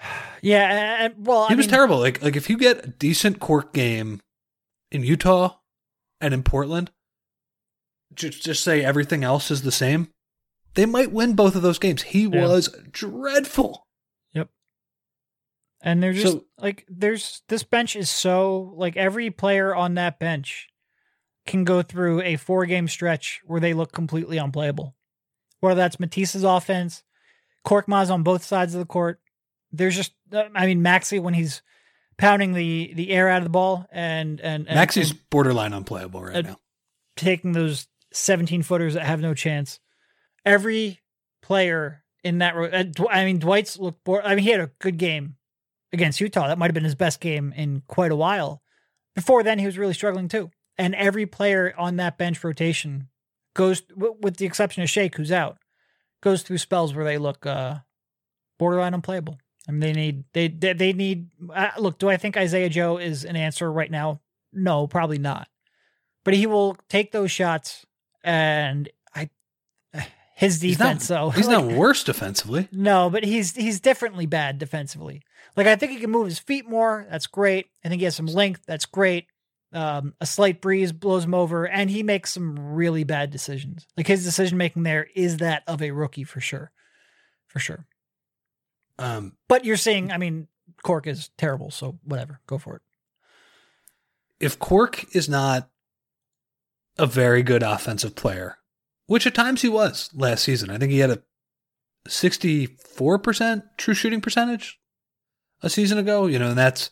Yeah, 0.42 1.06
and, 1.06 1.26
well, 1.26 1.46
He 1.48 1.54
I 1.54 1.56
was 1.56 1.66
mean, 1.66 1.70
terrible. 1.74 1.98
Like 1.98 2.22
like 2.22 2.36
if 2.36 2.50
you 2.50 2.58
get 2.58 2.84
a 2.84 2.88
decent 2.88 3.40
Cork 3.40 3.72
game 3.72 4.20
in 4.92 5.02
Utah 5.02 5.56
and 6.20 6.34
in 6.34 6.42
Portland, 6.42 6.90
just 8.14 8.42
just 8.44 8.62
say 8.62 8.84
everything 8.84 9.24
else 9.24 9.50
is 9.50 9.62
the 9.62 9.72
same. 9.72 10.08
They 10.74 10.84
might 10.86 11.10
win 11.10 11.34
both 11.34 11.56
of 11.56 11.62
those 11.62 11.78
games. 11.78 12.02
He 12.02 12.24
Yeah. 12.24 12.46
was 12.46 12.68
dreadful. 12.92 13.85
And 15.82 16.02
they're 16.02 16.12
just 16.12 16.32
So- 16.34 16.44
like 16.58 16.84
there's 16.88 17.42
this 17.48 17.62
bench 17.62 17.96
is 17.96 18.08
so 18.10 18.72
like 18.76 18.96
every 18.96 19.30
player 19.30 19.74
on 19.74 19.94
that 19.94 20.18
bench 20.18 20.68
can 21.46 21.64
go 21.64 21.82
through 21.82 22.22
a 22.22 22.36
four 22.36 22.66
game 22.66 22.88
stretch 22.88 23.40
where 23.44 23.60
they 23.60 23.74
look 23.74 23.92
completely 23.92 24.36
unplayable. 24.38 24.96
Whether 25.60 25.76
that's 25.80 26.00
Matisse's 26.00 26.44
offense, 26.44 27.02
Korkmaz 27.64 28.10
on 28.10 28.22
both 28.22 28.44
sides 28.44 28.74
of 28.74 28.80
the 28.80 28.86
court. 28.86 29.20
There's 29.72 29.96
just 29.96 30.12
I 30.32 30.66
mean 30.66 30.82
Maxey 30.82 31.18
when 31.18 31.34
he's 31.34 31.62
pounding 32.18 32.54
the 32.54 32.92
the 32.94 33.10
air 33.10 33.28
out 33.28 33.38
of 33.38 33.44
the 33.44 33.50
ball 33.50 33.86
and 33.92 34.40
and, 34.40 34.66
and 34.66 34.74
Maxey's 34.76 35.10
and 35.10 35.30
borderline 35.30 35.72
unplayable 35.72 36.22
right 36.22 36.44
now. 36.44 36.58
taking 37.16 37.52
those 37.52 37.86
17 38.12 38.62
footers 38.62 38.94
that 38.94 39.04
have 39.04 39.20
no 39.20 39.34
chance. 39.34 39.78
Every 40.44 41.00
player 41.42 42.02
in 42.24 42.38
that 42.38 42.56
row, 42.56 42.70
I 43.10 43.24
mean, 43.24 43.38
Dwight's 43.38 43.78
looked 43.78 44.02
bored. 44.04 44.24
I 44.24 44.34
mean, 44.34 44.44
he 44.44 44.50
had 44.50 44.60
a 44.60 44.70
good 44.80 44.96
game 44.96 45.35
against 45.96 46.20
Utah. 46.20 46.46
That 46.46 46.58
might 46.58 46.66
have 46.66 46.74
been 46.74 46.84
his 46.84 46.94
best 46.94 47.20
game 47.20 47.52
in 47.56 47.82
quite 47.86 48.12
a 48.12 48.16
while. 48.16 48.62
Before 49.14 49.42
then, 49.42 49.58
he 49.58 49.66
was 49.66 49.78
really 49.78 49.94
struggling 49.94 50.28
too. 50.28 50.50
And 50.78 50.94
every 50.94 51.26
player 51.26 51.74
on 51.76 51.96
that 51.96 52.18
bench 52.18 52.44
rotation 52.44 53.08
goes, 53.54 53.82
with 53.96 54.36
the 54.36 54.46
exception 54.46 54.82
of 54.82 54.90
Shake, 54.90 55.16
who's 55.16 55.32
out, 55.32 55.58
goes 56.22 56.42
through 56.42 56.58
spells 56.58 56.94
where 56.94 57.04
they 57.04 57.18
look 57.18 57.46
uh, 57.46 57.78
borderline 58.58 58.94
unplayable. 58.94 59.38
I 59.68 59.72
mean, 59.72 59.80
they 59.80 59.92
need 59.92 60.24
they 60.32 60.48
they, 60.48 60.72
they 60.74 60.92
need. 60.92 61.30
Uh, 61.52 61.70
look, 61.78 61.98
do 61.98 62.08
I 62.08 62.16
think 62.16 62.36
Isaiah 62.36 62.68
Joe 62.68 62.98
is 62.98 63.24
an 63.24 63.36
answer 63.36 63.72
right 63.72 63.90
now? 63.90 64.20
No, 64.52 64.86
probably 64.86 65.18
not. 65.18 65.48
But 66.24 66.34
he 66.34 66.46
will 66.46 66.76
take 66.88 67.12
those 67.12 67.30
shots, 67.30 67.86
and 68.22 68.88
His 70.38 70.60
He's 70.60 70.78
not, 70.78 70.84
defense, 70.84 71.08
though. 71.08 71.30
he's 71.30 71.46
Like, 71.48 71.64
not 71.64 71.76
worse 71.76 72.04
defensively. 72.04 72.68
No, 72.70 73.08
but 73.08 73.24
he's 73.24 73.56
he's 73.56 73.80
differently 73.80 74.26
bad 74.26 74.58
defensively. 74.58 75.22
Like 75.56 75.66
I 75.66 75.76
think 75.76 75.92
he 75.92 75.98
can 75.98 76.10
move 76.10 76.26
his 76.26 76.38
feet 76.38 76.68
more. 76.68 77.06
That's 77.10 77.26
great. 77.26 77.66
I 77.82 77.88
think 77.88 78.00
he 78.00 78.04
has 78.04 78.14
some 78.16 78.26
length. 78.26 78.60
That's 78.66 78.84
great. 78.84 79.26
Um, 79.72 80.12
a 80.20 80.26
slight 80.26 80.60
breeze 80.60 80.92
blows 80.92 81.24
him 81.24 81.32
over, 81.34 81.66
and 81.66 81.88
he 81.88 82.02
makes 82.02 82.32
some 82.34 82.74
really 82.74 83.02
bad 83.02 83.30
decisions. 83.30 83.86
Like 83.96 84.06
his 84.06 84.24
decision 84.24 84.58
making 84.58 84.82
there 84.82 85.06
is 85.14 85.38
that 85.38 85.62
of 85.66 85.80
a 85.82 85.90
rookie 85.90 86.24
for 86.24 86.40
sure, 86.40 86.70
for 87.46 87.58
sure. 87.58 87.86
Um, 88.98 89.36
But 89.48 89.64
you're 89.64 89.76
saying, 89.76 90.12
I 90.12 90.18
mean, 90.18 90.48
Cork 90.82 91.06
is 91.06 91.30
terrible, 91.38 91.70
so 91.70 91.98
whatever, 92.04 92.40
go 92.46 92.58
for 92.58 92.76
it. 92.76 92.82
if 94.38 94.58
Cork 94.58 95.14
is 95.14 95.28
not 95.28 95.68
a 96.98 97.06
very 97.06 97.42
good 97.42 97.62
offensive 97.62 98.14
player, 98.14 98.58
which 99.06 99.26
at 99.26 99.34
times 99.34 99.62
he 99.62 99.68
was 99.68 100.10
last 100.14 100.44
season, 100.44 100.70
I 100.70 100.78
think 100.78 100.92
he 100.92 100.98
had 100.98 101.10
a 101.10 101.22
64% 102.08 103.62
true 103.76 103.94
shooting 103.94 104.20
percentage 104.20 104.78
a 105.62 105.70
season 105.70 105.98
ago, 105.98 106.26
you 106.26 106.38
know, 106.38 106.50
and 106.50 106.58
that's 106.58 106.90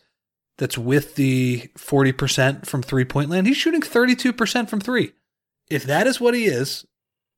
that's 0.57 0.77
with 0.77 1.15
the 1.15 1.69
40% 1.77 2.65
from 2.65 2.81
three-point 2.81 3.29
land. 3.29 3.45
He's 3.45 3.57
shooting 3.57 3.81
32% 3.81 4.69
from 4.69 4.79
3. 4.79 5.11
If 5.69 5.83
that 5.83 6.07
is 6.07 6.21
what 6.21 6.33
he 6.33 6.45
is, 6.45 6.85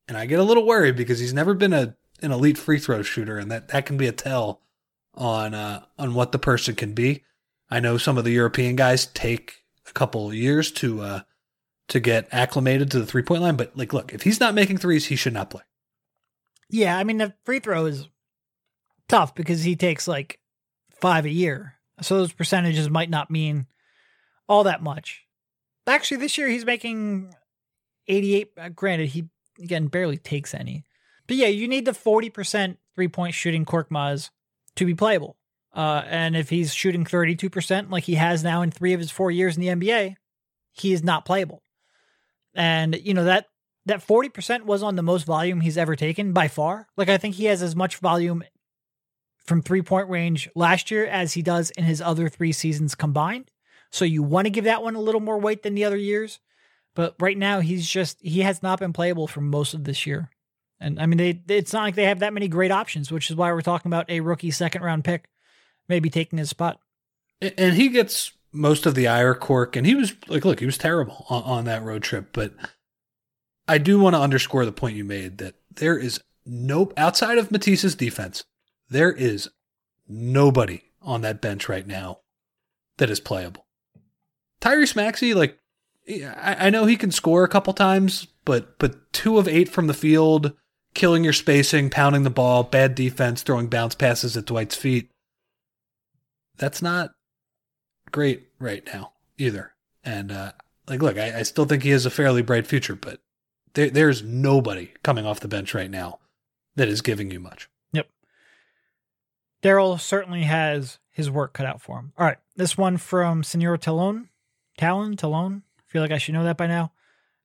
and 0.08 0.16
I 0.18 0.26
get 0.26 0.40
a 0.40 0.44
little 0.44 0.66
worried 0.66 0.96
because 0.96 1.20
he's 1.20 1.34
never 1.34 1.54
been 1.54 1.74
a 1.74 1.96
an 2.22 2.32
elite 2.32 2.58
free 2.58 2.80
throw 2.80 3.04
shooter 3.04 3.38
and 3.38 3.52
that 3.52 3.68
that 3.68 3.86
can 3.86 3.96
be 3.96 4.08
a 4.08 4.12
tell 4.12 4.62
on 5.14 5.54
uh 5.54 5.86
on 6.00 6.14
what 6.14 6.32
the 6.32 6.40
person 6.40 6.76
can 6.76 6.94
be. 6.94 7.24
I 7.70 7.80
know 7.80 7.98
some 7.98 8.18
of 8.18 8.24
the 8.24 8.32
European 8.32 8.76
guys 8.76 9.06
take 9.06 9.64
a 9.88 9.94
couple 9.94 10.34
years 10.34 10.72
to 10.74 11.02
uh 11.02 11.20
to 11.90 12.00
get 12.00 12.28
acclimated 12.32 12.92
to 12.92 13.00
the 13.00 13.06
three 13.06 13.24
point 13.24 13.42
line, 13.42 13.56
but 13.56 13.76
like 13.78 13.94
look, 13.94 14.14
if 14.14 14.24
he's 14.24 14.40
not 14.40 14.54
making 14.54 14.78
threes, 14.78 15.06
he 15.06 15.16
should 15.16 15.34
not 15.34 15.50
play. 15.50 15.64
Yeah, 16.70 16.98
I 16.98 17.04
mean 17.04 17.18
the 17.18 17.34
free 17.46 17.60
throw 17.60 17.86
is 17.86 18.10
tough 19.08 19.36
because 19.36 19.64
he 19.64 19.76
takes 19.76 20.08
like 20.08 20.40
five 21.00 21.26
a 21.26 21.30
year, 21.30 21.76
so 22.02 22.18
those 22.18 22.34
percentages 22.34 22.90
might 22.90 23.10
not 23.10 23.32
mean 23.32 23.68
all 24.48 24.64
that 24.66 24.84
much. 24.84 25.24
Actually, 25.86 26.18
this 26.18 26.38
year 26.38 26.50
he's 26.50 26.66
making 26.66 27.34
eighty-eight. 28.08 28.52
Uh, 28.58 28.70
granted, 28.70 29.10
he 29.10 29.30
again 29.62 29.88
barely 29.88 30.18
takes 30.18 30.54
any, 30.54 30.84
but 31.26 31.38
yeah, 31.38 31.48
you 31.48 31.68
need 31.68 31.86
the 31.86 31.94
forty 31.94 32.30
percent 32.30 32.80
three-point 32.96 33.34
shooting 33.34 33.66
Korkmaz 33.66 34.30
to 34.76 34.86
be 34.86 34.94
playable. 34.94 35.38
Uh, 35.74 36.02
and 36.08 36.36
if 36.36 36.50
he's 36.50 36.74
shooting 36.74 37.06
thirty-two 37.06 37.50
percent 37.50 37.90
like 37.90 38.04
he 38.04 38.16
has 38.16 38.44
now 38.44 38.62
in 38.62 38.72
three 38.72 38.92
of 38.92 39.00
his 39.00 39.12
four 39.12 39.32
years 39.32 39.56
in 39.56 39.62
the 39.62 39.68
NBA, 39.68 40.16
he 40.74 40.92
is 40.92 41.02
not 41.02 41.24
playable. 41.24 41.62
And 42.58 43.00
you 43.04 43.14
know 43.14 43.24
that 43.24 43.46
that 43.86 44.06
40% 44.06 44.64
was 44.64 44.84
on 44.84 44.98
the 44.98 45.02
most 45.02 45.26
volume 45.26 45.62
he's 45.62 45.78
ever 45.78 45.96
taken 45.96 46.34
by 46.34 46.50
far. 46.50 46.88
Like 46.98 47.08
I 47.08 47.18
think 47.18 47.36
he 47.36 47.46
has 47.46 47.62
as 47.62 47.76
much 47.76 47.98
volume 47.98 48.44
from 49.46 49.62
three 49.62 49.82
point 49.82 50.10
range 50.10 50.50
last 50.56 50.92
year 50.92 51.06
as 51.06 51.34
he 51.34 51.42
does 51.42 51.70
in 51.72 51.86
his 51.86 52.02
other 52.02 52.28
three 52.28 52.52
seasons 52.52 52.96
combined. 52.96 53.50
So 53.92 54.04
you 54.04 54.24
want 54.24 54.46
to 54.46 54.52
give 54.52 54.66
that 54.66 54.84
one 54.84 54.96
a 54.96 55.02
little 55.02 55.22
more 55.22 55.40
weight 55.40 55.64
than 55.64 55.76
the 55.76 55.86
other 55.86 55.96
years. 55.96 56.40
But 56.96 57.16
right 57.20 57.38
now 57.38 57.62
he's 57.62 57.88
just 57.88 58.18
he 58.22 58.42
has 58.42 58.62
not 58.62 58.80
been 58.80 58.92
playable 58.92 59.28
for 59.28 59.40
most 59.40 59.74
of 59.74 59.86
this 59.86 60.06
year. 60.06 60.32
And 60.80 61.00
I 61.00 61.06
mean 61.06 61.18
they 61.18 61.42
it's 61.48 61.72
not 61.72 61.84
like 61.84 61.96
they 61.96 62.06
have 62.06 62.20
that 62.20 62.34
many 62.34 62.48
great 62.48 62.72
options, 62.72 63.12
which 63.12 63.30
is 63.30 63.36
why 63.38 63.54
we're 63.54 63.62
talking 63.62 63.90
about 63.90 64.10
a 64.10 64.20
rookie 64.20 64.52
second 64.52 64.82
round 64.82 65.06
pick 65.06 65.30
maybe 65.88 66.10
taking 66.10 66.40
his 66.40 66.50
spot. 66.50 66.80
And 67.40 67.76
he 67.76 67.90
gets 67.90 68.34
most 68.58 68.86
of 68.86 68.96
the 68.96 69.08
ire 69.08 69.36
cork, 69.36 69.76
and 69.76 69.86
he 69.86 69.96
was 69.96 70.14
like, 70.28 70.44
look, 70.44 70.60
he 70.60 70.66
was 70.66 70.78
terrible 70.78 71.26
on, 71.30 71.44
on 71.44 71.66
that 71.66 71.84
road 71.84 72.04
trip. 72.04 72.30
But 72.34 72.54
I 73.68 73.78
do 73.78 74.00
want 74.00 74.16
to 74.16 74.22
underscore 74.22 74.66
the 74.66 74.72
point 74.72 74.98
you 74.98 75.04
made 75.04 75.38
that 75.38 75.56
there 75.76 75.98
is 75.98 76.20
no 76.46 76.92
outside 76.98 77.38
of 77.38 77.52
Matisse's 77.52 77.96
defense, 77.96 78.44
there 78.90 79.12
is 79.12 79.50
nobody 80.08 80.82
on 81.02 81.22
that 81.22 81.42
bench 81.42 81.70
right 81.70 81.86
now 81.86 82.20
that 82.98 83.10
is 83.10 83.20
playable. 83.20 83.66
Tyrese 84.62 84.96
Maxey, 84.96 85.34
like 85.34 85.60
I, 86.10 86.68
I 86.68 86.70
know 86.70 86.86
he 86.86 86.96
can 86.96 87.12
score 87.12 87.44
a 87.44 87.50
couple 87.50 87.74
times, 87.74 88.28
but 88.46 88.80
but 88.80 89.12
two 89.14 89.38
of 89.38 89.48
eight 89.48 89.70
from 89.70 89.88
the 89.88 89.94
field, 89.94 90.54
killing 90.94 91.24
your 91.24 91.34
spacing, 91.34 91.90
pounding 91.90 92.24
the 92.24 92.30
ball, 92.30 92.64
bad 92.64 92.96
defense, 92.96 93.44
throwing 93.44 93.68
bounce 93.68 93.96
passes 93.96 94.36
at 94.36 94.46
Dwight's 94.46 94.76
feet. 94.76 95.12
That's 96.58 96.82
not 96.82 97.12
great 98.12 98.48
right 98.60 98.86
now 98.94 99.14
either. 99.38 99.74
And 100.04 100.32
uh, 100.32 100.52
like, 100.88 101.02
look, 101.02 101.18
I, 101.18 101.40
I 101.40 101.44
still 101.44 101.66
think 101.66 101.84
he 101.84 101.90
has 101.90 102.06
a 102.06 102.10
fairly 102.10 102.42
bright 102.42 102.68
future, 102.68 102.96
but 102.96 103.20
there, 103.74 103.90
there's 103.90 104.24
nobody 104.24 104.94
coming 105.04 105.26
off 105.26 105.40
the 105.40 105.48
bench 105.48 105.74
right 105.74 105.92
now 105.92 106.20
that 106.76 106.88
is 106.88 107.02
giving 107.02 107.32
you 107.32 107.40
much. 107.40 107.70
Yep. 107.94 108.10
Daryl 109.64 110.00
certainly 110.00 110.44
has 110.44 111.00
his 111.12 111.30
work 111.30 111.54
cut 111.54 111.66
out 111.66 111.82
for 111.82 112.00
him. 112.00 112.14
All 112.18 112.26
right. 112.26 112.38
This 112.56 112.78
one 112.78 112.98
from 112.98 113.44
Senor 113.44 113.78
Talon. 113.78 114.30
Talon? 114.78 115.18
Talon? 115.18 115.64
I 115.80 115.82
feel 115.86 116.02
like 116.02 116.12
I 116.12 116.18
should 116.18 116.34
know 116.34 116.44
that 116.44 116.58
by 116.58 116.68
now. 116.68 116.92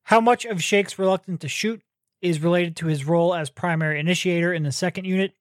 How 0.04 0.20
much 0.20 0.44
of 0.44 0.62
Shake's 0.62 0.98
reluctance 0.98 1.40
to 1.40 1.48
shoot 1.48 1.82
is 2.20 2.42
related 2.42 2.76
to 2.76 2.86
his 2.86 3.04
role 3.04 3.34
as 3.34 3.50
primary 3.50 3.98
initiator 3.98 4.52
in 4.52 4.62
the 4.62 4.72
second 4.72 5.04
unit, 5.04 5.32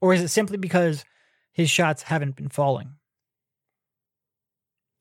or 0.00 0.12
is 0.12 0.20
it 0.20 0.28
simply 0.28 0.56
because 0.56 1.04
his 1.52 1.70
shots 1.70 2.02
haven't 2.04 2.36
been 2.36 2.48
falling? 2.48 2.94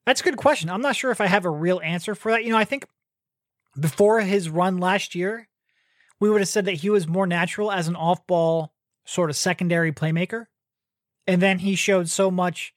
That's 0.09 0.21
a 0.21 0.23
good 0.23 0.37
question. 0.37 0.71
I'm 0.71 0.81
not 0.81 0.95
sure 0.95 1.11
if 1.11 1.21
I 1.21 1.27
have 1.27 1.45
a 1.45 1.51
real 1.51 1.79
answer 1.83 2.15
for 2.15 2.31
that. 2.31 2.43
You 2.43 2.49
know, 2.49 2.57
I 2.57 2.65
think 2.65 2.87
before 3.79 4.19
his 4.21 4.49
run 4.49 4.79
last 4.79 5.13
year, 5.13 5.47
we 6.19 6.31
would 6.31 6.41
have 6.41 6.47
said 6.47 6.65
that 6.65 6.71
he 6.71 6.89
was 6.89 7.07
more 7.07 7.27
natural 7.27 7.71
as 7.71 7.87
an 7.87 7.95
off 7.95 8.25
ball 8.25 8.73
sort 9.05 9.29
of 9.29 9.35
secondary 9.35 9.91
playmaker. 9.91 10.47
And 11.27 11.39
then 11.39 11.59
he 11.59 11.75
showed 11.75 12.09
so 12.09 12.31
much 12.31 12.73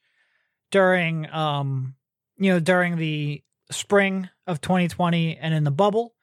during 0.71 1.27
um 1.31 1.95
you 2.37 2.53
know 2.53 2.61
during 2.61 2.99
the 2.99 3.43
spring 3.71 4.29
of 4.47 4.61
2020 4.61 5.39
and 5.39 5.55
in 5.55 5.65
the 5.65 5.71
bubble 5.71 6.15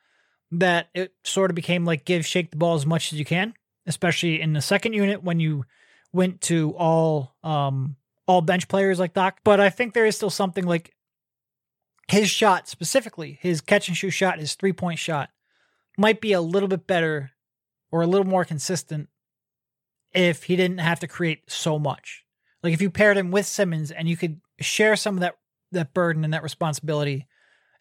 that 0.51 0.89
it 0.93 1.15
sort 1.23 1.49
of 1.49 1.55
became 1.55 1.85
like 1.85 2.05
give 2.05 2.23
shake 2.23 2.51
the 2.51 2.57
ball 2.57 2.75
as 2.75 2.85
much 2.85 3.11
as 3.11 3.17
you 3.17 3.25
can, 3.25 3.55
especially 3.87 4.39
in 4.39 4.53
the 4.53 4.61
second 4.61 4.93
unit 4.93 5.23
when 5.23 5.39
you 5.39 5.65
went 6.13 6.41
to 6.41 6.75
all 6.77 7.33
um 7.43 7.95
all 8.27 8.41
bench 8.41 8.67
players 8.67 8.99
like 8.99 9.15
Doc. 9.15 9.39
But 9.43 9.59
I 9.59 9.71
think 9.71 9.95
there 9.95 10.05
is 10.05 10.15
still 10.15 10.29
something 10.29 10.67
like 10.67 10.93
his 12.09 12.29
shot 12.29 12.67
specifically, 12.67 13.37
his 13.41 13.61
catch 13.61 13.87
and 13.87 13.95
shoot 13.97 14.11
shot, 14.11 14.39
his 14.39 14.55
three 14.55 14.73
point 14.73 14.99
shot 14.99 15.29
might 15.97 16.21
be 16.21 16.33
a 16.33 16.41
little 16.41 16.69
bit 16.69 16.87
better 16.87 17.31
or 17.91 18.01
a 18.01 18.07
little 18.07 18.25
more 18.27 18.45
consistent 18.45 19.09
if 20.13 20.43
he 20.43 20.55
didn't 20.55 20.79
have 20.79 20.99
to 20.99 21.07
create 21.07 21.49
so 21.51 21.77
much. 21.77 22.23
Like 22.63 22.73
if 22.73 22.81
you 22.81 22.89
paired 22.89 23.17
him 23.17 23.31
with 23.31 23.45
Simmons 23.45 23.91
and 23.91 24.07
you 24.09 24.17
could 24.17 24.41
share 24.59 24.95
some 24.95 25.15
of 25.15 25.21
that 25.21 25.35
that 25.71 25.93
burden 25.93 26.23
and 26.23 26.33
that 26.33 26.41
responsibility, 26.43 27.27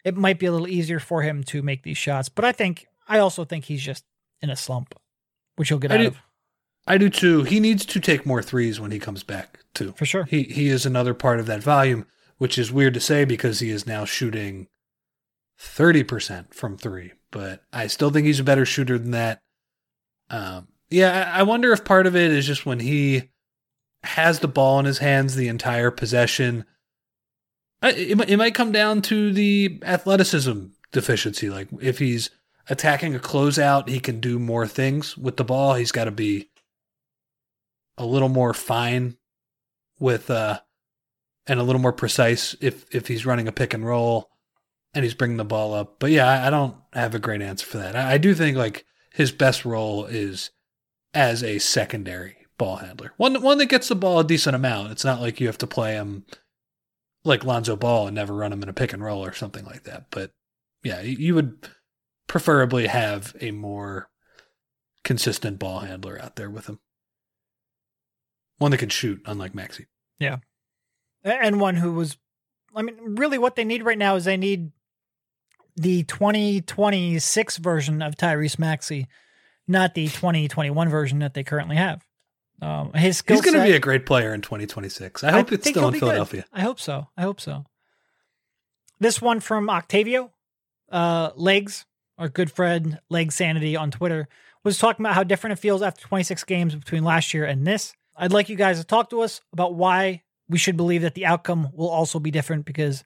it 0.05 0.15
might 0.15 0.37
be 0.37 0.45
a 0.45 0.51
little 0.51 0.67
easier 0.67 0.99
for 0.99 1.23
him 1.23 1.43
to 1.45 1.61
make 1.63 1.83
these 1.83 1.97
shots. 1.97 2.29
But 2.29 2.45
I 2.45 2.51
think 2.51 2.85
I 3.07 3.19
also 3.19 3.45
think 3.45 3.65
he's 3.65 3.81
just 3.81 4.05
in 4.41 4.49
a 4.49 4.55
slump, 4.55 4.93
which 5.55 5.69
he'll 5.69 5.79
get 5.79 5.91
I 5.91 5.95
out 5.95 6.01
do- 6.01 6.07
of 6.07 6.17
I 6.87 6.97
do 6.97 7.09
too. 7.09 7.43
He 7.43 7.59
needs 7.59 7.85
to 7.85 7.99
take 7.99 8.25
more 8.25 8.41
threes 8.41 8.79
when 8.79 8.91
he 8.91 8.99
comes 8.99 9.21
back 9.23 9.59
too. 9.73 9.93
for 9.97 10.05
sure. 10.05 10.23
He 10.25 10.43
he 10.43 10.69
is 10.69 10.85
another 10.85 11.13
part 11.13 11.39
of 11.39 11.45
that 11.47 11.61
volume, 11.61 12.05
which 12.39 12.57
is 12.57 12.71
weird 12.71 12.95
to 12.95 12.99
say 12.99 13.23
because 13.23 13.59
he 13.59 13.69
is 13.69 13.85
now 13.85 14.03
shooting 14.03 14.67
thirty 15.59 16.03
percent 16.03 16.53
from 16.53 16.75
three. 16.77 17.11
But 17.31 17.61
I 17.71 17.85
still 17.87 18.09
think 18.09 18.25
he's 18.25 18.39
a 18.39 18.43
better 18.43 18.65
shooter 18.65 18.97
than 18.97 19.11
that. 19.11 19.43
Um, 20.31 20.67
yeah, 20.89 21.31
I 21.33 21.43
wonder 21.43 21.71
if 21.71 21.85
part 21.85 22.07
of 22.07 22.15
it 22.15 22.31
is 22.31 22.47
just 22.47 22.65
when 22.65 22.79
he 22.79 23.29
has 24.03 24.39
the 24.39 24.47
ball 24.47 24.79
in 24.79 24.85
his 24.85 24.97
hands 24.97 25.35
the 25.35 25.47
entire 25.47 25.91
possession. 25.91 26.65
It, 27.83 28.17
might- 28.17 28.29
it 28.29 28.37
might 28.37 28.55
come 28.55 28.71
down 28.71 29.01
to 29.03 29.31
the 29.31 29.79
athleticism 29.83 30.65
deficiency. 30.91 31.49
Like 31.49 31.67
if 31.81 31.99
he's 31.99 32.29
attacking 32.69 33.15
a 33.15 33.19
closeout, 33.19 33.87
he 33.89 33.99
can 33.99 34.19
do 34.19 34.39
more 34.39 34.67
things 34.67 35.17
with 35.17 35.37
the 35.37 35.43
ball. 35.43 35.75
He's 35.75 35.91
got 35.91 36.05
to 36.05 36.11
be 36.11 36.49
a 37.97 38.05
little 38.05 38.29
more 38.29 38.53
fine 38.53 39.17
with 39.99 40.29
uh 40.29 40.59
and 41.49 41.59
a 41.59 41.63
little 41.63 41.81
more 41.81 41.91
precise 41.91 42.55
if 42.61 42.85
if 42.95 43.07
he's 43.07 43.25
running 43.25 43.47
a 43.47 43.51
pick 43.51 43.73
and 43.73 43.85
roll 43.85 44.29
and 44.93 45.03
he's 45.03 45.13
bringing 45.15 45.37
the 45.37 45.45
ball 45.45 45.73
up. 45.73 45.99
But 45.99 46.11
yeah, 46.11 46.45
I, 46.45 46.49
don't 46.49 46.75
have 46.93 47.13
a 47.13 47.19
great 47.19 47.41
answer 47.41 47.65
for 47.65 47.77
that. 47.77 47.95
I, 47.95 48.13
I 48.13 48.17
do 48.17 48.33
think 48.33 48.57
like 48.57 48.85
his 49.13 49.31
best 49.31 49.65
role 49.65 50.05
is 50.05 50.51
as 51.13 51.43
a 51.43 51.59
secondary 51.59 52.37
ball 52.57 52.77
handler, 52.77 53.13
one 53.17 53.41
one 53.41 53.57
that 53.57 53.65
gets 53.65 53.89
the 53.89 53.95
ball 53.95 54.19
a 54.19 54.23
decent 54.23 54.55
amount. 54.55 54.91
It's 54.91 55.05
not 55.05 55.21
like 55.21 55.39
you 55.39 55.47
have 55.47 55.57
to 55.59 55.67
play 55.67 55.93
him 55.93 56.25
like 57.25 57.43
Lonzo 57.43 57.75
Ball 57.75 58.07
and 58.07 58.15
never 58.15 58.33
run 58.33 58.53
him 58.53 58.63
in 58.63 58.69
a 58.69 58.73
pick 58.73 58.93
and 58.93 59.03
roll 59.03 59.25
or 59.25 59.33
something 59.33 59.65
like 59.65 59.83
that. 59.83 60.05
But 60.11 60.31
yeah, 60.83 61.01
you, 61.01 61.17
you 61.17 61.35
would 61.35 61.69
preferably 62.27 62.87
have 62.87 63.35
a 63.41 63.51
more 63.51 64.09
consistent 65.03 65.59
ball 65.59 65.79
handler 65.79 66.21
out 66.21 66.35
there 66.35 66.49
with 66.49 66.67
him. 66.67 66.79
One 68.57 68.71
that 68.71 68.77
can 68.77 68.89
shoot, 68.89 69.21
unlike 69.25 69.55
Maxey. 69.55 69.87
A- 70.29 70.41
and 71.23 71.59
one 71.59 71.75
who 71.75 71.93
was 71.93 72.17
I 72.75 72.81
mean, 72.81 72.95
really 73.15 73.37
what 73.37 73.55
they 73.55 73.63
need 73.63 73.83
right 73.83 73.97
now 73.97 74.15
is 74.15 74.25
they 74.25 74.37
need 74.37 74.71
the 75.75 76.03
2026 76.03 77.57
version 77.57 78.01
of 78.01 78.15
Tyrese 78.15 78.59
Maxey, 78.59 79.07
not 79.67 79.95
the 79.95 80.07
2021 80.07 80.89
version 80.89 81.19
that 81.19 81.33
they 81.33 81.43
currently 81.43 81.77
have. 81.77 82.05
Um, 82.61 82.91
his 82.93 83.17
skill 83.17 83.37
He's 83.37 83.45
going 83.45 83.57
to 83.57 83.63
be 83.63 83.75
a 83.75 83.79
great 83.79 84.05
player 84.05 84.33
in 84.33 84.41
2026. 84.41 85.23
I 85.23 85.31
hope 85.31 85.51
it's 85.51 85.67
still 85.69 85.87
in 85.87 85.93
be 85.93 85.99
good. 85.99 86.05
Philadelphia. 86.07 86.45
I 86.51 86.61
hope 86.61 86.79
so. 86.79 87.07
I 87.15 87.21
hope 87.21 87.39
so. 87.39 87.65
This 88.99 89.21
one 89.21 89.39
from 89.39 89.69
Octavio, 89.69 90.31
uh, 90.91 91.31
Legs, 91.35 91.85
our 92.17 92.27
good 92.27 92.51
friend 92.51 92.99
Leg 93.09 93.31
Sanity 93.31 93.77
on 93.77 93.91
Twitter, 93.91 94.27
was 94.65 94.77
talking 94.77 95.05
about 95.05 95.15
how 95.15 95.23
different 95.23 95.53
it 95.57 95.61
feels 95.61 95.81
after 95.81 96.05
26 96.05 96.43
games 96.43 96.75
between 96.75 97.05
last 97.05 97.33
year 97.33 97.45
and 97.45 97.65
this. 97.65 97.93
I'd 98.17 98.33
like 98.33 98.49
you 98.49 98.57
guys 98.57 98.79
to 98.79 98.85
talk 98.85 99.09
to 99.11 99.21
us 99.21 99.39
about 99.53 99.75
why 99.75 100.23
we 100.49 100.57
should 100.57 100.75
believe 100.77 101.01
that 101.03 101.13
the 101.15 101.25
outcome 101.25 101.69
will 101.73 101.89
also 101.89 102.19
be 102.19 102.31
different 102.31 102.65
because 102.65 103.03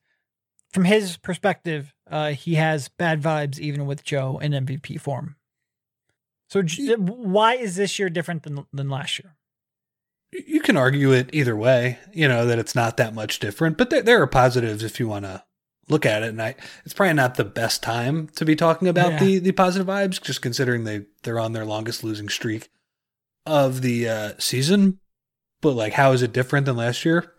from 0.72 0.86
his 0.86 1.18
perspective, 1.18 1.94
uh, 2.10 2.32
he 2.32 2.56
has 2.56 2.88
bad 2.90 3.22
vibes 3.22 3.60
even 3.60 3.86
with 3.86 4.04
Joe 4.04 4.40
in 4.40 4.54
MVP 4.54 5.00
form. 5.00 5.36
So, 6.50 6.64
why 6.98 7.56
is 7.56 7.76
this 7.76 7.98
year 8.00 8.10
different 8.10 8.44
than 8.44 8.66
than 8.72 8.90
last 8.90 9.20
year? 9.20 9.36
You 10.32 10.62
can 10.62 10.78
argue 10.78 11.12
it 11.12 11.30
either 11.32 11.56
way, 11.56 12.00
you 12.12 12.28
know, 12.28 12.46
that 12.48 12.58
it's 12.58 12.74
not 12.74 12.98
that 12.98 13.14
much 13.14 13.40
different, 13.40 13.78
but 13.78 13.90
there, 13.92 14.02
there 14.02 14.22
are 14.22 14.28
positives 14.28 14.84
if 14.84 15.00
you 15.00 15.08
want 15.08 15.26
to 15.26 15.44
look 15.90 16.06
at 16.08 16.24
it. 16.24 16.30
And 16.30 16.42
I, 16.42 16.56
it's 16.86 16.94
probably 16.94 17.14
not 17.14 17.36
the 17.36 17.44
best 17.44 17.84
time 17.84 18.28
to 18.36 18.46
be 18.46 18.56
talking 18.56 18.88
about 18.88 19.12
Yeah. 19.14 19.20
the, 19.20 19.40
the 19.40 19.52
positive 19.52 19.86
vibes, 19.88 20.20
just 20.22 20.42
considering 20.42 20.86
they, 20.86 21.06
they're 21.22 21.40
on 21.40 21.54
their 21.54 21.66
longest 21.66 22.04
losing 22.04 22.30
streak 22.30 22.70
of 23.46 23.82
the 23.82 24.10
uh, 24.10 24.32
season. 24.40 25.00
But 25.62 25.74
like, 25.74 25.94
how 25.94 26.14
is 26.14 26.24
it 26.24 26.34
different 26.34 26.66
than 26.66 26.78
last 26.78 27.06
year? 27.06 27.33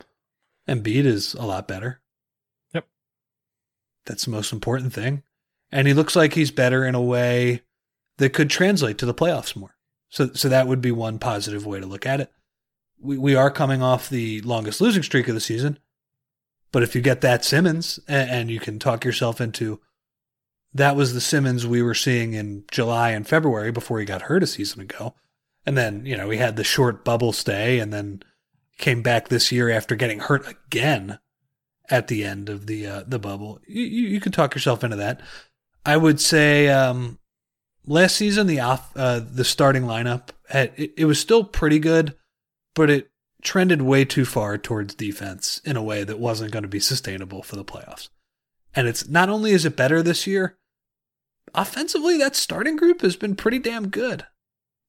Embiid 0.69 1.05
is 1.05 1.35
a 1.35 1.45
lot 1.45 1.69
better. 1.69 2.01
Yep. 2.73 2.87
That's 4.07 4.25
the 4.25 4.31
most 4.31 4.53
important 4.53 4.93
thing. 4.93 5.23
And 5.71 5.87
he 5.89 5.95
looks 5.95 6.15
like 6.15 6.35
he's 6.35 6.51
better 6.51 6.85
in 6.85 6.95
a 6.95 7.03
way 7.03 7.63
that 8.19 8.33
could 8.33 8.51
translate 8.51 8.99
to 8.99 9.07
the 9.07 9.15
playoffs 9.15 9.57
more. 9.57 9.77
So, 10.09 10.33
so 10.33 10.49
that 10.49 10.69
would 10.69 10.81
be 10.81 10.93
one 10.93 11.19
positive 11.19 11.67
way 11.67 11.81
to 11.81 11.87
look 11.87 12.07
at 12.07 12.21
it. 12.21 12.31
We, 13.01 13.19
we 13.19 13.35
are 13.35 13.51
coming 13.51 13.83
off 13.83 14.09
the 14.09 14.41
longest 14.43 14.81
losing 14.81 15.03
streak 15.03 15.27
of 15.29 15.35
the 15.35 15.41
season. 15.41 15.79
But 16.71 16.83
if 16.83 16.95
you 16.95 17.03
get 17.03 17.21
that 17.21 17.45
Simmons 17.45 17.99
and, 18.09 18.31
and 18.31 18.51
you 18.51 18.61
can 18.61 18.79
talk 18.79 19.05
yourself 19.05 19.41
into 19.41 19.81
that 20.73 20.97
was 20.97 21.15
the 21.15 21.21
Simmons 21.21 21.67
we 21.67 21.83
were 21.83 21.95
seeing 21.95 22.35
in 22.35 22.65
July 22.71 23.11
and 23.11 23.27
February 23.27 23.71
before 23.71 24.01
he 24.01 24.05
got 24.05 24.23
hurt 24.23 24.43
a 24.43 24.47
season 24.47 24.81
ago. 24.81 25.15
And 25.65 25.79
then, 25.79 26.05
you 26.05 26.17
know, 26.17 26.31
he 26.31 26.39
had 26.39 26.57
the 26.57 26.65
short 26.65 27.05
bubble 27.05 27.33
stay 27.33 27.79
and 27.79 27.93
then 27.93 28.23
came 28.79 29.03
back 29.03 29.29
this 29.29 29.53
year 29.53 29.71
after 29.71 29.95
getting 29.95 30.21
hurt 30.21 30.49
again 30.49 31.19
at 31.91 32.09
the 32.09 32.25
end 32.25 32.49
of 32.49 32.67
the 32.67 32.87
uh, 32.87 33.05
the 33.07 33.19
bubble. 33.19 33.61
You, 33.67 33.85
you 33.85 34.09
you 34.09 34.21
can 34.21 34.33
talk 34.33 34.55
yourself 34.55 34.85
into 34.85 34.97
that. 34.97 35.21
I 35.87 35.97
would 35.97 36.21
say 36.21 36.69
um, 36.69 37.19
last 37.87 38.17
season 38.17 38.47
the 38.47 38.61
off 38.61 38.91
uh, 38.97 39.21
the 39.21 39.45
starting 39.45 39.83
lineup 39.83 40.31
had, 40.49 40.73
it, 40.77 40.95
it 40.97 41.05
was 41.05 41.21
still 41.21 41.45
pretty 41.45 41.79
good, 41.79 42.17
but 42.75 42.91
it 42.91 43.11
trended 43.43 43.83
way 43.83 44.05
too 44.05 44.25
far 44.25 44.57
towards 44.57 44.95
defense 44.95 45.61
in 45.65 45.77
a 45.77 45.83
way 45.83 46.03
that 46.03 46.19
wasn't 46.19 46.51
going 46.51 46.63
to 46.63 46.69
be 46.69 46.81
sustainable 46.81 47.43
for 47.43 47.57
the 47.57 47.65
playoffs. 47.65 48.09
And 48.75 48.89
it's 48.89 49.07
not 49.07 49.29
only 49.29 49.53
is 49.53 49.65
it 49.67 49.77
better 49.77 50.03
this 50.03 50.27
year, 50.27 50.57
offensively 51.55 52.17
that 52.19 52.35
starting 52.35 52.77
group 52.77 53.03
has 53.03 53.17
been 53.17 53.37
pretty 53.37 53.59
damn 53.59 53.89
good. 53.89 54.27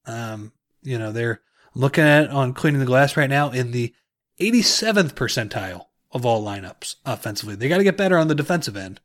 Um, 0.05 0.53
you 0.81 0.97
know, 0.97 1.11
they're 1.11 1.41
I'm 1.75 1.81
looking 1.81 2.05
at 2.05 2.29
on 2.29 2.53
cleaning 2.53 2.79
the 2.79 2.85
glass 2.85 3.17
right 3.17 3.29
now 3.29 3.51
in 3.51 3.71
the 3.71 3.93
87th 4.39 5.13
percentile 5.13 5.87
of 6.11 6.25
all 6.25 6.43
lineups 6.43 6.95
offensively. 7.05 7.55
They 7.55 7.67
got 7.67 7.77
to 7.77 7.83
get 7.83 7.97
better 7.97 8.17
on 8.17 8.29
the 8.29 8.35
defensive 8.35 8.77
end. 8.77 9.01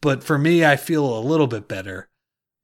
But 0.00 0.22
for 0.22 0.38
me, 0.38 0.64
I 0.64 0.76
feel 0.76 1.18
a 1.18 1.20
little 1.20 1.46
bit 1.48 1.66
better 1.66 2.08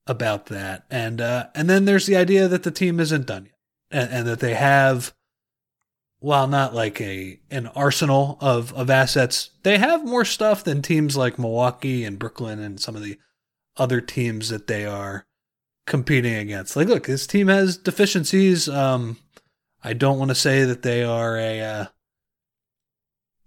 about 0.06 0.46
that. 0.46 0.84
And 0.90 1.20
uh, 1.20 1.46
and 1.54 1.68
then 1.68 1.84
there's 1.84 2.06
the 2.06 2.16
idea 2.16 2.46
that 2.46 2.62
the 2.62 2.70
team 2.70 3.00
isn't 3.00 3.26
done 3.26 3.46
yet, 3.46 3.54
and, 3.90 4.12
and 4.12 4.28
that 4.28 4.40
they 4.40 4.54
have, 4.54 5.14
while 6.20 6.46
not 6.46 6.74
like 6.74 7.00
a 7.00 7.40
an 7.50 7.68
arsenal 7.68 8.38
of 8.40 8.72
of 8.74 8.90
assets, 8.90 9.50
they 9.62 9.78
have 9.78 10.04
more 10.04 10.24
stuff 10.24 10.62
than 10.62 10.82
teams 10.82 11.16
like 11.16 11.38
Milwaukee 11.38 12.04
and 12.04 12.18
Brooklyn 12.18 12.60
and 12.60 12.80
some 12.80 12.94
of 12.94 13.02
the 13.02 13.18
other 13.76 14.00
teams 14.00 14.50
that 14.50 14.66
they 14.66 14.84
are 14.84 15.26
competing 15.86 16.34
against. 16.34 16.76
Like, 16.76 16.88
look, 16.88 17.06
this 17.06 17.26
team 17.26 17.48
has 17.48 17.76
deficiencies. 17.76 18.68
Um, 18.68 19.16
I 19.82 19.92
don't 19.92 20.18
want 20.18 20.30
to 20.30 20.34
say 20.34 20.64
that 20.64 20.82
they 20.82 21.02
are 21.02 21.36
a 21.36 21.60
uh, 21.60 21.86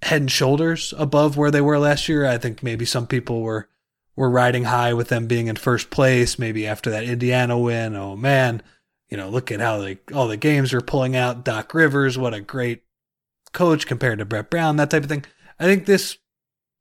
head 0.02 0.22
and 0.22 0.32
shoulders 0.32 0.94
above 0.98 1.38
where 1.38 1.52
they 1.52 1.62
were 1.62 1.80
last 1.80 2.10
year. 2.10 2.26
I 2.26 2.38
think 2.38 2.62
maybe 2.62 2.86
some 2.86 3.08
people 3.08 3.42
were 3.42 3.70
were 4.16 4.30
riding 4.30 4.64
high 4.64 4.94
with 4.94 5.10
them 5.10 5.28
being 5.28 5.48
in 5.48 5.56
first 5.56 5.90
place. 5.90 6.40
Maybe 6.40 6.66
after 6.66 6.90
that 6.90 7.04
Indiana 7.04 7.58
win, 7.58 7.96
oh 7.96 8.16
man, 8.16 8.62
you 9.10 9.18
know, 9.18 9.30
look 9.30 9.52
at 9.52 9.60
how 9.60 9.80
they 9.80 10.00
all 10.14 10.28
the 10.28 10.38
games 10.38 10.74
are 10.74 10.82
pulling 10.82 11.16
out. 11.16 11.44
Doc 11.44 11.74
Rivers, 11.74 12.18
what 12.18 12.34
a 12.34 12.42
great 12.42 12.84
coach 13.54 13.88
compared 13.88 14.20
to 14.20 14.26
Brett 14.26 14.50
Brown, 14.50 14.76
that 14.78 14.90
type 14.90 15.04
of 15.04 15.10
thing. 15.10 15.26
I 15.60 15.66
think 15.66 15.86
this 15.86 16.18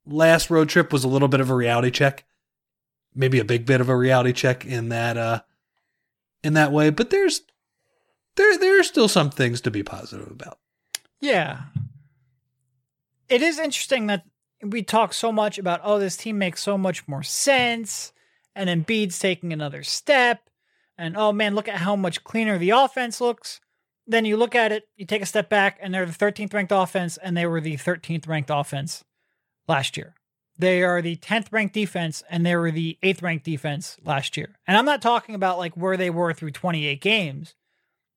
last 0.06 0.50
road 0.50 0.68
trip 0.68 0.92
was 0.92 1.04
a 1.04 1.08
little 1.08 1.28
bit 1.28 1.40
of 1.40 1.50
a 1.50 1.54
reality 1.54 1.90
check, 1.90 2.24
maybe 3.14 3.38
a 3.38 3.44
big 3.44 3.66
bit 3.66 3.80
of 3.80 3.88
a 3.88 3.96
reality 3.96 4.32
check 4.32 4.64
in 4.64 4.88
that 4.88 5.16
uh 5.16 5.40
in 6.42 6.54
that 6.54 6.72
way. 6.72 6.90
But 6.90 7.10
there's 7.10 7.42
there 8.36 8.58
there 8.58 8.78
are 8.78 8.84
still 8.84 9.08
some 9.08 9.30
things 9.30 9.60
to 9.62 9.70
be 9.70 9.82
positive 9.82 10.30
about. 10.30 10.58
Yeah. 11.20 11.62
It 13.28 13.40
is 13.40 13.58
interesting 13.58 14.06
that 14.08 14.24
we 14.62 14.82
talk 14.82 15.12
so 15.12 15.32
much 15.32 15.58
about, 15.58 15.80
oh, 15.82 15.98
this 15.98 16.16
team 16.16 16.38
makes 16.38 16.62
so 16.62 16.76
much 16.76 17.06
more 17.08 17.22
sense, 17.22 18.12
and 18.54 18.68
Embiid's 18.68 19.18
taking 19.18 19.52
another 19.52 19.82
step, 19.82 20.48
and 20.96 21.16
oh 21.16 21.32
man, 21.32 21.54
look 21.54 21.68
at 21.68 21.76
how 21.76 21.96
much 21.96 22.24
cleaner 22.24 22.58
the 22.58 22.70
offense 22.70 23.20
looks. 23.20 23.60
Then 24.06 24.24
you 24.26 24.36
look 24.36 24.54
at 24.54 24.72
it, 24.72 24.84
you 24.96 25.06
take 25.06 25.22
a 25.22 25.26
step 25.26 25.48
back, 25.48 25.78
and 25.80 25.94
they're 25.94 26.06
the 26.06 26.12
13th 26.12 26.52
ranked 26.52 26.72
offense, 26.72 27.16
and 27.16 27.36
they 27.36 27.46
were 27.46 27.60
the 27.60 27.76
13th 27.76 28.28
ranked 28.28 28.50
offense 28.52 29.02
last 29.66 29.96
year. 29.96 30.14
They 30.56 30.82
are 30.82 31.02
the 31.02 31.16
10th 31.16 31.48
ranked 31.50 31.74
defense, 31.74 32.22
and 32.30 32.46
they 32.46 32.54
were 32.54 32.70
the 32.70 32.96
8th 33.02 33.22
ranked 33.22 33.44
defense 33.44 33.96
last 34.04 34.36
year. 34.36 34.56
And 34.66 34.76
I'm 34.76 34.84
not 34.84 35.02
talking 35.02 35.34
about 35.34 35.58
like 35.58 35.76
where 35.76 35.96
they 35.96 36.10
were 36.10 36.32
through 36.32 36.52
28 36.52 37.00
games 37.00 37.54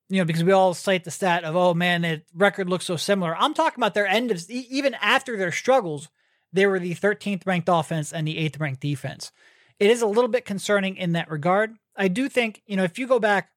you 0.10 0.20
know, 0.20 0.26
because 0.26 0.44
we 0.44 0.52
all 0.52 0.74
cite 0.74 1.04
the 1.04 1.12
stat 1.12 1.44
of, 1.44 1.56
oh 1.56 1.74
man, 1.74 2.02
the 2.02 2.22
record 2.34 2.70
looks 2.70 2.86
so 2.86 2.96
similar. 2.96 3.36
I'm 3.36 3.54
talking 3.54 3.80
about 3.80 3.94
their 3.94 4.08
end 4.08 4.32
of, 4.32 4.50
even 4.50 4.96
after 4.96 5.38
their 5.38 5.52
struggles, 5.52 6.10
they 6.54 6.66
were 6.66 6.80
the 6.80 6.96
13th 6.96 7.46
ranked 7.46 7.70
offense 7.70 8.14
and 8.14 8.28
the 8.28 8.38
8th 8.38 8.60
ranked 8.60 8.82
defense. 8.82 9.32
It 9.80 9.92
is 9.92 10.02
a 10.02 10.08
little 10.08 10.30
bit 10.30 10.46
concerning 10.46 10.96
in 10.96 11.12
that 11.14 11.30
regard. 11.30 11.76
I 11.96 12.08
do 12.08 12.30
think, 12.30 12.62
you 12.66 12.78
know, 12.78 12.84
if 12.84 12.98
you 12.98 13.06
go 13.06 13.20
back, 13.20 13.50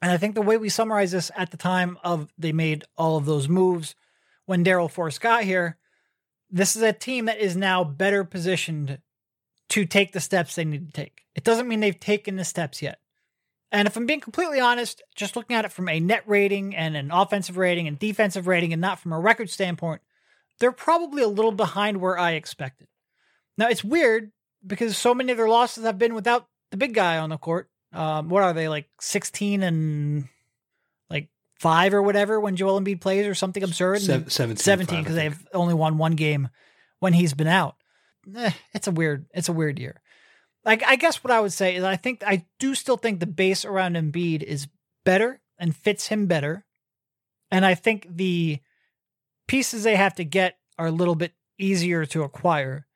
and 0.00 0.10
I 0.10 0.16
think 0.16 0.34
the 0.34 0.42
way 0.42 0.56
we 0.56 0.68
summarize 0.68 1.12
this 1.12 1.30
at 1.36 1.52
the 1.52 1.56
time 1.56 1.96
of 2.02 2.32
they 2.36 2.52
made 2.52 2.84
all 2.96 3.16
of 3.16 3.24
those 3.24 3.48
moves 3.48 3.94
when 4.46 4.64
Daryl 4.64 4.90
Force 4.90 5.18
got 5.18 5.44
here, 5.44 5.78
this 6.52 6.76
is 6.76 6.82
a 6.82 6.92
team 6.92 7.24
that 7.24 7.38
is 7.38 7.56
now 7.56 7.82
better 7.82 8.22
positioned 8.22 8.98
to 9.70 9.86
take 9.86 10.12
the 10.12 10.20
steps 10.20 10.54
they 10.54 10.64
need 10.64 10.86
to 10.86 10.92
take. 10.92 11.22
It 11.34 11.44
doesn't 11.44 11.66
mean 11.66 11.80
they've 11.80 11.98
taken 11.98 12.36
the 12.36 12.44
steps 12.44 12.82
yet. 12.82 12.98
And 13.72 13.88
if 13.88 13.96
I'm 13.96 14.04
being 14.04 14.20
completely 14.20 14.60
honest, 14.60 15.02
just 15.16 15.34
looking 15.34 15.56
at 15.56 15.64
it 15.64 15.72
from 15.72 15.88
a 15.88 15.98
net 15.98 16.24
rating 16.26 16.76
and 16.76 16.94
an 16.94 17.10
offensive 17.10 17.56
rating 17.56 17.88
and 17.88 17.98
defensive 17.98 18.46
rating 18.46 18.74
and 18.74 18.82
not 18.82 19.00
from 19.00 19.14
a 19.14 19.18
record 19.18 19.48
standpoint, 19.48 20.02
they're 20.60 20.72
probably 20.72 21.22
a 21.22 21.28
little 21.28 21.52
behind 21.52 21.96
where 22.02 22.18
I 22.18 22.32
expected. 22.32 22.88
Now, 23.56 23.68
it's 23.68 23.82
weird 23.82 24.30
because 24.66 24.98
so 24.98 25.14
many 25.14 25.32
of 25.32 25.38
their 25.38 25.48
losses 25.48 25.84
have 25.84 25.98
been 25.98 26.14
without 26.14 26.48
the 26.70 26.76
big 26.76 26.92
guy 26.92 27.16
on 27.16 27.30
the 27.30 27.38
court. 27.38 27.70
Um, 27.94 28.28
what 28.28 28.42
are 28.42 28.52
they, 28.52 28.68
like 28.68 28.88
16 29.00 29.62
and 29.62 30.28
five 31.62 31.94
or 31.94 32.02
whatever 32.02 32.40
when 32.40 32.56
Joel 32.56 32.80
Embiid 32.80 33.00
plays 33.00 33.24
or 33.24 33.36
something 33.36 33.62
absurd? 33.62 34.00
17, 34.00 34.56
17 34.56 34.98
because 34.98 35.14
they've 35.14 35.46
only 35.54 35.74
won 35.74 35.96
one 35.96 36.16
game 36.16 36.48
when 36.98 37.12
he's 37.12 37.34
been 37.34 37.46
out. 37.46 37.76
Eh, 38.36 38.50
it's 38.74 38.88
a 38.88 38.90
weird, 38.90 39.26
it's 39.32 39.48
a 39.48 39.52
weird 39.52 39.78
year. 39.78 40.02
Like 40.64 40.82
I 40.84 40.96
guess 40.96 41.22
what 41.22 41.30
I 41.30 41.38
would 41.38 41.52
say 41.52 41.76
is 41.76 41.84
I 41.84 41.94
think 41.94 42.24
I 42.26 42.46
do 42.58 42.74
still 42.74 42.96
think 42.96 43.20
the 43.20 43.26
base 43.26 43.64
around 43.64 43.94
Embiid 43.94 44.42
is 44.42 44.66
better 45.04 45.40
and 45.56 45.74
fits 45.74 46.08
him 46.08 46.26
better. 46.26 46.64
And 47.52 47.64
I 47.64 47.74
think 47.74 48.08
the 48.10 48.58
pieces 49.46 49.84
they 49.84 49.96
have 49.96 50.14
to 50.16 50.24
get 50.24 50.58
are 50.78 50.86
a 50.86 50.92
little 50.92 51.14
bit 51.14 51.32
easier 51.58 52.04
to 52.06 52.22
acquire 52.22 52.86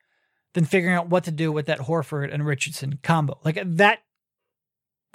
than 0.55 0.65
figuring 0.65 0.97
out 0.97 1.09
what 1.09 1.25
to 1.25 1.31
do 1.31 1.53
with 1.53 1.67
that 1.67 1.81
Horford 1.81 2.33
and 2.35 2.45
Richardson 2.45 2.99
combo. 3.03 3.39
Like 3.45 3.61
that 3.65 4.01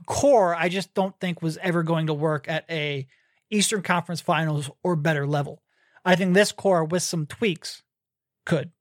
core, 0.05 0.55
I 0.55 0.69
just 0.69 0.93
don't 0.93 1.19
think 1.19 1.41
was 1.41 1.57
ever 1.57 1.83
going 1.83 2.07
to 2.07 2.13
work 2.13 2.47
at 2.47 2.63
a 2.69 3.07
Eastern 3.51 3.81
Conference 3.81 4.21
Finals 4.21 4.71
or 4.83 4.95
better 4.95 5.27
level. 5.27 5.61
I 6.03 6.15
think 6.15 6.33
this 6.33 6.51
core 6.51 6.83
with 6.83 7.03
some 7.03 7.27
tweaks 7.27 7.83
could 8.45 8.71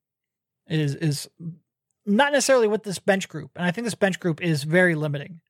is 0.68 0.94
is 0.94 1.28
not 2.06 2.32
necessarily 2.32 2.68
with 2.68 2.82
this 2.82 2.98
bench 2.98 3.28
group, 3.28 3.50
and 3.56 3.66
I 3.66 3.70
think 3.72 3.84
this 3.84 3.94
bench 3.94 4.18
group 4.20 4.40
is 4.40 4.64
very 4.64 4.94
limiting. 4.94 5.40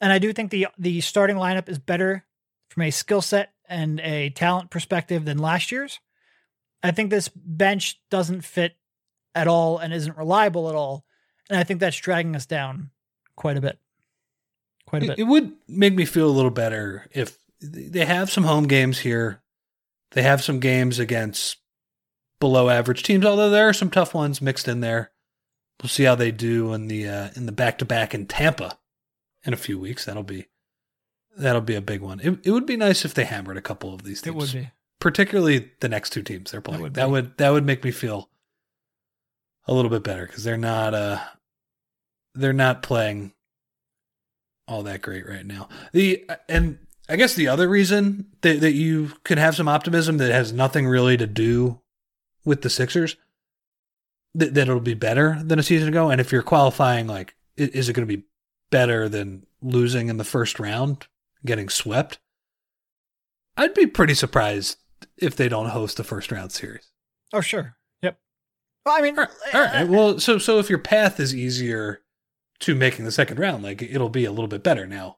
And 0.00 0.12
I 0.12 0.18
do 0.18 0.32
think 0.32 0.50
the 0.50 0.68
the 0.78 1.00
starting 1.00 1.36
lineup 1.36 1.68
is 1.68 1.78
better 1.78 2.26
from 2.68 2.82
a 2.82 2.90
skill 2.90 3.22
set 3.22 3.52
and 3.68 4.00
a 4.00 4.30
talent 4.30 4.70
perspective 4.70 5.24
than 5.24 5.38
last 5.38 5.72
year's. 5.72 6.00
I 6.82 6.90
think 6.90 7.10
this 7.10 7.28
bench 7.28 8.00
doesn't 8.10 8.42
fit 8.42 8.76
at 9.34 9.48
all 9.48 9.78
and 9.78 9.92
isn't 9.92 10.16
reliable 10.16 10.68
at 10.68 10.74
all, 10.74 11.04
and 11.48 11.58
I 11.58 11.64
think 11.64 11.80
that's 11.80 11.96
dragging 11.96 12.36
us 12.36 12.46
down 12.46 12.90
quite 13.36 13.56
a 13.56 13.60
bit. 13.60 13.78
quite 14.86 15.02
a 15.02 15.06
bit. 15.08 15.18
it 15.18 15.24
would 15.24 15.52
make 15.68 15.94
me 15.94 16.04
feel 16.04 16.28
a 16.28 16.32
little 16.32 16.50
better 16.50 17.06
if 17.12 17.38
they 17.60 18.04
have 18.04 18.30
some 18.30 18.44
home 18.44 18.66
games 18.66 19.00
here. 19.00 19.42
They 20.12 20.22
have 20.22 20.42
some 20.42 20.60
games 20.60 20.98
against 20.98 21.58
below 22.38 22.68
average 22.68 23.02
teams, 23.02 23.24
although 23.24 23.50
there 23.50 23.68
are 23.68 23.72
some 23.72 23.90
tough 23.90 24.14
ones 24.14 24.40
mixed 24.42 24.68
in 24.68 24.80
there. 24.80 25.10
We'll 25.82 25.88
see 25.88 26.04
how 26.04 26.14
they 26.14 26.30
do 26.30 26.72
in 26.72 26.88
the 26.88 27.08
uh, 27.08 27.28
in 27.34 27.46
the 27.46 27.52
back 27.52 27.78
to 27.78 27.84
back 27.84 28.14
in 28.14 28.26
Tampa 28.26 28.78
in 29.44 29.52
a 29.52 29.58
few 29.58 29.78
weeks. 29.78 30.04
That'll 30.04 30.22
be 30.22 30.46
that'll 31.36 31.60
be 31.60 31.74
a 31.74 31.82
big 31.82 32.00
one. 32.00 32.20
It, 32.20 32.38
it 32.44 32.50
would 32.50 32.66
be 32.66 32.76
nice 32.76 33.04
if 33.04 33.14
they 33.14 33.24
hammered 33.24 33.56
a 33.56 33.62
couple 33.62 33.92
of 33.92 34.02
these 34.02 34.22
teams. 34.22 34.34
it 34.34 34.38
would 34.38 34.52
be. 34.52 34.70
particularly 35.00 35.70
the 35.80 35.88
next 35.88 36.10
two 36.10 36.22
teams 36.22 36.50
they're 36.50 36.60
playing. 36.60 36.82
would 36.82 36.94
That 36.94 37.10
would 37.10 37.36
that 37.38 37.50
would 37.50 37.66
make 37.66 37.84
me 37.84 37.90
feel 37.90 38.30
a 39.66 39.74
little 39.74 39.90
bit 39.90 40.02
better 40.02 40.26
because 40.26 40.44
they're 40.44 40.56
not 40.56 40.94
uh 40.94 41.20
they're 42.34 42.52
not 42.52 42.82
playing 42.82 43.32
all 44.68 44.82
that 44.84 45.02
great 45.02 45.28
right 45.28 45.46
now. 45.46 45.68
The 45.92 46.28
and 46.48 46.78
I 47.08 47.16
guess 47.16 47.34
the 47.34 47.48
other 47.48 47.68
reason 47.68 48.26
that 48.40 48.60
that 48.60 48.72
you 48.72 49.12
can 49.24 49.38
have 49.38 49.54
some 49.54 49.68
optimism 49.68 50.18
that 50.18 50.32
has 50.32 50.52
nothing 50.52 50.86
really 50.86 51.16
to 51.16 51.26
do 51.26 51.80
with 52.44 52.62
the 52.62 52.70
Sixers 52.70 53.16
that, 54.34 54.54
that 54.54 54.62
it'll 54.62 54.80
be 54.80 54.94
better 54.94 55.40
than 55.44 55.58
a 55.58 55.62
season 55.62 55.88
ago. 55.88 56.10
And 56.10 56.20
if 56.20 56.32
you're 56.32 56.42
qualifying, 56.42 57.06
like, 57.06 57.34
is 57.56 57.88
it 57.88 57.92
going 57.92 58.06
to 58.06 58.16
be 58.16 58.24
better 58.70 59.08
than 59.08 59.46
losing 59.62 60.08
in 60.08 60.16
the 60.16 60.24
first 60.24 60.60
round, 60.60 61.06
getting 61.44 61.68
swept? 61.68 62.18
I'd 63.56 63.74
be 63.74 63.86
pretty 63.86 64.14
surprised 64.14 64.78
if 65.16 65.34
they 65.36 65.48
don't 65.48 65.70
host 65.70 65.96
the 65.96 66.04
first 66.04 66.30
round 66.30 66.52
series. 66.52 66.90
Oh, 67.32 67.40
sure. 67.40 67.76
Yep. 68.02 68.18
Well, 68.84 68.96
I 68.96 69.00
mean, 69.00 69.18
All 69.18 69.24
right, 69.24 69.54
all 69.54 69.60
right. 69.60 69.82
Uh, 69.82 69.86
well, 69.86 70.20
so 70.20 70.38
so 70.38 70.58
if 70.58 70.68
your 70.68 70.78
path 70.78 71.18
is 71.18 71.34
easier 71.34 72.02
to 72.60 72.74
making 72.74 73.04
the 73.04 73.12
second 73.12 73.38
round, 73.38 73.62
like 73.62 73.82
it'll 73.82 74.08
be 74.08 74.24
a 74.24 74.30
little 74.30 74.48
bit 74.48 74.62
better 74.62 74.86
now. 74.86 75.16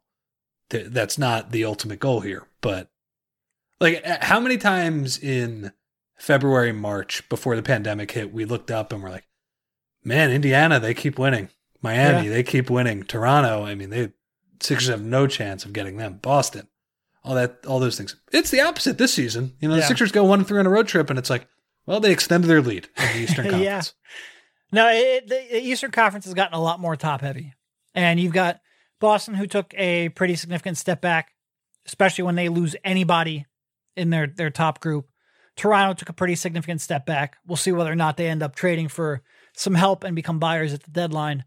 Th- 0.71 0.87
That's 0.89 1.19
not 1.19 1.51
the 1.51 1.65
ultimate 1.65 1.99
goal 2.01 2.21
here, 2.21 2.47
but 2.61 2.91
like 3.81 4.05
how 4.05 4.41
many 4.41 4.59
times 4.59 5.19
in 5.19 5.73
February, 6.19 6.73
March 6.73 7.29
before 7.29 7.55
the 7.57 7.63
pandemic 7.63 8.11
hit, 8.11 8.33
we 8.33 8.45
looked 8.45 8.71
up 8.71 8.93
and 8.93 9.03
we're 9.03 9.11
like, 9.11 9.27
"Man, 10.05 10.31
Indiana, 10.31 10.81
they 10.81 10.95
keep 10.95 11.19
winning. 11.19 11.49
Miami, 11.81 12.27
Yeah. 12.27 12.33
they 12.35 12.43
keep 12.43 12.69
winning. 12.71 13.05
Toronto, 13.05 13.65
I 13.65 13.75
mean, 13.75 13.91
they 13.91 14.13
Sixers 14.61 14.89
have 14.89 15.03
no 15.03 15.29
chance 15.29 15.65
of 15.65 15.73
getting 15.73 15.97
them. 15.99 16.19
Boston, 16.21 16.67
all 17.23 17.37
that, 17.37 17.65
all 17.67 17.79
those 17.79 17.97
things. 17.97 18.17
It's 18.33 18.51
the 18.51 18.61
opposite 18.61 18.99
this 18.99 19.15
season. 19.15 19.55
You 19.61 19.69
know, 19.69 19.77
the 19.77 19.83
Yeah. 19.83 19.87
Sixers 19.87 20.11
go 20.11 20.25
one 20.25 20.41
and 20.41 20.49
three 20.49 20.59
on 20.59 20.67
a 20.67 20.71
road 20.71 20.89
trip, 20.89 21.09
and 21.11 21.17
it's 21.19 21.31
like, 21.31 21.47
well, 21.87 22.01
they 22.01 22.11
extended 22.11 22.49
their 22.49 22.61
lead 22.61 22.89
in 22.97 23.05
the 23.13 23.19
Eastern 23.21 23.45
Yeah. 23.47 23.51
Conference. 23.53 23.95
No, 24.73 24.89
it, 24.91 25.29
the 25.29 25.61
Eastern 25.63 25.93
Conference 25.93 26.25
has 26.25 26.35
gotten 26.35 26.55
a 26.55 26.61
lot 26.61 26.81
more 26.81 26.97
top 26.97 27.21
heavy. 27.21 27.55
And 27.95 28.19
you've 28.19 28.33
got 28.33 28.61
Boston, 29.01 29.35
who 29.35 29.47
took 29.47 29.75
a 29.77 30.09
pretty 30.11 30.35
significant 30.35 30.77
step 30.77 31.01
back, 31.01 31.33
especially 31.87 32.25
when 32.25 32.35
they 32.35 32.49
lose 32.49 32.77
anybody 32.85 33.47
in 33.97 34.11
their, 34.11 34.27
their 34.27 34.51
top 34.51 34.81
group. 34.81 35.09
Toronto 35.57 35.95
took 35.95 36.09
a 36.09 36.15
pretty 36.15 36.37
significant 36.37 36.81
step 36.81 37.05
back. 37.05 37.37
We'll 37.47 37.57
see 37.57 37.73
whether 37.73 37.91
or 37.91 37.97
not 37.97 38.17
they 38.17 38.29
end 38.29 38.43
up 38.43 38.55
trading 38.55 38.89
for 38.89 39.23
some 39.57 39.75
help 39.75 40.05
and 40.05 40.15
become 40.15 40.39
buyers 40.39 40.73
at 40.73 40.85
the 40.85 40.91
deadline. 40.91 41.45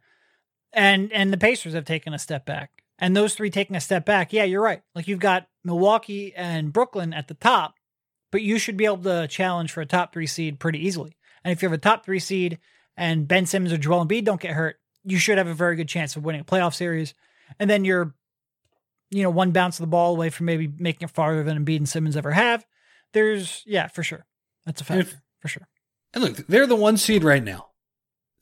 And 0.74 1.12
and 1.14 1.32
the 1.32 1.38
Pacers 1.38 1.74
have 1.74 1.86
taken 1.86 2.14
a 2.14 2.20
step 2.20 2.46
back. 2.46 2.84
And 3.00 3.16
those 3.16 3.34
three 3.34 3.50
taking 3.50 3.76
a 3.76 3.82
step 3.82 4.06
back, 4.06 4.32
yeah, 4.32 4.44
you're 4.44 4.62
right. 4.62 4.82
Like 4.94 5.08
you've 5.08 5.20
got 5.20 5.48
Milwaukee 5.64 6.34
and 6.36 6.72
Brooklyn 6.74 7.14
at 7.14 7.28
the 7.28 7.34
top, 7.34 7.76
but 8.32 8.42
you 8.42 8.60
should 8.60 8.78
be 8.78 8.86
able 8.86 8.98
to 9.00 9.28
challenge 9.28 9.72
for 9.72 9.82
a 9.82 9.86
top 9.86 10.14
three 10.14 10.28
seed 10.28 10.60
pretty 10.60 10.86
easily. 10.86 11.16
And 11.44 11.52
if 11.52 11.62
you 11.62 11.70
have 11.70 11.78
a 11.78 11.82
top 11.82 12.06
three 12.06 12.20
seed 12.20 12.60
and 12.96 13.28
Ben 13.28 13.46
Simmons 13.46 13.74
or 13.74 13.78
Joel 13.78 14.06
Embiid 14.06 14.26
don't 14.26 14.42
get 14.42 14.52
hurt, 14.52 14.76
you 15.04 15.18
should 15.18 15.38
have 15.38 15.48
a 15.48 15.54
very 15.54 15.76
good 15.76 15.90
chance 15.90 16.16
of 16.16 16.24
winning 16.24 16.42
a 16.42 16.46
playoff 16.46 16.74
series. 16.74 17.14
And 17.60 17.70
then 17.70 17.86
you're, 17.86 18.14
you 19.10 19.24
know, 19.24 19.30
one 19.30 19.52
bounce 19.52 19.80
of 19.80 19.84
the 19.84 19.88
ball 19.90 20.14
away 20.14 20.30
from 20.30 20.46
maybe 20.46 20.72
making 20.80 21.06
it 21.06 21.12
farther 21.12 21.44
than 21.44 21.64
Embiid 21.64 21.78
and 21.78 21.90
Simmons 21.90 22.18
ever 22.18 22.32
have. 22.32 22.66
There's, 23.14 23.64
yeah, 23.66 23.88
for 23.88 24.04
sure. 24.04 24.26
That's 24.66 24.82
a 24.82 24.84
factor, 24.86 25.02
If- 25.02 25.22
for 25.40 25.48
sure. 25.48 25.68
And 26.14 26.24
look, 26.24 26.48
they're 26.48 26.68
the 26.68 26.76
one 26.76 26.98
seed 26.98 27.24
right 27.24 27.44
now. 27.44 27.68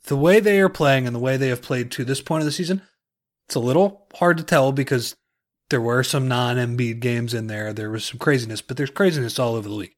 The 0.06 0.18
way 0.18 0.40
they 0.40 0.60
are 0.60 0.70
playing 0.70 1.06
and 1.06 1.16
the 1.16 1.20
way 1.20 1.38
they 1.38 1.50
have 1.50 1.62
played 1.62 1.92
to 1.92 2.04
this 2.06 2.22
point 2.22 2.42
of 2.42 2.46
the 2.46 2.52
season, 2.52 2.82
it's 3.48 3.56
a 3.56 3.60
little 3.60 4.08
hard 4.16 4.38
to 4.38 4.44
tell 4.44 4.72
because 4.72 5.16
there 5.70 5.82
were 5.82 6.04
some 6.04 6.28
non 6.28 6.58
Embiid 6.58 7.00
games 7.00 7.34
in 7.34 7.48
there. 7.48 7.74
There 7.74 7.92
was 7.92 8.06
some 8.06 8.18
craziness, 8.18 8.62
but 8.62 8.78
there's 8.78 8.90
craziness 8.90 9.38
all 9.38 9.56
over 9.56 9.68
the 9.70 9.76
league. 9.76 9.96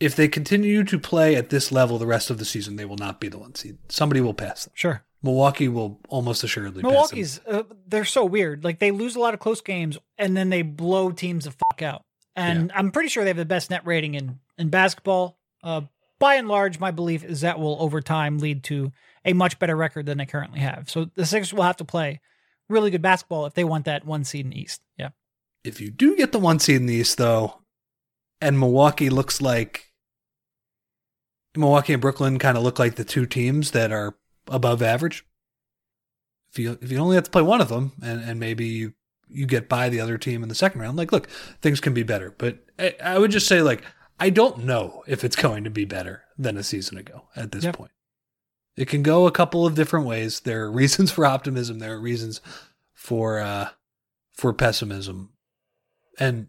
If 0.00 0.16
they 0.16 0.26
continue 0.26 0.82
to 0.84 0.98
play 0.98 1.36
at 1.36 1.50
this 1.50 1.70
level 1.70 1.98
the 1.98 2.06
rest 2.06 2.30
of 2.30 2.38
the 2.38 2.44
season, 2.44 2.74
they 2.74 2.84
will 2.84 2.96
not 2.96 3.20
be 3.20 3.28
the 3.28 3.38
one 3.38 3.54
seed. 3.54 3.78
Somebody 3.88 4.20
will 4.20 4.34
pass 4.34 4.64
them. 4.64 4.72
Sure. 4.74 5.04
Milwaukee 5.22 5.68
will 5.68 6.00
almost 6.08 6.42
assuredly. 6.42 6.82
Milwaukee's, 6.82 7.40
uh, 7.46 7.62
they're 7.86 8.04
so 8.04 8.24
weird. 8.24 8.64
Like 8.64 8.78
they 8.78 8.90
lose 8.90 9.14
a 9.14 9.20
lot 9.20 9.34
of 9.34 9.40
close 9.40 9.60
games 9.60 9.98
and 10.18 10.36
then 10.36 10.50
they 10.50 10.62
blow 10.62 11.12
teams 11.12 11.44
the 11.44 11.52
fuck 11.52 11.82
out. 11.82 12.02
And 12.34 12.72
I'm 12.74 12.90
pretty 12.90 13.08
sure 13.08 13.24
they 13.24 13.30
have 13.30 13.36
the 13.36 13.44
best 13.44 13.70
net 13.70 13.86
rating 13.86 14.14
in, 14.14 14.40
in 14.56 14.70
basketball. 14.70 15.36
Uh, 15.62 15.82
by 16.18 16.36
and 16.36 16.48
large, 16.48 16.80
my 16.80 16.90
belief 16.90 17.24
is 17.24 17.42
that 17.42 17.58
will 17.58 17.76
over 17.80 18.00
time 18.00 18.38
lead 18.38 18.64
to 18.64 18.90
a 19.24 19.32
much 19.32 19.58
better 19.58 19.76
record 19.76 20.06
than 20.06 20.18
they 20.18 20.26
currently 20.26 20.60
have. 20.60 20.88
So 20.88 21.10
the 21.14 21.26
Sixers 21.26 21.52
will 21.52 21.62
have 21.62 21.76
to 21.76 21.84
play 21.84 22.20
really 22.68 22.90
good 22.90 23.02
basketball 23.02 23.46
if 23.46 23.54
they 23.54 23.64
want 23.64 23.84
that 23.84 24.04
one 24.04 24.24
seed 24.24 24.46
in 24.46 24.50
the 24.50 24.60
East. 24.60 24.80
Yeah. 24.96 25.10
If 25.62 25.80
you 25.80 25.90
do 25.90 26.16
get 26.16 26.32
the 26.32 26.38
one 26.38 26.58
seed 26.58 26.76
in 26.76 26.86
the 26.86 26.94
East, 26.94 27.18
though, 27.18 27.60
and 28.40 28.58
Milwaukee 28.58 29.10
looks 29.10 29.40
like 29.40 29.92
Milwaukee 31.54 31.92
and 31.92 32.02
Brooklyn 32.02 32.38
kind 32.38 32.56
of 32.56 32.62
look 32.62 32.78
like 32.78 32.96
the 32.96 33.04
two 33.04 33.26
teams 33.26 33.72
that 33.72 33.92
are 33.92 34.16
above 34.48 34.82
average. 34.82 35.24
If 36.52 36.58
you 36.58 36.78
if 36.82 36.90
you 36.92 36.98
only 36.98 37.14
have 37.16 37.24
to 37.24 37.30
play 37.30 37.42
one 37.42 37.60
of 37.60 37.68
them, 37.68 37.92
and, 38.02 38.20
and 38.22 38.38
maybe 38.40 38.66
you 38.66 38.94
you 39.28 39.46
get 39.46 39.68
by 39.68 39.88
the 39.88 40.00
other 40.00 40.18
team 40.18 40.42
in 40.42 40.48
the 40.48 40.54
second 40.54 40.80
round, 40.82 40.96
like 40.98 41.12
look, 41.12 41.28
things 41.62 41.80
can 41.80 41.94
be 41.94 42.02
better. 42.02 42.34
But 42.36 42.58
I, 42.78 42.94
I 43.02 43.18
would 43.18 43.30
just 43.30 43.46
say 43.48 43.62
like 43.62 43.82
I 44.20 44.28
don't 44.30 44.64
know 44.64 45.02
if 45.06 45.24
it's 45.24 45.36
going 45.36 45.64
to 45.64 45.70
be 45.70 45.84
better 45.86 46.22
than 46.38 46.56
a 46.56 46.62
season 46.62 46.98
ago 46.98 47.24
at 47.34 47.52
this 47.52 47.64
Yep. 47.64 47.76
point. 47.76 47.90
It 48.76 48.86
can 48.88 49.02
go 49.02 49.26
a 49.26 49.32
couple 49.32 49.66
of 49.66 49.74
different 49.74 50.06
ways. 50.06 50.40
There 50.40 50.62
are 50.64 50.70
reasons 50.72 51.10
for 51.10 51.24
optimism. 51.26 51.78
There 51.78 51.94
are 51.94 52.00
reasons 52.00 52.40
for 52.94 53.38
uh 53.40 53.70
for 54.34 54.52
pessimism. 54.52 55.30
And 56.18 56.48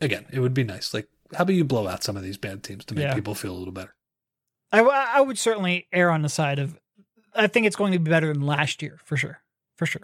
again, 0.00 0.26
it 0.32 0.40
would 0.40 0.54
be 0.54 0.64
nice. 0.64 0.94
Like, 0.94 1.08
how 1.34 1.42
about 1.42 1.54
you 1.54 1.64
blow 1.64 1.86
out 1.88 2.02
some 2.02 2.16
of 2.16 2.22
these 2.22 2.38
bad 2.38 2.62
teams 2.62 2.84
to 2.86 2.94
make 2.94 3.04
Yeah. 3.04 3.14
people 3.14 3.34
feel 3.34 3.52
a 3.54 3.58
little 3.58 3.72
better? 3.74 3.94
I, 4.72 4.78
w- 4.78 4.96
I 4.96 5.20
would 5.20 5.36
certainly 5.38 5.86
err 5.92 6.10
on 6.10 6.22
the 6.22 6.28
side 6.28 6.58
of, 6.58 6.78
I 7.34 7.46
think 7.46 7.66
it's 7.66 7.76
going 7.76 7.92
to 7.92 7.98
be 7.98 8.10
better 8.10 8.32
than 8.32 8.42
last 8.42 8.82
year 8.82 8.98
for 9.04 9.16
sure. 9.16 9.40
For 9.76 9.86
sure. 9.86 10.02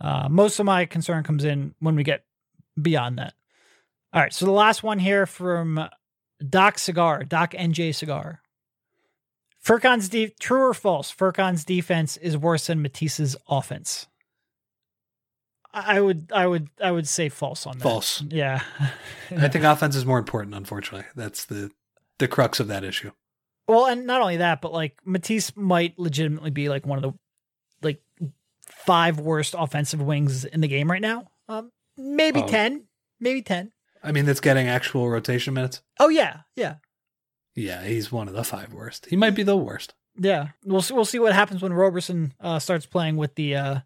Uh, 0.00 0.28
most 0.30 0.58
of 0.58 0.66
my 0.66 0.86
concern 0.86 1.22
comes 1.22 1.44
in 1.44 1.74
when 1.80 1.96
we 1.96 2.02
get 2.02 2.24
beyond 2.80 3.18
that. 3.18 3.34
All 4.12 4.20
right. 4.20 4.32
So 4.32 4.44
the 4.44 4.52
last 4.52 4.82
one 4.82 4.98
here 4.98 5.26
from 5.26 5.88
Doc 6.48 6.78
Cigar, 6.78 7.24
Doc 7.24 7.52
NJ 7.52 7.94
Cigar. 7.94 8.40
Furkan's 9.64 10.08
de- 10.08 10.34
true 10.38 10.68
or 10.68 10.74
false? 10.74 11.12
Furkan's 11.12 11.64
defense 11.64 12.16
is 12.18 12.38
worse 12.38 12.68
than 12.68 12.82
Matisse's 12.82 13.36
offense. 13.48 14.06
I 15.74 15.96
I 15.96 16.00
would, 16.00 16.30
I 16.32 16.46
would, 16.46 16.68
I 16.82 16.90
would 16.90 17.08
say 17.08 17.28
false 17.28 17.66
on 17.66 17.78
that. 17.78 17.82
False. 17.82 18.22
Yeah. 18.22 18.62
I 19.30 19.48
think 19.48 19.64
offense 19.64 19.96
is 19.96 20.06
more 20.06 20.18
important, 20.18 20.54
unfortunately. 20.54 21.06
That's 21.14 21.44
the 21.44 21.70
the 22.18 22.28
crux 22.28 22.60
of 22.60 22.68
that 22.68 22.84
issue. 22.84 23.10
Well, 23.68 23.86
and 23.86 24.06
not 24.06 24.20
only 24.20 24.36
that, 24.38 24.60
but 24.60 24.72
like 24.72 24.98
Matisse 25.04 25.56
might 25.56 25.98
legitimately 25.98 26.50
be 26.50 26.68
like 26.68 26.86
one 26.86 26.98
of 26.98 27.02
the 27.02 27.18
like 27.82 28.00
five 28.66 29.18
worst 29.18 29.54
offensive 29.58 30.00
wings 30.00 30.44
in 30.44 30.60
the 30.60 30.68
game 30.68 30.90
right 30.90 31.00
now. 31.02 31.28
Um, 31.48 31.72
maybe 31.96 32.42
Oh. 32.42 32.46
ten, 32.48 32.84
maybe 33.20 33.42
ten. 33.42 33.72
I 34.02 34.12
mean, 34.12 34.24
that's 34.24 34.40
getting 34.40 34.68
actual 34.68 35.08
rotation 35.10 35.54
minutes. 35.54 35.82
Oh 35.98 36.08
yeah, 36.08 36.40
yeah, 36.54 36.76
Yeah, 37.56 37.82
he's 37.84 38.12
one 38.12 38.28
of 38.28 38.34
the 38.34 38.44
five 38.44 38.72
worst. 38.72 39.06
He 39.06 39.16
might 39.16 39.34
be 39.34 39.42
the 39.42 39.56
worst. 39.56 39.94
yeah. 40.16 40.48
We'll 40.64 40.82
see, 40.82 40.94
we'll 40.94 41.04
see 41.04 41.18
what 41.18 41.32
happens 41.32 41.60
when 41.62 41.72
Roberson 41.72 42.32
uh, 42.40 42.58
starts 42.60 42.86
playing 42.86 43.16
with 43.16 43.34
the 43.34 43.56
uh, 43.56 43.80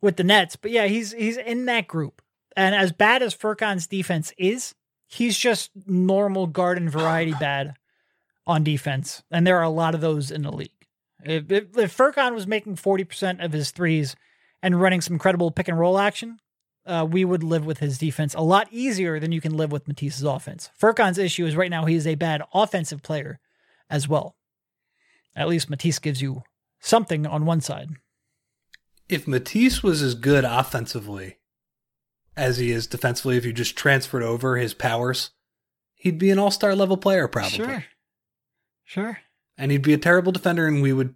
with 0.00 0.16
the 0.16 0.24
Nets. 0.24 0.54
But 0.56 0.70
yeah, 0.70 0.86
he's 0.86 1.10
he's 1.12 1.36
in 1.38 1.64
that 1.66 1.88
group, 1.88 2.22
and 2.56 2.72
as 2.74 2.92
bad 2.92 3.22
as 3.22 3.34
Furkan's 3.34 3.86
defense 3.88 4.32
is, 4.38 4.74
he's 5.08 5.36
just 5.36 5.70
normal 5.86 6.46
garden 6.46 6.88
variety 6.88 7.32
bad 7.40 7.74
on 8.46 8.62
defense, 8.62 9.22
and 9.30 9.46
there 9.46 9.58
are 9.58 9.62
a 9.62 9.70
lot 9.70 9.94
of 9.94 10.00
those 10.00 10.30
in 10.30 10.42
the 10.42 10.52
league. 10.52 10.70
If, 11.24 11.50
if, 11.50 11.76
if 11.76 11.96
Furkan 11.96 12.34
was 12.34 12.46
making 12.46 12.76
40% 12.76 13.44
of 13.44 13.52
his 13.52 13.70
threes 13.70 14.14
and 14.62 14.80
running 14.80 15.00
some 15.00 15.18
credible 15.18 15.50
pick 15.50 15.68
and 15.68 15.78
roll 15.78 15.98
action, 15.98 16.38
uh, 16.86 17.06
we 17.08 17.24
would 17.24 17.42
live 17.42 17.66
with 17.66 17.78
his 17.78 17.98
defense 17.98 18.34
a 18.34 18.40
lot 18.40 18.68
easier 18.70 19.18
than 19.18 19.32
you 19.32 19.40
can 19.40 19.56
live 19.56 19.72
with 19.72 19.88
Matisse's 19.88 20.22
offense. 20.22 20.70
Furkan's 20.80 21.18
issue 21.18 21.44
is 21.44 21.56
right 21.56 21.70
now 21.70 21.84
he 21.84 21.96
is 21.96 22.06
a 22.06 22.14
bad 22.14 22.42
offensive 22.54 23.02
player 23.02 23.40
as 23.90 24.08
well. 24.08 24.36
At 25.34 25.48
least 25.48 25.68
Matisse 25.68 25.98
gives 25.98 26.22
you 26.22 26.42
something 26.80 27.26
on 27.26 27.44
one 27.44 27.60
side. 27.60 27.90
If 29.08 29.26
Matisse 29.26 29.82
was 29.82 30.02
as 30.02 30.14
good 30.14 30.44
offensively 30.44 31.38
as 32.36 32.58
he 32.58 32.70
is 32.70 32.86
defensively, 32.86 33.36
if 33.36 33.44
you 33.44 33.52
just 33.52 33.76
transferred 33.76 34.22
over 34.22 34.56
his 34.56 34.74
powers, 34.74 35.30
he'd 35.94 36.18
be 36.18 36.30
an 36.30 36.38
all 36.38 36.50
star 36.50 36.74
level 36.74 36.96
player, 36.96 37.28
probably. 37.28 37.50
Sure. 37.50 37.84
Sure. 38.86 39.18
and 39.58 39.70
he'd 39.70 39.82
be 39.82 39.92
a 39.92 39.98
terrible 39.98 40.32
defender 40.32 40.66
and 40.66 40.80
we 40.80 40.92
would 40.92 41.14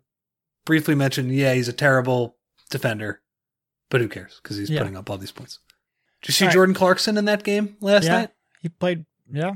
briefly 0.67 0.95
mention 0.95 1.31
yeah 1.31 1.55
he's 1.55 1.69
a 1.69 1.73
terrible 1.73 2.37
defender 2.69 3.23
But 3.91 4.01
who 4.03 4.09
cares? 4.09 4.39
Because 4.43 4.57
he's 4.59 4.69
Yeah. 4.71 4.81
putting 4.81 4.97
up 4.97 5.09
all 5.11 5.17
these 5.19 5.33
points. 5.33 5.59
Did 6.23 6.29
you 6.29 6.33
see 6.35 6.45
All 6.45 6.49
right. 6.49 6.55
Jordan 6.55 6.75
Clarkson 6.75 7.17
in 7.19 7.25
that 7.25 7.43
game 7.45 7.77
last 7.81 8.05
Yeah. 8.05 8.13
night? 8.13 8.31
He 8.61 8.69
played. 8.69 9.07
Yeah, 9.33 9.55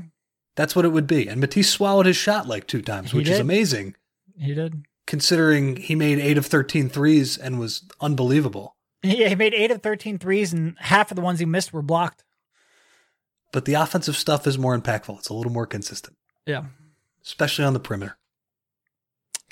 That's 0.55 0.75
what 0.75 0.85
it 0.85 0.89
would 0.89 1.05
be. 1.07 1.27
And 1.27 1.39
Matisse 1.41 1.69
swallowed 1.69 2.05
his 2.05 2.15
shot 2.17 2.47
like 2.47 2.65
two 2.67 2.81
times, 2.81 3.11
He 3.11 3.17
which 3.17 3.27
is 3.29 3.39
amazing 3.39 3.95
he 4.37 4.53
did. 4.53 4.83
considering 5.05 5.75
he 5.77 5.95
made 5.95 6.17
eight 6.19 6.37
of 6.37 6.45
13 6.45 6.89
threes 6.89 7.37
and 7.37 7.59
was 7.59 7.83
unbelievable. 8.01 8.75
Yeah, 9.03 9.27
he 9.29 9.35
made 9.35 9.53
eight 9.53 9.69
of 9.71 9.81
13 9.83 10.17
threes, 10.17 10.51
and 10.53 10.75
half 10.79 11.11
of 11.11 11.15
the 11.15 11.21
ones 11.21 11.39
he 11.39 11.45
missed 11.45 11.71
were 11.71 11.81
blocked. 11.83 12.23
But 13.51 13.65
the 13.65 13.75
offensive 13.75 14.15
stuff 14.17 14.47
is 14.47 14.57
more 14.57 14.77
impactful. 14.77 15.19
It's 15.19 15.29
a 15.29 15.33
little 15.33 15.51
more 15.51 15.67
consistent, 15.67 16.17
Yeah. 16.45 16.65
Especially 17.25 17.65
on 17.65 17.73
the 17.73 17.79
perimeter. 17.79 18.17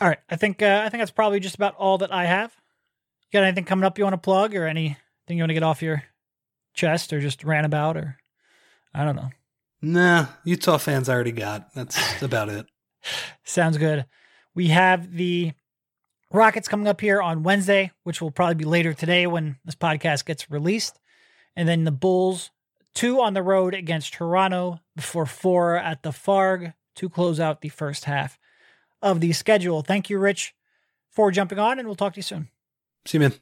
All 0.02 0.08
right. 0.08 0.20
I 0.30 0.36
think 0.36 0.62
uh, 0.62 0.82
I 0.86 0.90
think 0.90 1.02
that's 1.02 1.12
probably 1.12 1.40
just 1.40 1.56
about 1.56 1.76
all 1.76 2.00
that 2.00 2.14
I 2.14 2.26
have. 2.26 2.56
You 3.32 3.40
got 3.40 3.46
anything 3.46 3.66
coming 3.66 3.86
up 3.86 3.98
you 3.98 4.04
want 4.04 4.14
to 4.14 4.18
plug, 4.18 4.56
or 4.56 4.68
anything 4.68 4.98
you 5.30 5.40
want 5.40 5.50
to 5.50 5.56
get 5.56 5.64
off 5.64 5.82
your 5.82 6.04
chest, 6.74 7.14
or 7.14 7.20
just 7.20 7.44
ran 7.44 7.66
about, 7.66 7.98
or 7.98 8.18
I 8.94 9.04
don't 9.04 9.16
know. 9.16 9.30
Nah, 9.82 10.28
Utah 10.44 10.78
fans 10.78 11.10
already 11.10 11.32
got. 11.32 11.74
That's 11.74 12.22
about 12.22 12.50
it. 12.50 12.66
Sounds 13.44 13.78
good. 13.78 14.06
We 14.56 14.68
have 14.70 15.12
the 15.16 15.54
Rockets 16.32 16.68
coming 16.68 16.88
up 16.88 17.00
here 17.00 17.22
on 17.22 17.44
Wednesday, 17.44 17.92
which 18.04 18.22
will 18.22 18.32
probably 18.32 18.56
be 18.56 18.66
later 18.66 18.94
today 18.94 19.28
when 19.28 19.58
this 19.66 19.76
podcast 19.76 20.26
gets 20.26 20.50
released. 20.50 21.00
And 21.56 21.68
then 21.68 21.84
the 21.84 21.92
Bulls, 21.92 22.50
two 22.96 23.22
on 23.22 23.36
the 23.36 23.44
road 23.44 23.76
against 23.76 24.14
Toronto 24.14 24.80
before 24.96 25.28
four 25.28 25.76
at 25.76 26.02
the 26.02 26.10
Farg 26.10 26.74
to 26.96 27.10
close 27.10 27.40
out 27.40 27.62
the 27.62 27.70
first 27.70 28.06
half 28.06 28.38
of 29.02 29.20
the 29.20 29.34
schedule. 29.34 29.82
Thank 29.82 30.10
you, 30.10 30.18
Rich, 30.20 30.56
for 31.10 31.32
jumping 31.32 31.60
on, 31.60 31.80
and 31.80 31.88
we'll 31.88 31.96
talk 31.96 32.14
to 32.14 32.20
you 32.20 32.24
soon. 32.24 32.50
See 33.06 33.18
you, 33.18 33.22
man. 33.22 33.34